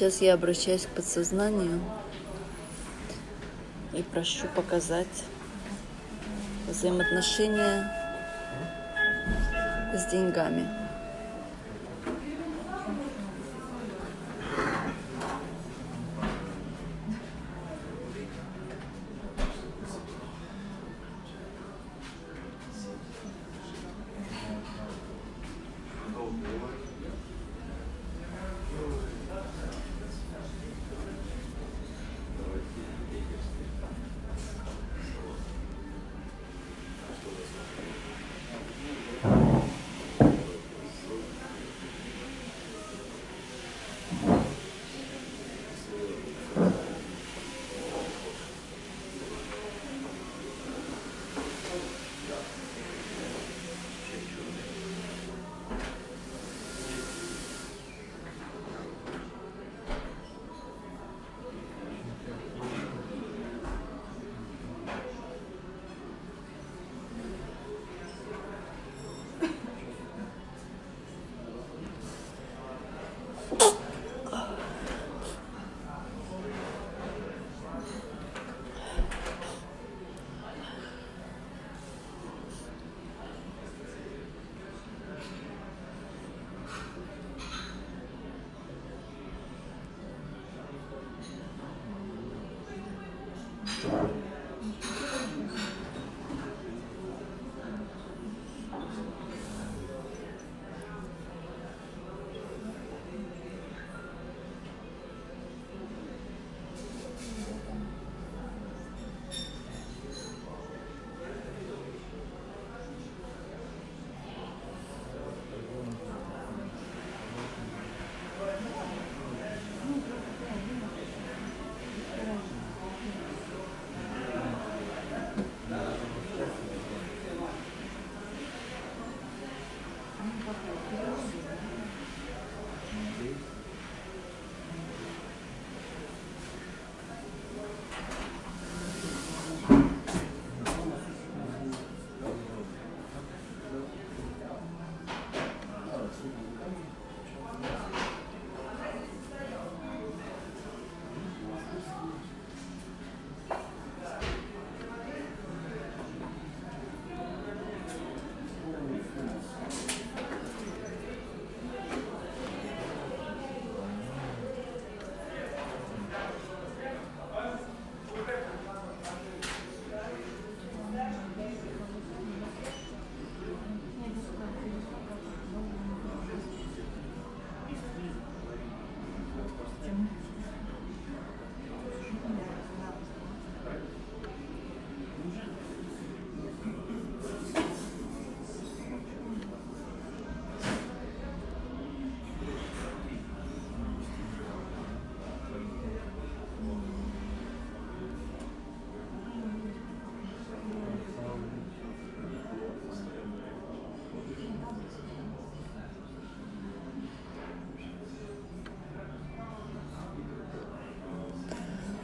Сейчас 0.00 0.22
я 0.22 0.32
обращаюсь 0.32 0.86
к 0.86 0.88
подсознанию 0.88 1.78
и 3.92 4.00
прошу 4.00 4.46
показать 4.56 5.24
взаимоотношения 6.66 7.86
с 9.92 10.10
деньгами. 10.10 10.66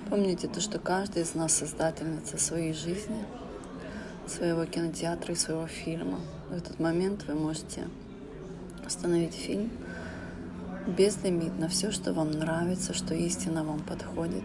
Помните 0.09 0.47
то, 0.47 0.61
что 0.61 0.79
каждый 0.79 1.23
из 1.23 1.35
нас 1.35 1.53
создательница 1.53 2.39
своей 2.39 2.73
жизни, 2.73 3.25
своего 4.27 4.65
кинотеатра 4.65 5.33
и 5.33 5.37
своего 5.37 5.67
фильма. 5.67 6.21
В 6.49 6.53
этот 6.53 6.79
момент 6.79 7.25
вы 7.27 7.35
можете 7.35 7.89
остановить 8.85 9.35
фильм 9.35 9.71
безлимитно, 10.87 11.69
все, 11.69 11.91
что 11.91 12.13
вам 12.13 12.31
нравится, 12.31 12.95
что 12.95 13.15
истинно 13.15 13.65
вам 13.65 13.81
подходит. 13.81 14.45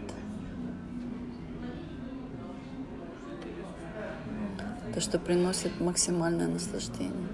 То, 4.92 5.00
что 5.00 5.20
приносит 5.20 5.80
максимальное 5.80 6.48
наслаждение. 6.48 7.28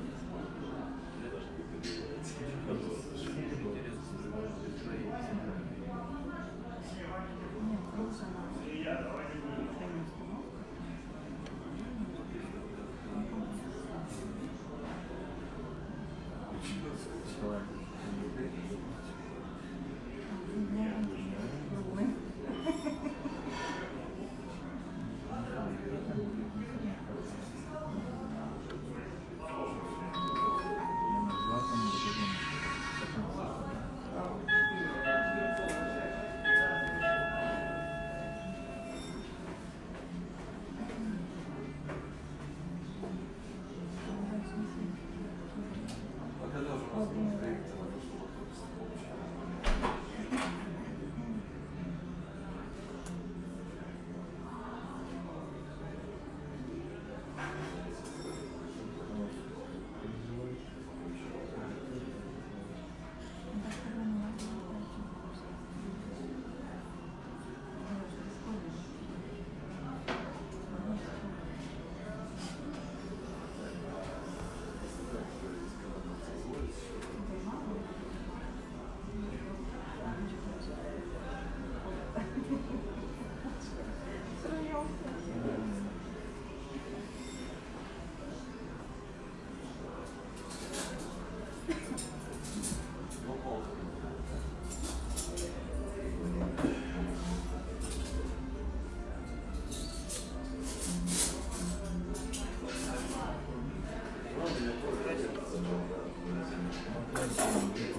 ん? 107.29 107.98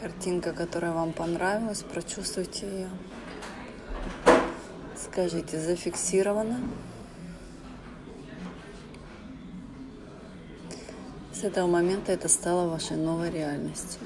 Картинка, 0.00 0.52
которая 0.52 0.92
вам 0.92 1.12
понравилась, 1.12 1.82
прочувствуйте 1.82 2.66
ее. 2.66 2.88
Скажите, 4.96 5.60
зафиксировано. 5.60 6.58
С 11.34 11.44
этого 11.44 11.66
момента 11.66 12.12
это 12.12 12.28
стало 12.28 12.68
вашей 12.68 12.96
новой 12.96 13.30
реальностью. 13.30 14.00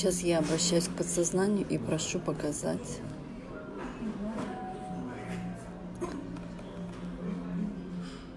Сейчас 0.00 0.22
я 0.22 0.38
обращаюсь 0.38 0.88
к 0.88 0.92
подсознанию 0.92 1.66
и 1.68 1.76
прошу 1.76 2.20
показать 2.20 3.02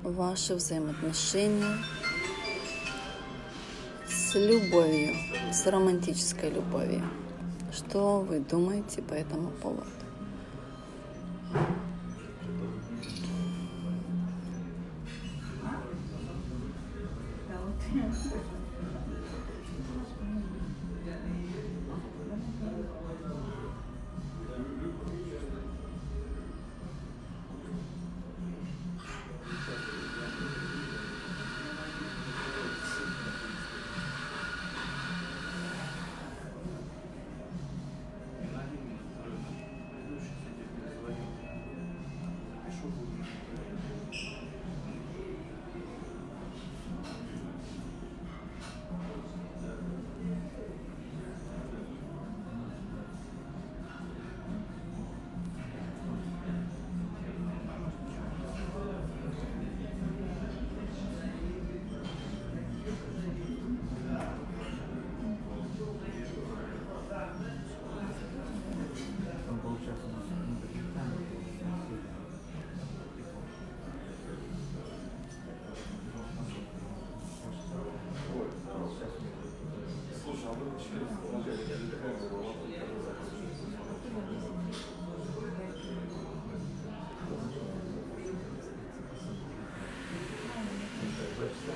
ваши 0.02 0.56
взаимоотношения 0.56 1.77
с 4.06 4.35
любовью, 4.35 5.15
с 5.53 5.65
романтической 5.65 6.49
любовью. 6.49 7.02
Что 7.72 8.19
вы 8.19 8.41
думаете 8.41 9.02
по 9.02 9.14
этому 9.14 9.48
поводу? 9.61 10.02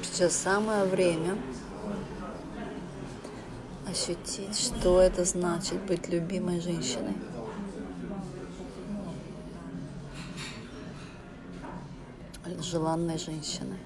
Сейчас 0.03 0.35
самое 0.35 0.85
время 0.85 1.37
ощутить, 3.87 4.57
что 4.57 4.99
это 4.99 5.25
значит 5.25 5.81
быть 5.85 6.09
любимой 6.09 6.59
женщиной. 6.59 7.15
Желанной 12.59 13.17
женщиной. 13.17 13.77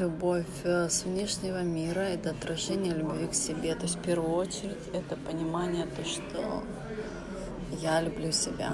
Любовь 0.00 0.46
э, 0.64 0.88
с 0.88 1.04
внешнего 1.04 1.62
мира– 1.62 2.00
это 2.00 2.30
отражение 2.30 2.94
любви 2.94 3.26
к 3.26 3.34
себе. 3.34 3.74
То 3.74 3.82
есть 3.82 3.96
в 3.96 4.00
первую 4.00 4.32
очередь 4.32 4.78
это 4.94 5.16
понимание, 5.16 5.86
то, 5.86 6.04
что 6.04 6.64
я 7.80 8.00
люблю 8.00 8.32
себя. 8.32 8.72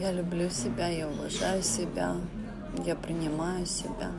Я 0.00 0.12
люблю 0.12 0.48
себя, 0.50 0.88
я 0.88 1.08
уважаю 1.08 1.62
себя, 1.62 2.16
я 2.84 2.96
принимаю 2.96 3.66
себя. 3.66 4.10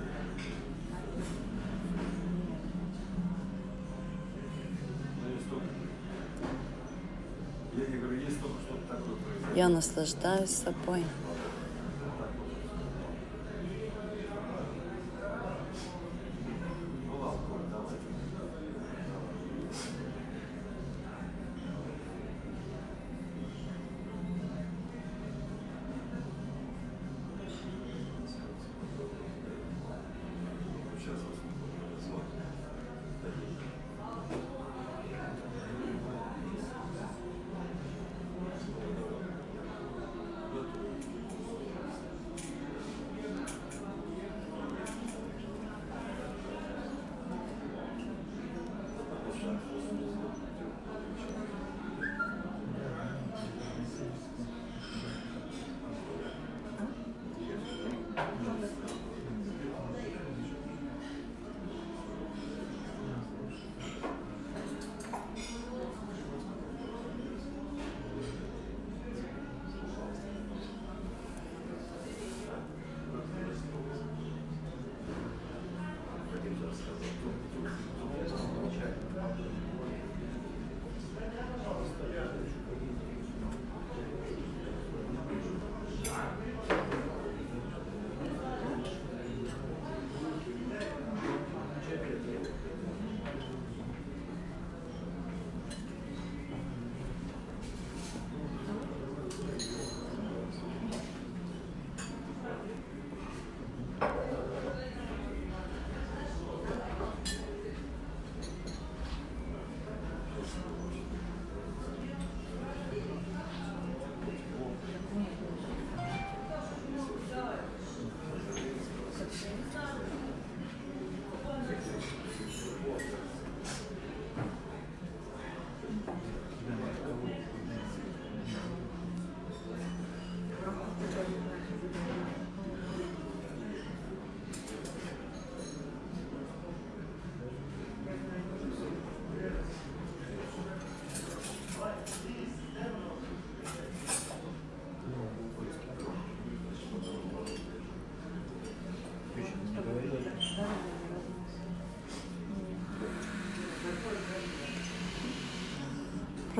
Я 9.56 9.68
наслаждаюсь 9.68 10.50
собой. 10.50 11.04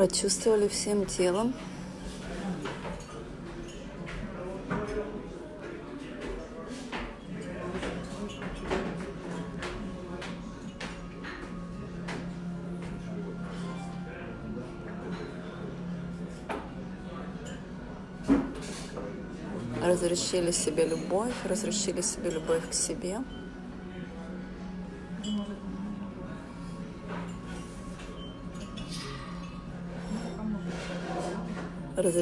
Прочувствовали 0.02 0.68
всем 0.68 1.06
телом. 1.06 1.54
Разрешили 19.84 20.50
себе 20.50 20.88
любовь, 20.88 21.32
разрешили 21.48 22.02
себе 22.02 22.32
любовь 22.32 22.68
к 22.68 22.74
себе. 22.74 23.20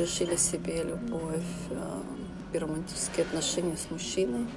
Разрешили 0.09 0.35
себе 0.37 0.83
любовь 0.83 1.43
э, 1.69 2.57
романтические 2.57 3.25
отношения 3.25 3.77
с 3.77 3.91
мужчиной. 3.91 4.47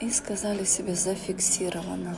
И 0.00 0.10
сказали 0.10 0.64
себе 0.64 0.94
зафиксировано. 0.94 2.16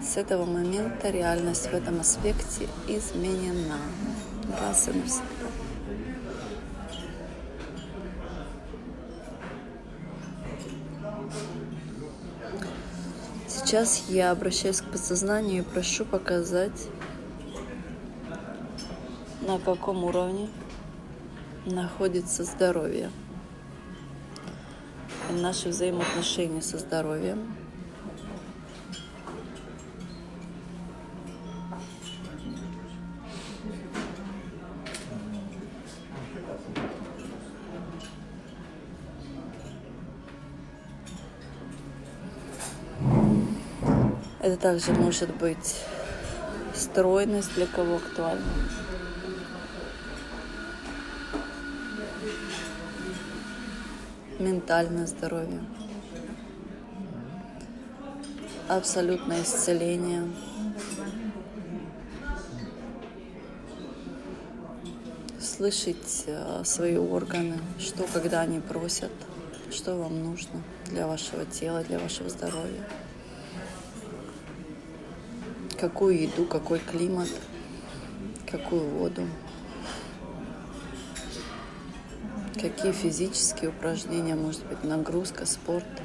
С 0.00 0.07
этого 0.18 0.44
момента 0.44 1.10
реальность 1.10 1.70
в 1.70 1.74
этом 1.74 2.00
аспекте 2.00 2.68
изменена. 2.88 3.78
Раз 4.60 4.88
и 4.88 4.92
навсегда. 4.92 5.24
Сейчас 13.46 14.04
я 14.08 14.30
обращаюсь 14.30 14.80
к 14.80 14.90
подсознанию 14.90 15.62
и 15.62 15.66
прошу 15.66 16.04
показать, 16.04 16.88
на 19.40 19.58
каком 19.58 20.04
уровне 20.04 20.48
находится 21.64 22.44
здоровье. 22.44 23.10
Наши 25.30 25.68
взаимоотношения 25.68 26.62
со 26.62 26.78
здоровьем– 26.78 27.54
также 44.60 44.92
может 44.92 45.34
быть 45.36 45.76
стройность, 46.74 47.54
для 47.54 47.66
кого 47.66 47.96
актуальна. 47.96 48.42
Ментальное 54.38 55.06
здоровье. 55.06 55.60
Абсолютное 58.68 59.42
исцеление. 59.42 60.24
Слышать 65.40 66.24
э, 66.26 66.62
свои 66.64 66.96
органы, 66.96 67.58
что 67.80 68.04
когда 68.12 68.42
они 68.42 68.60
просят, 68.60 69.10
что 69.72 69.96
вам 69.96 70.22
нужно 70.22 70.62
для 70.86 71.08
вашего 71.08 71.44
тела, 71.46 71.82
для 71.82 71.98
вашего 71.98 72.28
здоровья 72.28 72.84
какую 75.78 76.20
еду, 76.20 76.44
какой 76.44 76.80
климат, 76.80 77.28
какую 78.50 78.88
воду, 78.88 79.22
какие 82.54 82.92
физические 82.92 83.70
упражнения, 83.70 84.34
может 84.34 84.66
быть, 84.66 84.82
нагрузка, 84.84 85.46
спорт– 85.46 85.86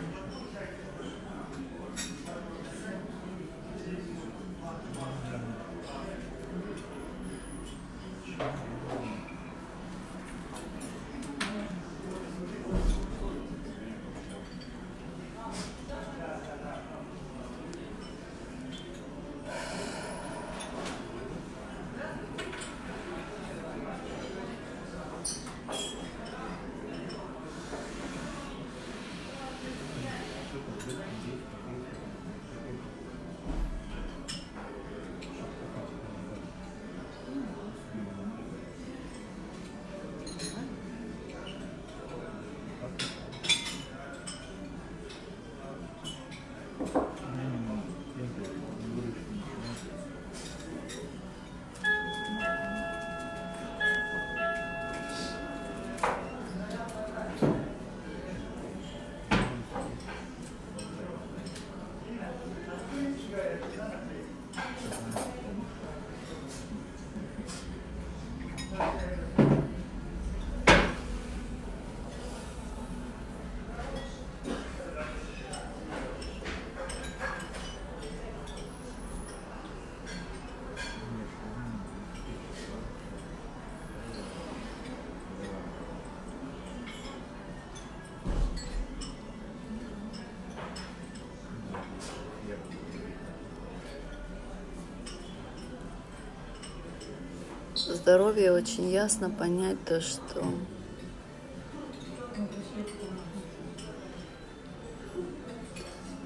здоровье 98.14 98.52
очень 98.52 98.91
ясно 98.91 99.27
понять 99.31 99.84
то, 99.85 99.99
что 99.99 100.45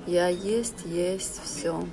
я 0.05 0.27
есть, 0.27 0.83
есть 0.83 1.41
все. 1.41 1.87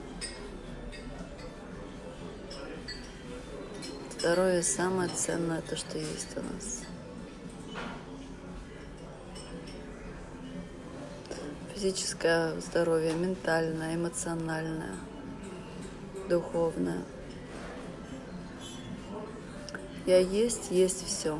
Здоровье 4.18 4.64
самое 4.64 5.08
ценное, 5.10 5.62
то, 5.62 5.76
что 5.76 5.96
есть 5.96 6.36
у 6.36 6.40
нас. 6.40 6.82
Физическое 11.72 12.60
здоровье, 12.60 13.14
ментальное, 13.14 13.94
эмоциональное, 13.94 14.96
духовное– 16.28 17.03
я 20.06 20.18
есть, 20.18 20.70
есть 20.70 21.06
все. 21.06 21.38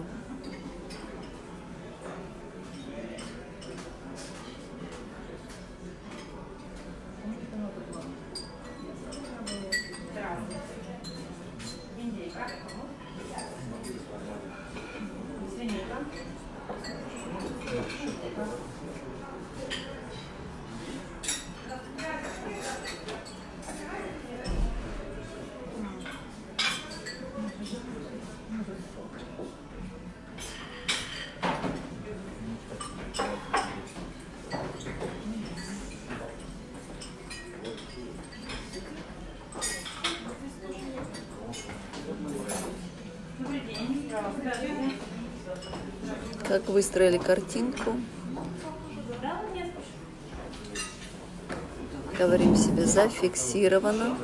Как 46.47 46.63
выстроили 46.75 47.19
картинку. 47.19 47.93
Говорим 52.19 52.57
себе 52.57 52.85
зафиксировано. 52.85 54.17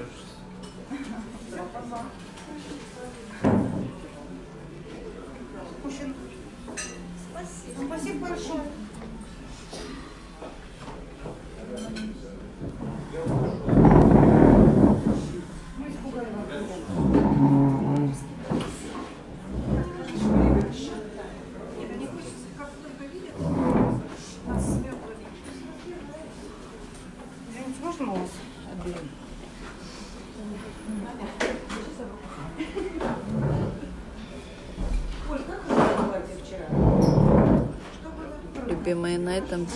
Любимые, 38.91 39.19
на 39.21 39.39
этом 39.39 39.69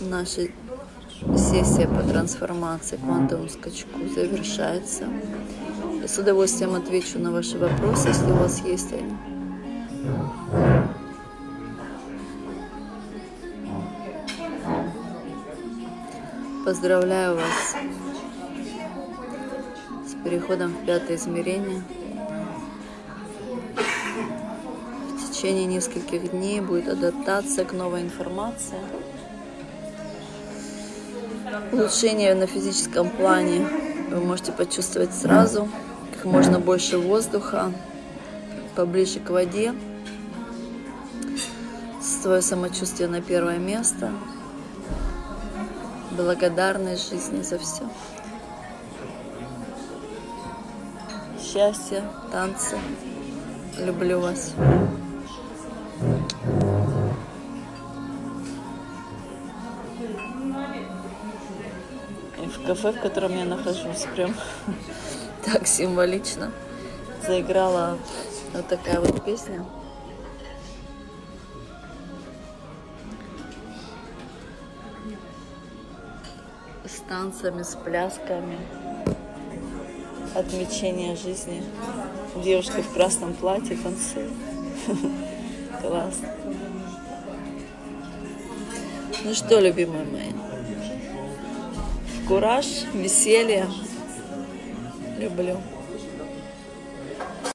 наша 0.00 0.48
сессия 1.36 1.86
по 1.86 2.02
трансформации, 2.02 2.96
квантовому 2.96 3.48
скачку 3.48 4.00
завершается. 4.12 5.04
Я 6.02 6.08
с 6.08 6.18
удовольствием 6.18 6.74
отвечу 6.74 7.20
на 7.20 7.30
ваши 7.30 7.56
вопросы, 7.56 8.08
если 8.08 8.32
у 8.32 8.34
вас 8.34 8.60
есть 8.64 8.92
они. 8.92 9.14
Поздравляю 16.64 17.36
вас 17.36 17.76
с 20.08 20.24
переходом 20.24 20.72
в 20.72 20.84
пятое 20.84 21.18
измерение. 21.18 21.84
Течение 25.44 25.66
нескольких 25.66 26.30
дней 26.30 26.62
будет 26.62 26.88
адаптация 26.88 27.66
к 27.66 27.74
новой 27.74 28.00
информации. 28.00 28.78
Улучшение 31.70 32.34
на 32.34 32.46
физическом 32.46 33.10
плане 33.10 33.68
вы 34.10 34.20
можете 34.20 34.52
почувствовать 34.52 35.12
сразу, 35.12 35.68
как 36.14 36.24
можно 36.24 36.58
больше 36.58 36.96
воздуха, 36.96 37.70
поближе 38.74 39.20
к 39.20 39.28
воде, 39.28 39.74
свое 42.00 42.40
самочувствие 42.40 43.10
на 43.10 43.20
первое 43.20 43.58
место– 43.58 44.12
благодарность 46.16 47.10
жизни 47.10 47.42
за 47.42 47.58
все. 47.58 47.82
Счастье, 51.38 52.02
танцы. 52.32 52.78
Люблю 53.78 54.20
вас. 54.20 54.54
Кафе, 62.66 62.92
в 62.92 63.00
котором 63.00 63.36
я 63.36 63.44
нахожусь, 63.44 64.06
прям 64.14 64.34
так 65.44 65.66
символично 65.66 66.50
заиграла 67.26 67.98
вот 68.52 68.68
такая 68.68 69.00
вот 69.00 69.24
песня. 69.24 69.64
с 76.86 77.00
танцами, 77.08 77.62
с 77.62 77.74
плясками, 77.76 78.58
отмечение 80.34 81.16
жизни. 81.16 81.62
Девушка 82.36 82.82
в 82.82 82.92
красном 82.92 83.32
платье 83.34 83.76
танцует. 83.76 84.30
Классно. 85.80 86.28
Ну 89.24 89.34
что, 89.34 89.58
любимые 89.60 90.04
мои, 90.04 90.32
кураж, 92.26 92.66
веселье. 92.94 93.66
Люблю. 95.18 95.58